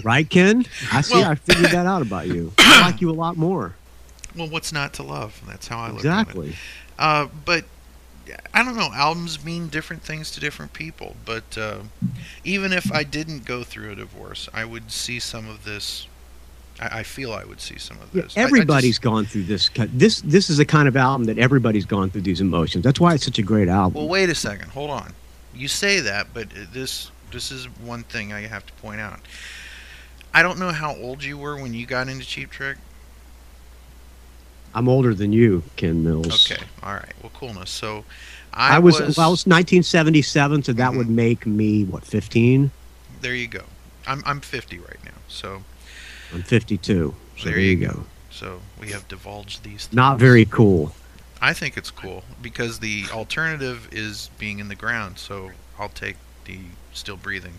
right, 0.03 0.29
Ken? 0.29 0.65
I 0.91 1.01
see. 1.01 1.15
Well- 1.15 1.31
I 1.31 1.35
figured 1.35 1.71
that 1.71 1.85
out 1.85 2.01
about 2.01 2.27
you. 2.27 2.53
I 2.59 2.81
like 2.89 3.01
you 3.01 3.09
a 3.09 3.13
lot 3.13 3.37
more. 3.37 3.75
Well, 4.35 4.47
what's 4.49 4.71
not 4.73 4.93
to 4.93 5.03
love? 5.03 5.41
That's 5.47 5.67
how 5.67 5.77
I 5.79 5.89
look 5.91 5.99
at 5.99 6.05
it. 6.05 6.07
Exactly. 6.21 6.55
Uh, 6.97 7.27
but 7.45 7.65
I 8.53 8.63
don't 8.63 8.75
know. 8.75 8.89
Albums 8.93 9.43
mean 9.45 9.67
different 9.67 10.01
things 10.01 10.31
to 10.31 10.39
different 10.39 10.73
people. 10.73 11.15
But 11.25 11.57
uh, 11.57 11.79
even 12.43 12.73
if 12.73 12.91
I 12.91 13.03
didn't 13.03 13.45
go 13.45 13.63
through 13.63 13.91
a 13.91 13.95
divorce, 13.95 14.49
I 14.53 14.65
would 14.65 14.91
see 14.91 15.19
some 15.19 15.47
of 15.47 15.65
this. 15.65 16.07
I, 16.79 16.99
I 16.99 17.03
feel 17.03 17.31
I 17.33 17.43
would 17.43 17.61
see 17.61 17.77
some 17.77 17.97
of 17.99 18.09
Yeah, 18.15 18.23
this. 18.23 18.35
I- 18.35 18.41
I 18.43 18.81
just- 18.81 19.01
gone 19.01 19.25
through 19.25 19.43
this. 19.43 19.69
This 19.75 20.21
this 20.21 20.49
is 20.49 20.57
the 20.57 20.65
kind 20.65 20.87
of 20.87 20.97
album 20.97 21.25
that 21.27 21.37
everybody's 21.37 21.85
gone 21.85 22.09
through 22.09 22.21
these 22.21 22.41
emotions. 22.41 22.83
That's 22.83 22.99
why 22.99 23.13
it's 23.13 23.25
such 23.25 23.37
a 23.37 23.43
great 23.43 23.67
album. 23.69 23.93
well, 24.01 24.07
wait 24.09 24.29
a 24.29 24.35
second. 24.35 24.69
Hold 24.69 24.89
on. 24.89 25.13
You 25.53 25.67
say 25.67 25.99
that, 25.99 26.27
but 26.33 26.47
uh, 26.47 26.65
this 26.71 27.11
this 27.31 27.51
is 27.51 27.65
one 27.81 28.01
thing 28.03 28.33
I 28.33 28.41
have 28.47 28.65
to 28.65 28.73
point 28.73 28.99
out. 29.01 29.19
I 30.33 30.41
don't 30.41 30.57
know 30.59 30.71
how 30.71 30.95
old 30.95 31.23
you 31.23 31.37
were 31.37 31.55
when 31.61 31.73
you 31.73 31.85
got 31.85 32.07
into 32.09 32.25
Cheap 32.25 32.49
Trick. 32.49 32.77
I'm 34.75 34.89
older 34.89 35.13
than 35.13 35.31
you, 35.31 35.63
Ken 35.75 36.03
Mills. 36.03 36.51
Okay, 36.51 36.61
all 36.81 36.93
right. 36.93 37.13
Well, 37.21 37.31
coolness. 37.35 37.69
So, 37.69 38.05
I, 38.53 38.77
I, 38.77 38.79
was, 38.79 38.99
was. 38.99 39.17
well, 39.17 39.27
I 39.27 39.29
was 39.29 39.45
1977, 39.45 40.63
so 40.63 40.73
that 40.73 40.91
Mhm. 40.91 40.97
would 40.97 41.09
make 41.09 41.45
me 41.45 41.83
what 41.83 42.03
15. 42.05 42.71
there 43.21 43.35
you 43.35 43.47
go. 43.47 43.63
I'm 44.05 44.21
I'm 44.25 44.41
50 44.41 44.79
right 44.79 44.97
now. 45.05 45.11
So 45.29 45.63
I'm 46.33 46.43
52. 46.43 47.15
So 47.37 47.45
there 47.45 47.59
you 47.59 47.75
go. 47.77 48.05
So 48.31 48.59
we 48.81 48.89
have 48.89 49.07
divulged 49.07 49.63
these. 49.63 49.85
Things. 49.85 49.93
Not 49.93 50.19
very 50.19 50.43
cool. 50.45 50.93
I 51.39 51.53
think 51.53 51.77
it's 51.77 51.91
cool 51.91 52.23
because 52.41 52.79
the 52.79 53.05
alternative 53.11 53.87
is 53.91 54.29
being 54.39 54.59
in 54.59 54.67
the 54.67 54.75
ground. 54.75 55.19
So 55.19 55.51
I'll 55.79 55.89
take 55.89 56.17
the 56.45 56.57
still 56.93 57.15
breathing. 57.17 57.53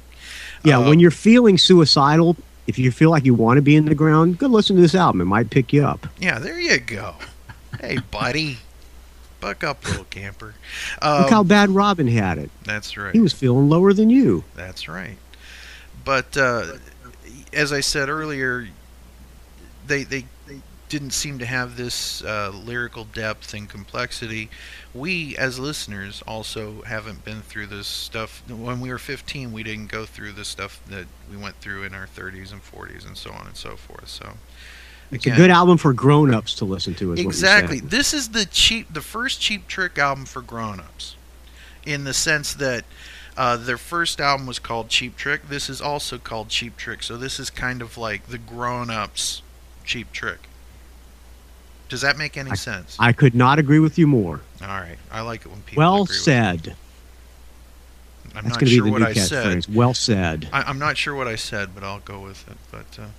Yeah, 0.65 0.79
when 0.87 1.01
you're 1.01 1.11
feeling 1.11 1.57
suicidal, 1.59 2.37
if 2.67 2.79
you 2.79 2.91
feel 2.91 3.11
like 3.11 3.25
you 3.25 3.35
want 3.35 3.59
to 3.59 3.63
be 3.63 3.77
in 3.77 3.85
the 3.85 3.95
ground, 3.95 4.39
go 4.39 4.47
listen 4.47 4.77
to 4.77 4.83
this 4.83 4.95
album. 4.95 5.21
It 5.21 5.25
might 5.27 5.51
pick 5.51 5.73
you 5.73 5.85
up. 5.85 6.07
Yeah, 6.19 6.39
there 6.39 6.59
you 6.59 6.79
go. 6.79 7.15
Hey, 7.81 7.99
buddy. 8.11 8.59
Buck 9.41 9.63
up, 9.63 9.85
little 9.87 10.05
camper. 10.05 10.55
Look 11.03 11.29
how 11.31 11.41
Um, 11.41 11.47
bad 11.47 11.69
Robin 11.71 12.09
had 12.09 12.39
it. 12.39 12.51
that's 12.65 12.97
right. 12.97 13.13
He 13.15 13.21
was 13.21 13.33
feeling 13.35 13.69
lower 13.69 13.93
than 13.93 14.09
you. 14.09 14.45
That's 14.55 14.89
right. 14.89 15.19
But 16.05 16.37
uh, 16.37 16.79
as 17.53 17.71
I 17.73 17.81
said 17.81 18.09
earlier, 18.09 18.69
they, 19.87 20.05
they 20.05 20.25
didn't 20.89 21.13
seem 21.13 21.39
to 21.39 21.47
have 21.47 21.77
this 21.77 22.23
uh, 22.23 22.51
lyrical 22.55 23.05
depth 23.05 23.55
and 23.55 23.69
complexity. 23.69 24.51
We, 24.95 25.37
as 25.37 25.59
listeners, 25.59 26.23
also 26.27 26.83
haven't 26.83 27.25
been 27.25 27.43
through 27.43 27.67
this 27.67 27.87
stuff. 27.87 28.43
When 28.49 28.81
we 28.81 28.91
were 28.91 28.99
15, 28.99 29.53
we 29.53 29.63
didn't 29.63 29.87
go 29.87 30.05
through 30.05 30.33
the 30.33 30.45
stuff 30.45 30.81
that 30.89 31.07
we 31.31 31.37
went 31.37 31.57
through 31.57 31.85
in 31.85 31.95
our 31.95 32.07
30s 32.07 32.53
and 32.53 32.63
40s 32.63 33.07
and 33.07 33.17
so 33.17 33.33
on 33.33 33.47
and 33.47 33.57
so 33.57 33.77
forth. 33.77 34.09
So 34.09 34.35
It's 35.11 35.27
a 35.27 35.31
good 35.31 35.51
album 35.51 35.79
for 35.79 35.93
grown-ups 35.93 36.55
to 36.57 36.65
listen 36.65 36.95
to. 36.97 37.13
Exactly. 37.15 37.81
This 37.81 38.13
is 38.15 38.31
the 38.31 38.45
cheap, 38.45 38.93
the 38.93 39.01
first 39.01 39.41
Cheap 39.41 39.67
Trick 39.67 39.99
album 39.99 40.27
for 40.27 40.43
grown-ups, 40.43 41.17
in 41.85 42.05
the 42.05 42.15
sense 42.15 42.55
that 42.55 42.85
uh, 43.37 43.57
their 43.57 43.79
first 43.79 44.21
album 44.21 44.47
was 44.47 44.59
called 44.59 44.89
Cheap 44.91 45.17
Trick. 45.17 45.49
This 45.49 45.69
is 45.69 45.81
also 45.81 46.19
called 46.19 46.51
Cheap 46.51 46.77
Trick. 46.77 47.03
So 47.03 47.17
this 47.17 47.41
is 47.41 47.51
kind 47.51 47.83
of 47.83 47.99
like 47.99 48.27
the 48.29 48.39
grown-ups 48.39 49.43
Cheap 49.85 50.13
Trick. 50.13 50.49
Does 51.95 52.01
that 52.01 52.19
make 52.19 52.37
any 52.37 52.57
sense? 52.57 52.97
I 52.99 53.13
could 53.13 53.37
not 53.37 53.61
agree 53.61 53.79
with 53.79 53.99
you 54.01 54.09
more. 54.09 54.41
All 54.61 54.67
right, 54.67 54.97
I 55.13 55.21
like 55.21 55.43
it 55.43 55.49
when 55.49 55.61
people. 55.63 55.81
Well 55.81 56.07
said. 56.07 56.75
I'm 58.35 58.43
That's 58.43 58.61
not 58.61 58.69
sure 58.69 58.83
be 58.83 58.91
the 58.91 58.91
what 58.91 59.03
new 59.03 59.07
I 59.07 59.13
said. 59.13 59.59
catchphrase. 59.59 59.73
Well 59.73 59.95
said. 59.95 60.49
I, 60.53 60.63
I'm 60.63 60.81
not 60.81 60.97
sure 60.97 61.15
what 61.15 61.29
I 61.29 61.37
said, 61.37 61.73
but 61.73 61.85
I'll 61.85 62.01
go 62.01 62.19
with 62.19 62.49
it. 62.49 62.57
But 62.73 62.99
uh, 62.99 63.11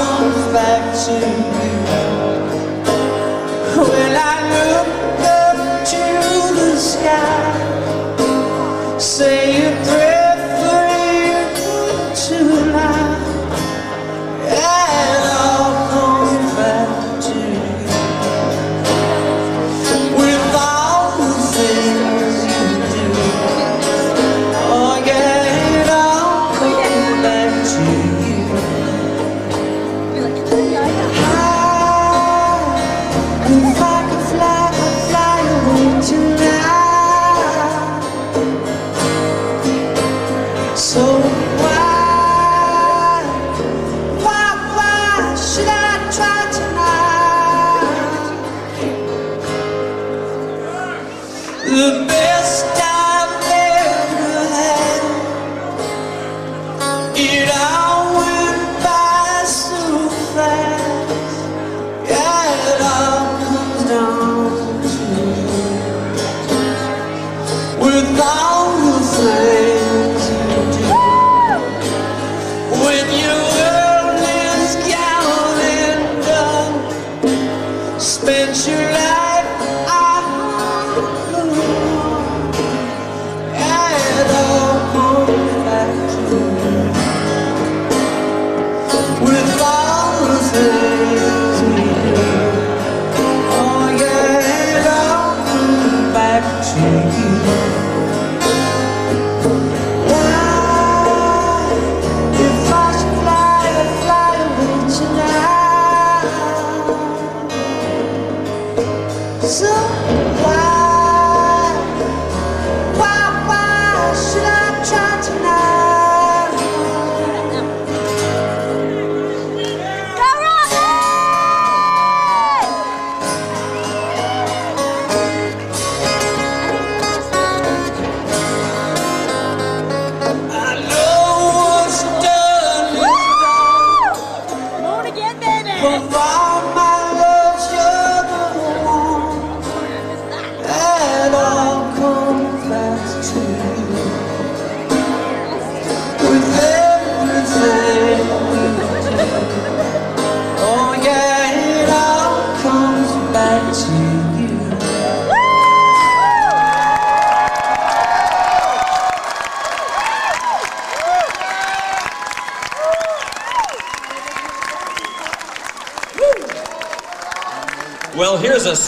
comes 0.00 0.42
back 0.52 0.82
to 1.04 1.12
you. 1.12 1.80
When 3.90 4.16
I 4.16 4.39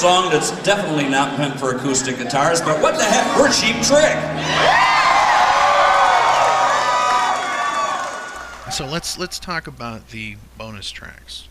song 0.02 0.30
that's 0.30 0.50
definitely 0.64 1.08
not 1.08 1.38
meant 1.38 1.60
for 1.60 1.76
acoustic 1.76 2.18
guitars, 2.18 2.60
but 2.60 2.82
what 2.82 2.96
the 2.96 3.04
heck? 3.04 3.38
We're 3.38 3.52
Cheap 3.52 3.76
Trick. 3.86 4.18
So 8.72 8.84
let's 8.84 9.16
let's 9.16 9.38
talk 9.38 9.68
about 9.68 10.08
the 10.08 10.38
bonus 10.58 10.90
tracks. 10.90 11.46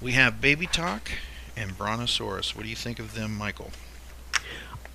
We 0.00 0.12
have 0.12 0.40
Baby 0.40 0.68
Talk 0.68 1.10
and 1.56 1.76
Brontosaurus. 1.76 2.54
What 2.54 2.62
do 2.62 2.68
you 2.68 2.76
think 2.76 3.00
of 3.00 3.16
them, 3.16 3.36
Michael? 3.36 3.72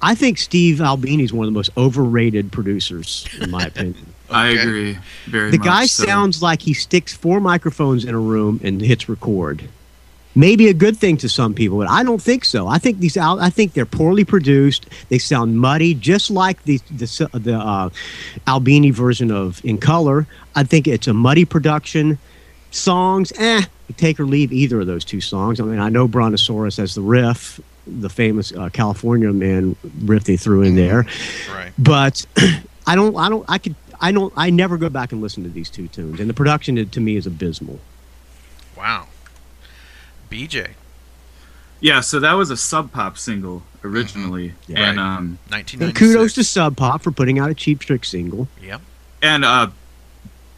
I 0.02 0.16
think 0.16 0.38
Steve 0.38 0.80
Albini 0.80 1.26
is 1.26 1.34
one 1.34 1.46
of 1.46 1.52
the 1.52 1.58
most 1.58 1.72
overrated 1.76 2.54
producers, 2.54 3.28
in 3.42 3.52
my 3.52 3.64
opinion. 3.66 4.14
I 4.30 4.48
agree 4.48 4.98
very 5.26 5.52
the 5.52 5.58
much. 5.58 5.68
guy 5.68 5.86
so. 5.88 6.06
sounds 6.06 6.42
like 6.42 6.62
he 6.62 6.74
sticks 6.74 7.14
four 7.14 7.42
microphones 7.42 8.06
in 8.06 8.16
a 8.16 8.20
room 8.20 8.62
and 8.64 8.80
hits 8.80 9.10
record. 9.10 9.68
Maybe 10.34 10.69
a 10.69 10.73
good 10.73 10.95
thing 10.97 11.17
to 11.17 11.27
some 11.29 11.53
people, 11.53 11.77
but 11.79 11.89
I 11.89 12.03
don't 12.03 12.21
think 12.21 12.45
so. 12.45 12.67
I 12.67 12.77
think 12.77 12.99
these 12.99 13.17
al- 13.17 13.41
I 13.41 13.49
think 13.49 13.73
they're 13.73 13.86
poorly 13.86 14.23
produced. 14.23 14.86
They 15.09 15.17
sound 15.17 15.59
muddy, 15.59 15.93
just 15.93 16.32
like 16.32 16.63
the 16.63 16.77
the 16.89 17.29
the 17.34 17.55
uh, 17.57 17.89
Albini 18.47 18.91
version 18.91 19.29
of 19.32 19.59
In 19.65 19.77
Color. 19.77 20.25
I 20.55 20.63
think 20.63 20.88
it's 20.88 21.07
a 21.07 21.13
muddy 21.13 21.43
production. 21.45 22.17
Songs, 22.73 23.34
eh, 23.38 23.63
take 23.97 24.17
or 24.21 24.25
leave 24.25 24.53
either 24.53 24.79
of 24.79 24.88
those 24.88 25.03
two 25.03 25.19
songs. 25.19 25.59
I 25.59 25.65
mean, 25.65 25.79
I 25.79 25.89
know 25.89 26.07
Brontosaurus 26.07 26.77
has 26.77 26.95
the 26.95 27.01
riff, 27.01 27.59
the 27.86 28.09
famous 28.09 28.53
uh, 28.53 28.69
California 28.69 29.34
man 29.34 29.75
riff 30.05 30.23
they 30.23 30.38
threw 30.38 30.61
in 30.61 30.75
there, 30.75 31.05
Right. 31.53 31.73
but 31.77 32.25
I 32.88 32.95
don't, 32.95 33.13
I 33.17 33.27
don't, 33.27 33.43
I 33.49 33.57
could, 33.57 33.75
I 33.99 34.13
don't, 34.13 34.32
I 34.38 34.51
never 34.51 34.77
go 34.77 34.88
back 34.88 35.11
and 35.11 35.19
listen 35.21 35.43
to 35.43 35.49
these 35.49 35.69
two 35.69 35.89
tunes, 35.89 36.21
and 36.21 36.29
the 36.29 36.34
production 36.34 36.88
to 36.89 36.99
me 37.01 37.17
is 37.17 37.27
abysmal. 37.27 37.77
Wow. 38.77 39.07
BJ, 40.32 40.71
Yeah, 41.82 41.99
so 42.01 42.19
that 42.19 42.34
was 42.34 42.49
a 42.49 42.57
Sub 42.57 42.91
Pop 42.91 43.17
single 43.17 43.63
originally, 43.84 44.53
Yeah. 44.67 44.89
and 44.89 44.99
um, 44.99 45.39
And 45.51 45.93
kudos 45.95 46.34
to 46.34 46.43
Sub 46.43 46.77
Pop 46.77 47.01
for 47.01 47.11
putting 47.11 47.38
out 47.39 47.49
a 47.51 47.53
Cheap 47.53 47.79
Trick 47.79 48.05
single. 48.05 48.47
Yep. 48.61 48.82
and 49.21 49.43
uh, 49.45 49.67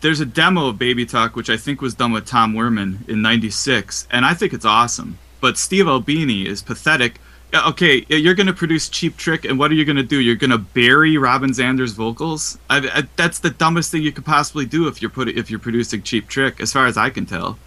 there's 0.01 0.19
a 0.19 0.25
demo 0.25 0.67
of 0.67 0.77
Baby 0.77 1.05
Talk 1.05 1.35
which 1.35 1.49
I 1.49 1.57
think 1.57 1.81
was 1.81 1.95
done 1.95 2.11
with 2.11 2.25
Tom 2.25 2.53
Werman 2.53 3.07
in 3.09 3.21
'96, 3.21 4.07
and 4.11 4.25
I 4.25 4.33
think 4.33 4.53
it's 4.53 4.65
awesome. 4.65 5.17
But 5.41 5.57
Steve 5.57 5.87
Albini 5.87 6.45
is 6.47 6.61
pathetic. 6.61 7.19
Okay, 7.53 8.03
you're 8.09 8.33
gonna 8.33 8.51
produce 8.53 8.89
Cheap 8.89 9.15
Trick, 9.15 9.45
and 9.45 9.57
what 9.59 9.71
are 9.71 9.75
you 9.75 9.85
gonna 9.85 10.03
do? 10.03 10.19
You're 10.19 10.35
gonna 10.35 10.57
bury 10.57 11.17
Robin 11.17 11.51
Zander's 11.51 11.93
vocals? 11.93 12.57
I, 12.69 12.77
I, 12.79 13.03
that's 13.15 13.39
the 13.39 13.49
dumbest 13.51 13.91
thing 13.91 14.01
you 14.03 14.11
could 14.11 14.25
possibly 14.25 14.65
do 14.65 14.87
if 14.87 15.01
you're 15.01 15.11
put 15.11 15.29
if 15.29 15.49
you're 15.49 15.59
producing 15.59 16.01
Cheap 16.01 16.27
Trick, 16.27 16.59
as 16.59 16.73
far 16.73 16.85
as 16.87 16.97
I 16.97 17.09
can 17.09 17.25
tell. 17.25 17.57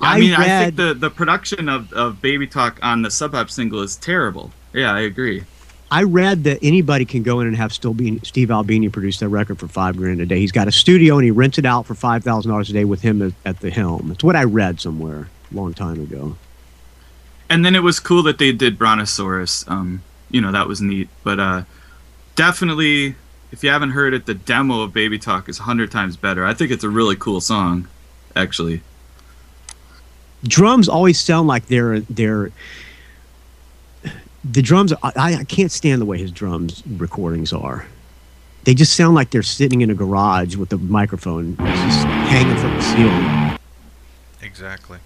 I, 0.00 0.16
I 0.16 0.20
mean, 0.20 0.34
I 0.34 0.64
think 0.64 0.76
the, 0.76 0.94
the 0.94 1.10
production 1.10 1.68
of, 1.68 1.92
of 1.92 2.20
Baby 2.20 2.46
Talk 2.46 2.78
on 2.82 3.02
the 3.02 3.10
Sub 3.10 3.32
Pop 3.32 3.50
single 3.50 3.80
is 3.82 3.96
terrible. 3.96 4.52
Yeah, 4.72 4.92
I 4.92 5.00
agree. 5.00 5.44
I 5.90 6.02
read 6.02 6.44
that 6.44 6.58
anybody 6.62 7.04
can 7.04 7.22
go 7.22 7.40
in 7.40 7.46
and 7.46 7.56
have 7.56 7.72
still 7.72 7.94
be 7.94 8.18
Steve 8.24 8.50
Albini 8.50 8.88
produce 8.88 9.20
that 9.20 9.28
record 9.28 9.58
for 9.58 9.68
five 9.68 9.96
grand 9.96 10.20
a 10.20 10.26
day. 10.26 10.40
He's 10.40 10.52
got 10.52 10.66
a 10.68 10.72
studio 10.72 11.14
and 11.16 11.24
he 11.24 11.30
rents 11.30 11.58
it 11.58 11.64
out 11.64 11.86
for 11.86 11.94
five 11.94 12.24
thousand 12.24 12.50
dollars 12.50 12.68
a 12.70 12.72
day 12.72 12.84
with 12.84 13.02
him 13.02 13.22
at, 13.22 13.32
at 13.44 13.60
the 13.60 13.70
helm. 13.70 14.10
It's 14.10 14.24
what 14.24 14.36
I 14.36 14.44
read 14.44 14.80
somewhere 14.80 15.28
a 15.50 15.54
long 15.54 15.74
time 15.74 16.00
ago. 16.00 16.36
and 17.48 17.64
then 17.64 17.74
it 17.76 17.82
was 17.84 18.00
cool 18.00 18.22
that 18.24 18.38
they 18.38 18.52
did 18.52 18.76
Brontosaurus. 18.78 19.64
Um, 19.68 20.02
you 20.30 20.40
know, 20.40 20.50
that 20.52 20.66
was 20.66 20.80
neat. 20.82 21.08
But 21.22 21.38
uh, 21.38 21.62
definitely, 22.34 23.14
if 23.52 23.62
you 23.62 23.70
haven't 23.70 23.90
heard 23.90 24.12
it, 24.12 24.26
the 24.26 24.34
demo 24.34 24.82
of 24.82 24.92
Baby 24.92 25.18
Talk 25.18 25.48
is 25.48 25.58
hundred 25.58 25.90
times 25.92 26.16
better. 26.16 26.44
I 26.44 26.52
think 26.54 26.70
it's 26.72 26.84
a 26.84 26.90
really 26.90 27.16
cool 27.16 27.40
song, 27.40 27.88
actually. 28.34 28.82
Drums 30.44 30.88
always 30.88 31.18
sound 31.18 31.48
like 31.48 31.66
they're 31.66 32.00
they're 32.00 32.50
the 34.44 34.62
drums. 34.62 34.92
I, 35.02 35.34
I 35.34 35.44
can't 35.44 35.72
stand 35.72 36.00
the 36.00 36.06
way 36.06 36.18
his 36.18 36.30
drums 36.30 36.82
recordings 36.86 37.52
are. 37.52 37.86
They 38.64 38.74
just 38.74 38.94
sound 38.94 39.14
like 39.14 39.30
they're 39.30 39.42
sitting 39.42 39.80
in 39.80 39.90
a 39.90 39.94
garage 39.94 40.56
with 40.56 40.70
the 40.70 40.78
microphone 40.78 41.56
just 41.56 42.06
hanging 42.06 42.56
from 42.56 42.74
the 42.74 42.82
ceiling. 42.82 43.58
exactly. 44.42 44.98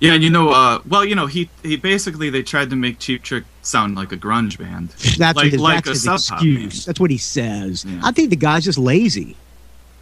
Yeah, 0.00 0.12
and 0.14 0.22
you 0.22 0.30
know, 0.30 0.50
uh, 0.50 0.80
well, 0.88 1.04
you 1.04 1.16
know, 1.16 1.26
he 1.26 1.50
he 1.64 1.76
basically 1.76 2.30
they 2.30 2.42
tried 2.42 2.70
to 2.70 2.76
make 2.76 3.00
Cheap 3.00 3.22
Trick 3.22 3.44
sound 3.62 3.96
like 3.96 4.12
a 4.12 4.16
grunge 4.16 4.56
band, 4.58 4.90
That's 4.90 5.18
like 5.18 5.36
what 5.36 5.46
his, 5.46 5.60
like 5.60 5.84
that's 5.84 6.06
a 6.06 6.10
his 6.12 6.24
sub 6.24 6.38
pop 6.38 6.44
band. 6.44 6.70
That's 6.70 7.00
what 7.00 7.10
he 7.10 7.18
says. 7.18 7.84
Yeah. 7.84 8.00
I 8.04 8.12
think 8.12 8.30
the 8.30 8.36
guy's 8.36 8.64
just 8.64 8.78
lazy. 8.78 9.36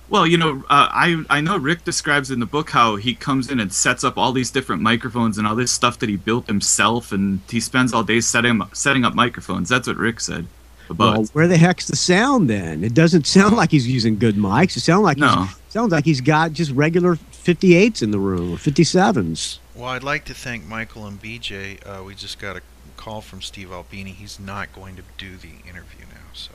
Well, 0.09 0.27
you 0.27 0.39
know, 0.39 0.63
uh, 0.71 0.89
I 0.93 1.25
I 1.29 1.41
know 1.41 1.57
Rick 1.57 1.85
describes 1.85 2.31
in 2.31 2.39
the 2.39 2.47
book 2.47 2.71
how 2.71 2.95
he 2.97 3.15
comes 3.15 3.51
in 3.51 3.59
and 3.59 3.73
sets 3.73 4.05
up 4.05 4.17
all 4.17 4.31
these 4.33 4.51
different 4.53 4.81
microphones 4.83 5.37
and 5.37 5.47
all 5.47 5.57
this 5.57 5.73
stuff 5.73 5.99
that 5.99 6.09
he 6.09 6.17
built 6.17 6.47
himself, 6.47 7.11
and 7.11 7.41
he 7.51 7.59
spends 7.59 7.93
all 7.93 8.05
day 8.05 8.21
setting 8.21 8.63
setting 8.73 9.05
up 9.05 9.15
microphones. 9.15 9.69
That's 9.69 9.89
what 9.89 9.97
Rick 9.97 10.21
said 10.21 10.47
about. 10.89 11.17
Well, 11.19 11.25
where 11.33 11.49
the 11.49 11.57
heck's 11.57 11.89
the 11.89 11.97
sound 11.97 12.49
then? 12.49 12.85
It 12.85 12.95
doesn't 12.95 13.27
sound 13.37 13.57
like 13.57 13.73
he's 13.73 13.89
using 13.89 14.17
good 14.17 14.37
mics. 14.37 14.77
It 14.77 14.81
sounds 14.81 15.03
like 15.03 15.17
No. 15.19 15.43
he's, 15.45 15.57
sounds 15.71 15.91
like 15.91 16.05
he's 16.05 16.21
got 16.21 16.53
just 16.53 16.71
regular 16.71 17.17
58s 17.17 18.01
in 18.01 18.13
the 18.13 18.19
room 18.21 18.53
or 18.53 18.57
57s. 18.57 19.59
Well, 19.75 19.87
I'd 19.91 20.05
like 20.05 20.25
to 20.27 20.35
thank 20.35 20.65
Michael 20.67 21.07
and 21.07 21.21
BJ. 21.21 21.85
Uh, 21.85 22.05
we 22.05 22.15
just 22.15 22.39
got 22.39 22.57
a 22.57 22.63
call 22.97 23.21
from 23.21 23.43
Steve 23.43 23.73
Albini. 23.73 24.13
He's 24.13 24.39
not 24.39 24.73
going 24.73 24.95
to 24.97 25.03
do 25.19 25.37
the 25.37 25.69
interview 25.69 26.07
now, 26.13 26.31
so 26.33 26.53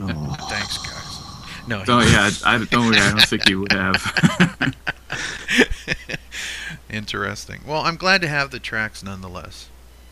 uh, 0.00 0.06
Oh. 0.16 0.36
thanks, 0.48 0.78
guys. 0.78 1.18
No, 1.66 1.84
Oh 1.86 2.00
yeah, 2.00 2.30
I, 2.44 2.64
don't 2.64 2.86
worry. 2.86 2.98
I 2.98 3.10
don't 3.10 3.20
think 3.20 3.48
you 3.48 3.60
would 3.60 3.72
have. 3.72 4.74
Interesting. 6.90 7.60
Well, 7.66 7.82
I'm 7.82 7.96
glad 7.96 8.20
to 8.22 8.28
have 8.28 8.50
the 8.50 8.58
tracks 8.58 9.02
nonetheless. 9.02 9.68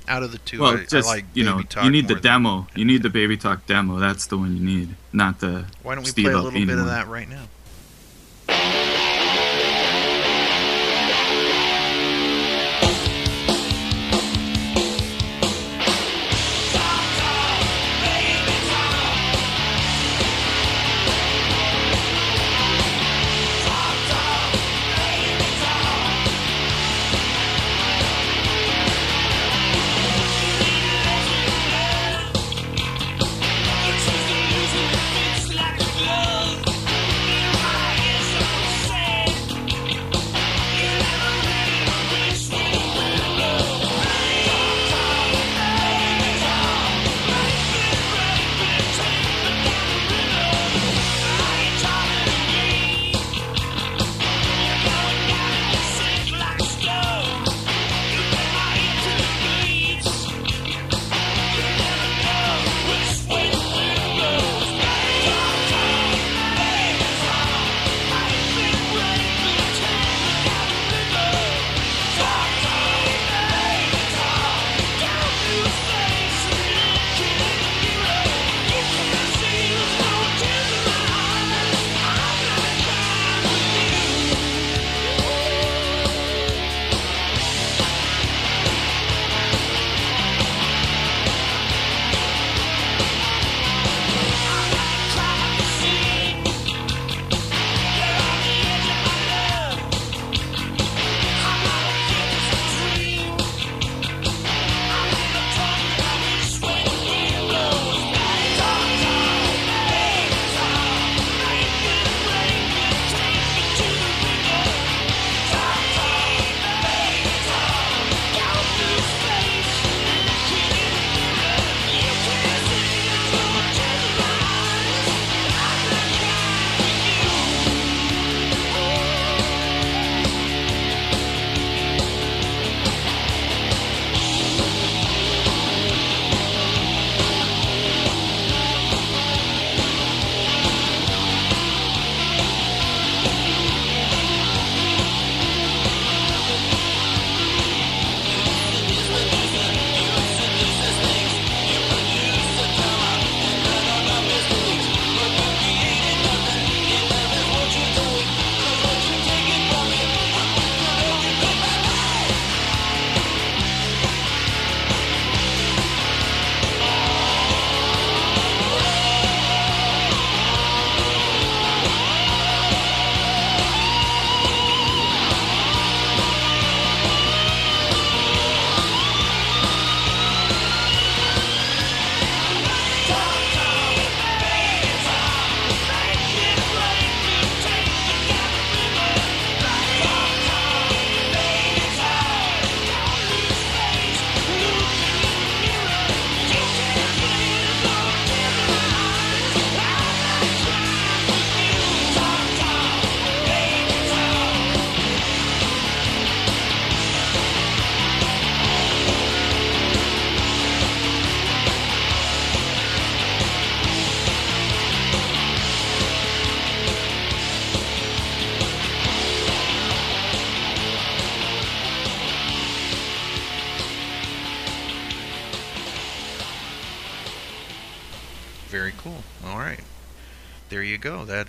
Out 0.08 0.22
of 0.22 0.32
the 0.32 0.38
two, 0.38 0.60
well, 0.60 0.78
I, 0.78 0.84
just 0.84 1.08
I 1.08 1.12
like 1.12 1.24
you 1.34 1.44
know, 1.44 1.62
you 1.82 1.90
need 1.90 2.08
the 2.08 2.16
demo. 2.16 2.66
You 2.74 2.84
need 2.84 3.02
the 3.02 3.10
Baby 3.10 3.36
Talk 3.36 3.66
demo. 3.66 3.98
That's 3.98 4.26
the 4.26 4.38
one 4.38 4.56
you 4.56 4.64
need, 4.64 4.96
not 5.12 5.38
the. 5.40 5.66
Why 5.82 5.94
don't 5.94 6.04
we 6.04 6.10
Steve 6.10 6.24
play 6.24 6.32
a 6.32 6.36
little 6.36 6.48
Albini 6.48 6.66
bit 6.66 6.78
of 6.78 6.86
that 6.86 7.06
right 7.06 7.28
now? 7.28 7.44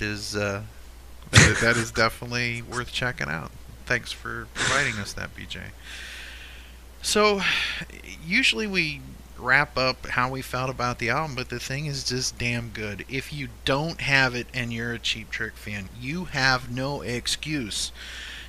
That 0.02 0.08
is 0.08 0.36
uh, 0.36 0.64
that, 1.30 1.48
is- 1.48 1.62
that 1.62 1.78
is 1.78 1.92
definitely 1.92 2.64
worth 2.64 2.92
checking 2.92 3.28
out. 3.30 3.52
Thanks 3.86 4.12
for 4.12 4.48
providing 4.56 4.96
us 5.00 5.14
that, 5.14 5.36
BJ. 5.36 5.60
So, 7.04 7.42
usually 8.26 8.66
we 8.66 9.02
wrap 9.38 9.78
up 9.78 10.06
how 10.08 10.30
we 10.32 10.42
felt 10.42 10.70
about 10.72 10.98
the 11.00 11.10
album, 11.10 11.36
but 11.36 11.50
the 11.50 11.60
thing 11.60 11.86
is 11.86 12.04
just 12.04 12.38
damn 12.40 12.70
good. 12.70 13.06
If 13.10 13.32
you 13.34 13.50
don't 13.66 14.02
have 14.02 14.34
it 14.34 14.48
and 14.56 14.72
you're 14.74 14.94
a 14.94 15.00
Cheap 15.00 15.30
Trick 15.30 15.54
fan, 15.56 15.90
you 16.00 16.26
have 16.26 16.72
no 16.72 17.02
excuse. 17.02 17.92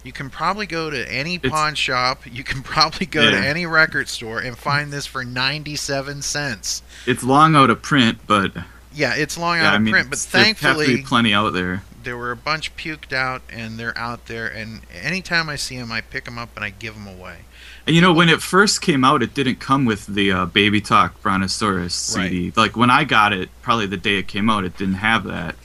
You 0.05 0.13
can 0.13 0.31
probably 0.31 0.67
go 0.67 0.89
to 0.91 1.13
any 1.13 1.35
It's- 1.37 1.51
pawn 1.53 1.75
shop. 1.75 2.23
You 2.31 2.45
can 2.45 2.63
probably 2.63 3.05
go 3.07 3.31
to 3.31 3.37
any 3.37 3.67
record 3.67 4.09
store 4.09 4.39
and 4.41 4.57
find 4.57 4.91
this 4.93 5.05
for 5.07 5.23
97 5.25 6.23
cents. 6.23 6.83
It's 7.07 7.23
long 7.23 7.55
out 7.57 7.69
of 7.71 7.83
print, 7.83 8.19
but 8.27 8.53
Yeah, 8.95 9.15
it's 9.17 9.39
long 9.39 9.59
yeah, 9.59 9.69
out 9.69 9.73
I 9.75 9.77
of 9.77 9.83
mean, 9.83 9.93
print, 9.93 10.11
but 10.11 10.19
there 10.19 10.45
have 10.45 10.59
to 10.59 10.63
be 10.63 10.97
thankfully 10.97 11.03
plenty 11.03 11.33
out 11.35 11.53
there. 11.53 11.83
there 12.03 12.17
were 12.17 12.31
a 12.33 12.37
bunch 12.37 12.75
puked 12.77 13.13
out 13.13 13.43
and 13.51 13.79
they're 13.79 13.97
out 13.97 14.27
there. 14.27 14.47
And 14.47 14.83
anytime 14.93 15.49
I 15.49 15.57
see 15.57 15.79
them, 15.79 15.91
I 15.93 16.01
pick 16.01 16.25
them 16.25 16.39
up 16.39 16.51
and 16.57 16.65
I 16.65 16.71
give 16.71 16.95
them 16.95 17.07
away. 17.07 17.39
And 17.87 17.97
you 17.97 18.03
know, 18.03 18.13
when 18.13 18.29
it 18.29 18.43
first 18.43 18.81
came 18.81 19.05
out, 19.05 19.23
it 19.23 19.35
didn't 19.35 19.59
come 19.61 19.85
with 19.85 20.07
the 20.07 20.31
uh, 20.31 20.47
Baby 20.47 20.81
Talk 20.81 21.21
Brontosaurus 21.23 21.95
CD. 21.95 22.53
Like 22.55 22.77
when 22.77 22.91
I 22.91 23.05
got 23.05 23.33
it, 23.33 23.49
probably 23.63 23.87
the 23.87 23.97
day 23.97 24.19
it 24.19 24.29
came 24.29 24.49
out, 24.51 24.65
it 24.65 24.77
didn't 24.77 24.95
have 24.95 25.25
that. 25.25 25.57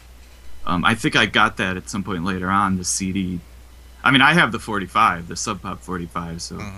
Um, 0.65 0.83
I 0.83 0.95
think 0.95 1.15
I 1.15 1.25
got 1.25 1.57
that 1.57 1.77
at 1.77 1.89
some 1.89 2.03
point 2.03 2.23
later 2.25 2.49
on, 2.49 2.77
the 2.77 2.83
CD. 2.83 3.39
I 4.03 4.11
mean, 4.11 4.21
I 4.21 4.33
have 4.33 4.51
the 4.51 4.59
45, 4.59 5.27
the 5.27 5.35
Sub 5.35 5.61
Pop 5.61 5.79
45, 5.81 6.41
so 6.41 6.57
Well, 6.57 6.75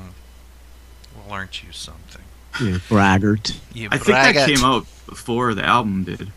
aren't 1.29 1.63
you 1.63 1.71
something? 1.71 2.23
Yeah, 2.61 2.79
braggart. 2.89 3.59
You 3.73 3.89
I 3.91 3.97
think 3.97 4.17
that 4.17 4.47
came 4.47 4.63
out 4.63 4.85
before 5.07 5.53
the 5.53 5.63
album 5.65 6.03
did. 6.03 6.31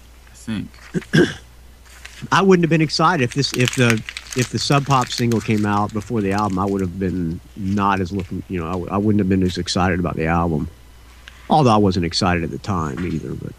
Think. 0.45 0.68
I 2.30 2.43
wouldn't 2.43 2.62
have 2.64 2.70
been 2.70 2.80
excited 2.82 3.24
if 3.24 3.34
this 3.34 3.53
if 3.55 3.74
the 3.76 3.93
if 4.36 4.51
the 4.51 4.59
Sub 4.59 4.86
Pop 4.86 5.09
single 5.09 5.40
came 5.40 5.66
out 5.66 5.93
before 5.93 6.20
the 6.20 6.32
album. 6.32 6.59
I 6.59 6.64
would 6.64 6.80
have 6.80 6.99
been 6.99 7.40
not 7.57 8.01
as 8.01 8.12
looking. 8.12 8.43
You 8.49 8.61
know, 8.61 8.66
I, 8.68 8.72
w- 8.72 8.90
I 8.90 8.97
wouldn't 8.97 9.20
have 9.20 9.28
been 9.28 9.43
as 9.43 9.59
excited 9.59 9.99
about 10.01 10.16
the 10.16 10.26
album. 10.26 10.68
Although 11.51 11.70
I 11.72 11.76
wasn't 11.78 12.07
excited 12.07 12.45
at 12.45 12.51
the 12.51 12.59
time 12.59 13.05
either. 13.05 13.34
But 13.34 13.53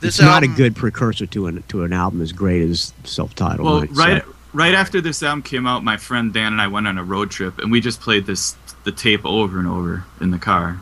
This 0.00 0.18
it's 0.18 0.20
not 0.20 0.42
a 0.42 0.48
good 0.48 0.76
precursor 0.76 1.26
to 1.26 1.46
an 1.48 1.62
to 1.68 1.84
an 1.84 1.92
album 1.92 2.20
as 2.22 2.32
great 2.32 2.62
as 2.62 2.92
self-titled. 3.04 3.66
Well, 3.66 3.80
right 3.92 4.22
so- 4.24 4.34
right 4.52 4.74
after 4.74 5.00
this 5.00 5.22
album 5.22 5.42
came 5.42 5.66
out, 5.66 5.82
my 5.84 5.96
friend 5.96 6.32
Dan 6.32 6.52
and 6.52 6.60
I 6.62 6.68
went 6.68 6.86
on 6.86 6.96
a 6.96 7.04
road 7.04 7.30
trip, 7.30 7.58
and 7.58 7.70
we 7.72 7.80
just 7.80 8.00
played 8.00 8.26
this 8.26 8.56
the 8.84 8.92
tape 8.92 9.24
over 9.26 9.58
and 9.58 9.66
over 9.68 10.04
in 10.20 10.30
the 10.30 10.38
car. 10.38 10.80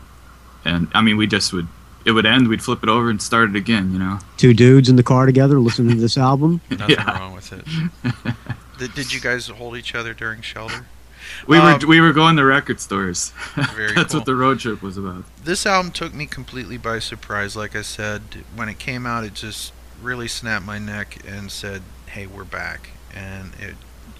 And 0.63 0.87
I 0.93 1.01
mean, 1.01 1.17
we 1.17 1.27
just 1.27 1.51
would 1.53 1.67
it 2.05 2.11
would 2.11 2.25
end, 2.25 2.47
we'd 2.47 2.61
flip 2.63 2.83
it 2.83 2.89
over 2.89 3.09
and 3.09 3.21
start 3.21 3.49
it 3.49 3.55
again. 3.55 3.91
You 3.91 3.99
know. 3.99 4.19
two 4.37 4.53
dudes 4.53 4.89
in 4.89 4.95
the 4.95 5.03
car 5.03 5.25
together 5.25 5.59
listening 5.59 5.95
to 5.95 6.01
this 6.01 6.17
album. 6.17 6.61
Nothing 6.69 6.89
Yeah. 6.91 7.19
wrong 7.19 7.33
with 7.33 7.51
it. 7.51 7.65
did, 8.77 8.93
did 8.93 9.13
you 9.13 9.19
guys 9.19 9.47
hold 9.47 9.75
each 9.77 9.95
other 9.95 10.13
during 10.13 10.41
shelter? 10.41 10.85
We 11.47 11.57
Um, 11.57 11.79
were 11.81 11.87
we 11.87 11.99
were 12.01 12.13
going 12.13 12.35
to 12.37 12.45
record 12.45 12.79
stores. 12.79 13.33
Very 13.75 13.93
That's 13.95 14.11
cool. 14.11 14.19
what 14.21 14.25
the 14.25 14.35
road 14.35 14.59
trip 14.59 14.81
was 14.83 14.95
about. 14.97 15.23
This 15.43 15.65
album 15.65 15.91
took 15.91 16.13
me 16.13 16.27
completely 16.27 16.77
by 16.77 16.99
surprise. 16.99 17.55
Like 17.55 17.75
I 17.75 17.81
said, 17.81 18.21
when 18.55 18.69
it 18.69 18.77
came 18.77 19.05
out, 19.07 19.23
it 19.23 19.33
just 19.33 19.73
really 20.03 20.27
snapped 20.27 20.65
my 20.65 20.77
neck 20.77 21.17
and 21.27 21.51
said, 21.51 21.81
"Hey, 22.07 22.27
we're 22.27 22.43
back." 22.43 22.91
And 23.13 23.53
it, 23.59 23.75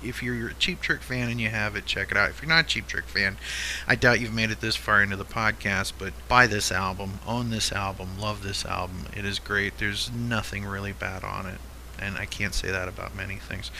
if 0.06 0.24
you're 0.24 0.50
a 0.50 0.54
Cheap 0.54 0.82
Trick 0.82 1.02
fan 1.02 1.30
and 1.30 1.42
you 1.42 1.50
have 1.50 1.76
it, 1.76 1.86
check 1.86 2.12
it 2.12 2.18
out. 2.18 2.30
If 2.30 2.42
you're 2.42 2.50
not 2.50 2.66
a 2.66 2.68
Cheap 2.68 2.88
Trick 2.88 3.06
fan, 3.06 3.38
I 3.88 3.96
doubt 3.96 4.20
you've 4.20 4.34
made 4.34 4.52
it 4.52 4.62
this 4.62 4.76
far 4.76 5.02
into 5.02 5.16
the 5.16 5.26
podcast. 5.26 5.94
But 5.98 6.14
buy 6.28 6.48
this 6.48 6.72
album, 6.72 7.20
own 7.28 7.50
this 7.50 7.72
album, 7.72 8.20
love 8.20 8.44
this 8.44 8.66
album. 8.66 9.06
It 9.16 9.26
is 9.26 9.40
great. 9.40 9.78
There's 9.78 10.12
nothing 10.12 10.66
really 10.66 10.94
bad 10.94 11.24
on 11.24 11.46
it, 11.46 11.60
and 12.00 12.18
I 12.18 12.26
can't 12.26 12.54
say 12.54 12.72
that 12.72 12.88
about 12.88 13.16
many 13.16 13.36
things. 13.36 13.72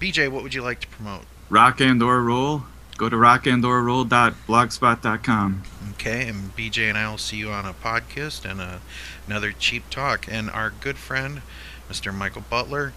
BJ, 0.00 0.28
what 0.28 0.42
would 0.42 0.54
you 0.54 0.62
like 0.62 0.80
to 0.80 0.88
promote? 0.88 1.22
Rock 1.48 1.80
and 1.80 2.02
or 2.02 2.22
roll. 2.22 2.64
Go 2.96 3.08
to 3.08 3.16
rockandorroll.blogspot.com. 3.16 5.62
Okay, 5.92 6.28
and 6.28 6.56
BJ 6.56 6.88
and 6.88 6.98
I 6.98 7.10
will 7.10 7.18
see 7.18 7.36
you 7.36 7.50
on 7.50 7.64
a 7.64 7.72
podcast 7.72 8.48
and 8.48 8.60
a, 8.60 8.80
another 9.26 9.52
cheap 9.52 9.88
talk. 9.90 10.26
And 10.30 10.50
our 10.50 10.70
good 10.70 10.98
friend, 10.98 11.42
Mr. 11.88 12.14
Michael 12.14 12.44
Butler, 12.48 12.92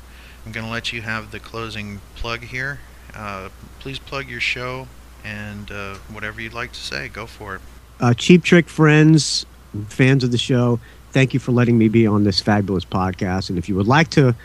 I'm 0.45 0.51
going 0.51 0.65
to 0.65 0.71
let 0.71 0.93
you 0.93 1.01
have 1.01 1.31
the 1.31 1.39
closing 1.39 2.01
plug 2.15 2.41
here. 2.43 2.79
Uh, 3.15 3.49
please 3.79 3.97
plug 3.99 4.27
your 4.29 4.39
show 4.41 4.87
and 5.23 5.71
uh, 5.71 5.95
whatever 6.11 6.39
you'd 6.41 6.53
like 6.53 6.71
to 6.73 6.79
say. 6.79 7.07
Go 7.09 7.25
for 7.25 7.55
it. 7.55 7.61
uh, 7.99 8.13
Cheap 8.13 8.43
Trick 8.43 8.69
friends, 8.69 9.45
fans 9.87 10.23
of 10.23 10.31
the 10.31 10.37
show, 10.37 10.79
thank 11.11 11.33
you 11.33 11.39
for 11.39 11.51
letting 11.51 11.77
me 11.77 11.87
be 11.87 12.05
on 12.05 12.23
this 12.25 12.39
fabulous 12.41 12.85
podcast. 12.85 13.49
And 13.49 13.57
if 13.57 13.67
you 13.69 13.75
would 13.75 13.87
like 13.87 14.09
to 14.11 14.35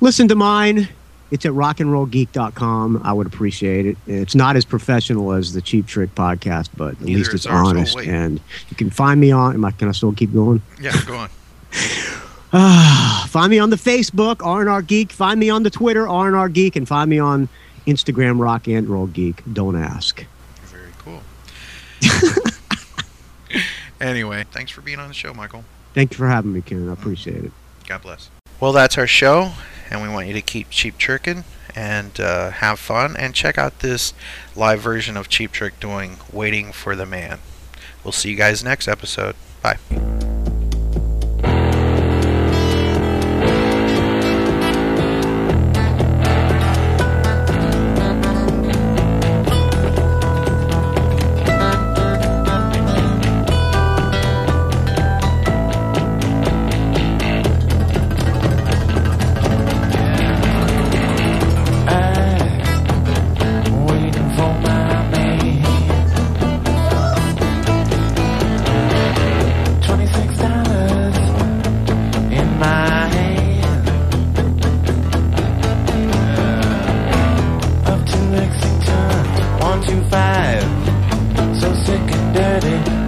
listen 0.00 0.28
to 0.28 0.34
mine, 0.34 0.88
it's 1.30 1.46
at 1.46 1.52
rockandrollgeek.com. 1.52 3.00
I 3.04 3.12
would 3.12 3.26
appreciate 3.28 3.86
it. 3.86 3.96
It's 4.08 4.34
not 4.34 4.56
as 4.56 4.64
professional 4.64 5.32
as 5.32 5.52
the 5.52 5.62
Cheap 5.62 5.86
Trick 5.86 6.14
podcast, 6.16 6.68
but 6.76 6.94
at 6.94 7.00
Neither 7.00 7.18
least 7.18 7.34
it's. 7.34 7.46
Oh, 7.46 7.50
honest. 7.52 7.96
and 7.98 8.40
you 8.68 8.76
can 8.76 8.90
find 8.90 9.20
me 9.20 9.30
on. 9.30 9.54
Am 9.54 9.64
I, 9.64 9.70
can 9.70 9.88
I 9.88 9.92
still 9.92 10.12
keep 10.12 10.32
going? 10.34 10.60
Yeah, 10.80 10.92
go 11.06 11.16
on. 11.16 11.30
Ah, 12.52 13.26
find 13.28 13.50
me 13.50 13.58
on 13.58 13.70
the 13.70 13.76
Facebook, 13.76 14.44
R&R 14.44 14.82
Geek. 14.82 15.12
Find 15.12 15.38
me 15.38 15.50
on 15.50 15.62
the 15.62 15.70
Twitter, 15.70 16.08
R&R 16.08 16.48
Geek. 16.48 16.76
And 16.76 16.86
find 16.86 17.08
me 17.08 17.18
on 17.18 17.48
Instagram, 17.86 18.40
Rock 18.40 18.66
and 18.66 18.88
Roll 18.88 19.06
Geek. 19.06 19.42
Don't 19.52 19.76
ask. 19.76 20.24
Very 20.64 20.90
cool. 20.98 21.20
anyway, 24.00 24.44
thanks 24.50 24.70
for 24.72 24.80
being 24.80 24.98
on 24.98 25.08
the 25.08 25.14
show, 25.14 25.32
Michael. 25.32 25.64
Thank 25.94 26.12
you 26.12 26.18
for 26.18 26.28
having 26.28 26.52
me, 26.52 26.60
Ken. 26.60 26.88
I 26.88 26.92
appreciate 26.92 27.44
it. 27.44 27.52
God 27.86 28.02
bless. 28.02 28.30
Well, 28.60 28.72
that's 28.72 28.98
our 28.98 29.06
show, 29.06 29.52
and 29.90 30.02
we 30.02 30.08
want 30.08 30.26
you 30.26 30.34
to 30.34 30.42
keep 30.42 30.70
cheap 30.70 30.98
tricking 30.98 31.44
and 31.74 32.18
uh, 32.20 32.50
have 32.50 32.78
fun 32.78 33.16
and 33.16 33.34
check 33.34 33.58
out 33.58 33.80
this 33.80 34.12
live 34.56 34.80
version 34.80 35.16
of 35.16 35.28
Cheap 35.28 35.52
Trick 35.52 35.78
doing 35.80 36.18
"Waiting 36.32 36.72
for 36.72 36.94
the 36.94 37.06
Man." 37.06 37.38
We'll 38.04 38.12
see 38.12 38.30
you 38.30 38.36
guys 38.36 38.64
next 38.64 38.88
episode. 38.88 39.36
Bye. 39.62 40.39
And 82.72 82.99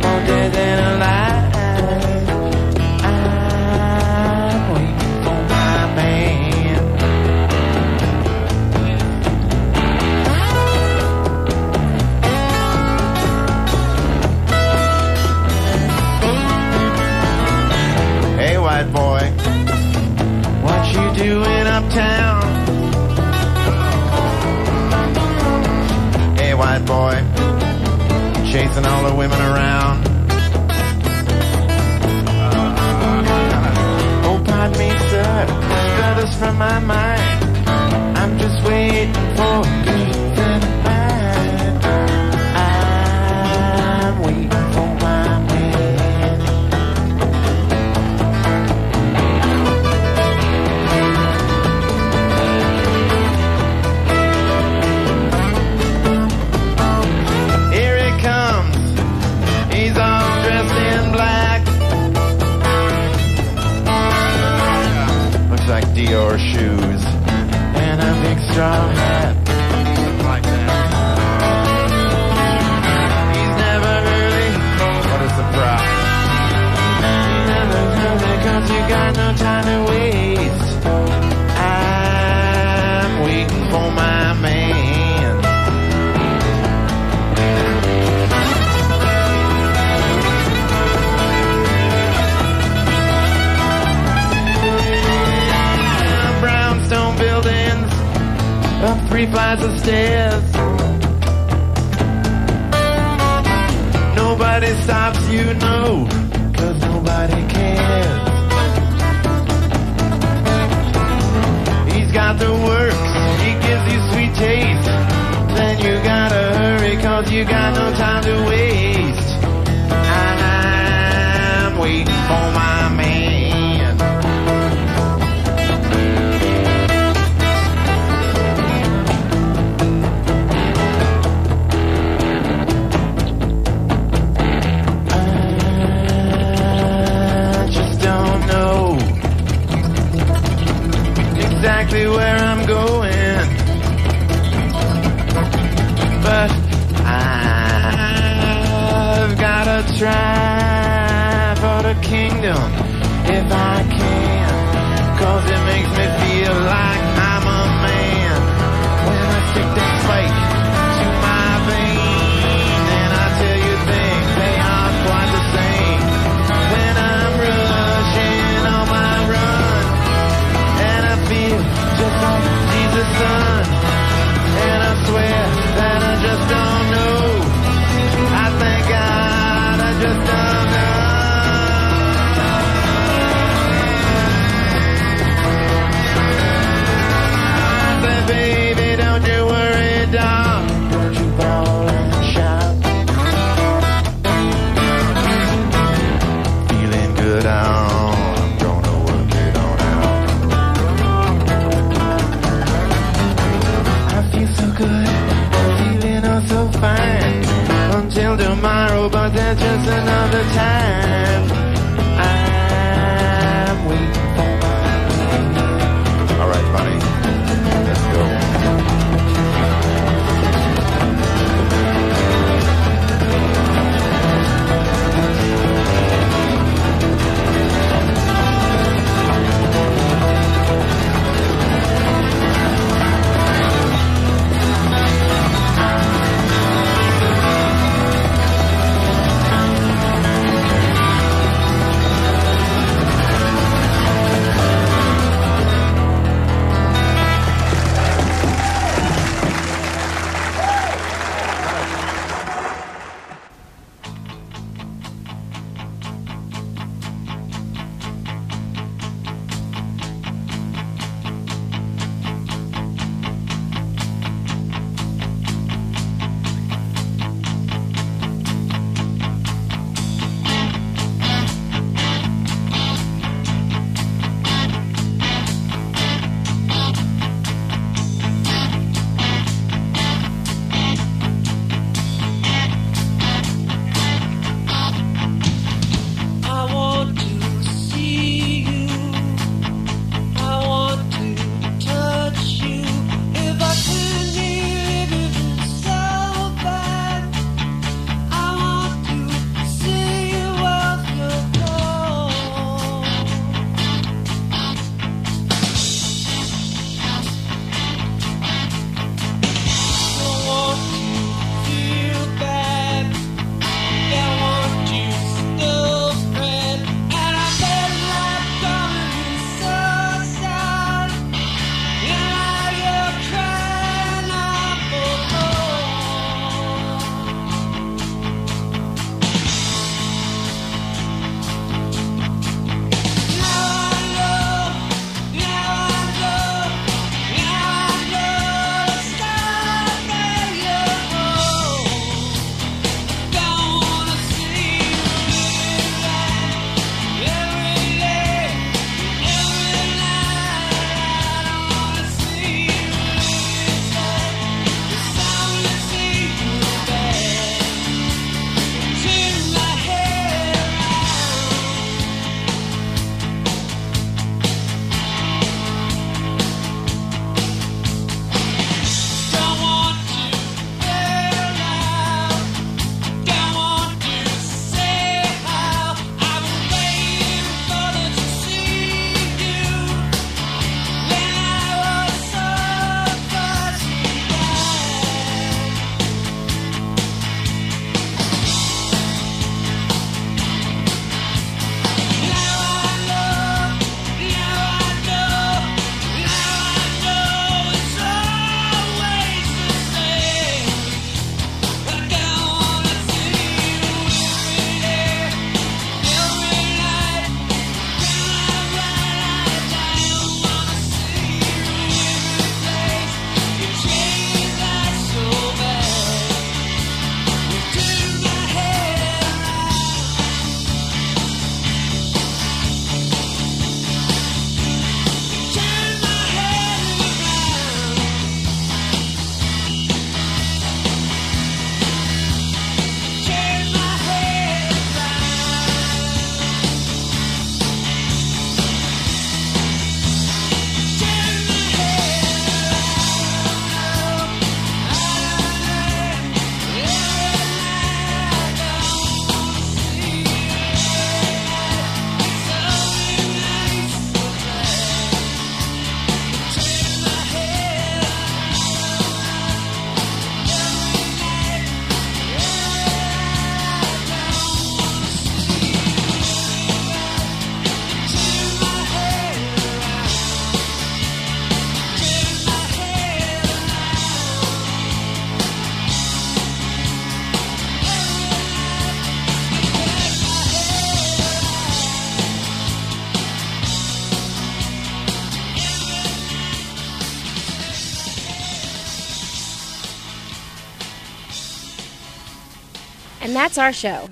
that's 493.43 493.59
our 493.59 493.73
show. 493.73 494.09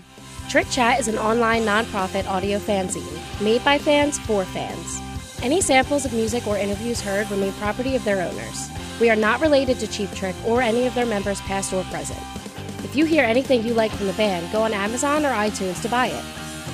Trick 0.48 0.68
Chat 0.70 0.98
is 0.98 1.06
an 1.06 1.16
online 1.16 1.62
nonprofit 1.62 2.26
audio 2.26 2.58
fanzine 2.58 3.40
made 3.40 3.64
by 3.64 3.78
fans 3.78 4.18
for 4.18 4.44
fans. 4.44 5.00
Any 5.40 5.60
samples 5.60 6.04
of 6.04 6.12
music 6.12 6.48
or 6.48 6.58
interviews 6.58 7.00
heard 7.00 7.30
remain 7.30 7.52
property 7.52 7.94
of 7.94 8.02
their 8.02 8.28
owners. 8.28 8.68
We 9.00 9.08
are 9.08 9.14
not 9.14 9.40
related 9.40 9.78
to 9.78 9.86
Cheap 9.86 10.10
Trick 10.16 10.34
or 10.44 10.60
any 10.60 10.84
of 10.88 10.96
their 10.96 11.06
members, 11.06 11.40
past 11.42 11.72
or 11.72 11.84
present. 11.84 12.18
If 12.82 12.96
you 12.96 13.04
hear 13.04 13.22
anything 13.22 13.64
you 13.64 13.72
like 13.72 13.92
from 13.92 14.08
the 14.08 14.14
band, 14.14 14.50
go 14.50 14.62
on 14.62 14.72
Amazon 14.72 15.24
or 15.24 15.30
iTunes 15.30 15.80
to 15.82 15.88
buy 15.88 16.08
it. 16.08 16.24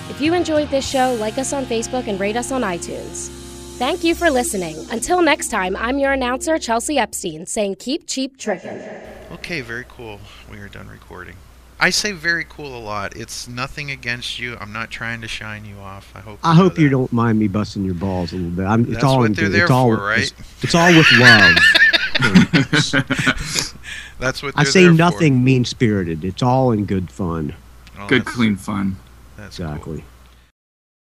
If 0.08 0.22
you 0.22 0.32
enjoyed 0.32 0.70
this 0.70 0.88
show, 0.88 1.14
like 1.20 1.36
us 1.36 1.52
on 1.52 1.66
Facebook 1.66 2.06
and 2.06 2.18
rate 2.18 2.36
us 2.36 2.52
on 2.52 2.62
iTunes. 2.62 3.28
Thank 3.76 4.02
you 4.02 4.14
for 4.14 4.30
listening. 4.30 4.78
Until 4.90 5.20
next 5.20 5.48
time, 5.48 5.76
I'm 5.76 5.98
your 5.98 6.12
announcer, 6.12 6.58
Chelsea 6.58 6.96
Epstein, 6.96 7.44
saying 7.44 7.76
keep 7.78 8.06
cheap 8.06 8.38
tricking. 8.38 8.80
Okay, 9.30 9.60
very 9.60 9.84
cool. 9.90 10.18
We 10.50 10.58
are 10.60 10.68
done 10.68 10.88
recording. 10.88 11.36
I 11.78 11.90
say 11.90 12.12
very 12.12 12.44
cool 12.48 12.74
a 12.76 12.80
lot. 12.80 13.16
It's 13.16 13.46
nothing 13.46 13.90
against 13.90 14.38
you. 14.38 14.56
I'm 14.58 14.72
not 14.72 14.90
trying 14.90 15.20
to 15.20 15.28
shine 15.28 15.66
you 15.66 15.76
off. 15.76 16.10
I 16.14 16.20
hope. 16.20 16.38
I 16.42 16.54
know 16.54 16.62
hope 16.62 16.78
you 16.78 16.88
don't 16.88 17.12
mind 17.12 17.38
me 17.38 17.48
busting 17.48 17.84
your 17.84 17.94
balls 17.94 18.32
a 18.32 18.36
little 18.36 18.50
bit. 18.50 18.64
I'm, 18.64 18.82
it's 18.82 18.92
That's 18.92 19.04
all 19.04 19.18
what 19.18 19.36
they're 19.36 19.50
there 19.50 19.64
it's 19.64 19.70
all, 19.70 19.94
for, 19.94 20.02
right? 20.02 20.32
It's, 20.38 20.64
it's 20.64 20.74
all 20.74 20.88
with 20.88 21.06
love. 21.12 21.56
That's 24.18 24.42
what 24.42 24.54
I 24.56 24.64
say 24.64 24.84
there 24.84 24.92
nothing 24.92 25.44
mean 25.44 25.66
spirited. 25.66 26.24
It's 26.24 26.42
all 26.42 26.72
in 26.72 26.86
good 26.86 27.10
fun. 27.10 27.54
Oh, 27.98 28.08
Good, 28.08 28.24
clean 28.24 28.56
fun. 28.56 28.96
That's 29.36 29.58
Exactly. 29.58 29.98
cool. 29.98 30.04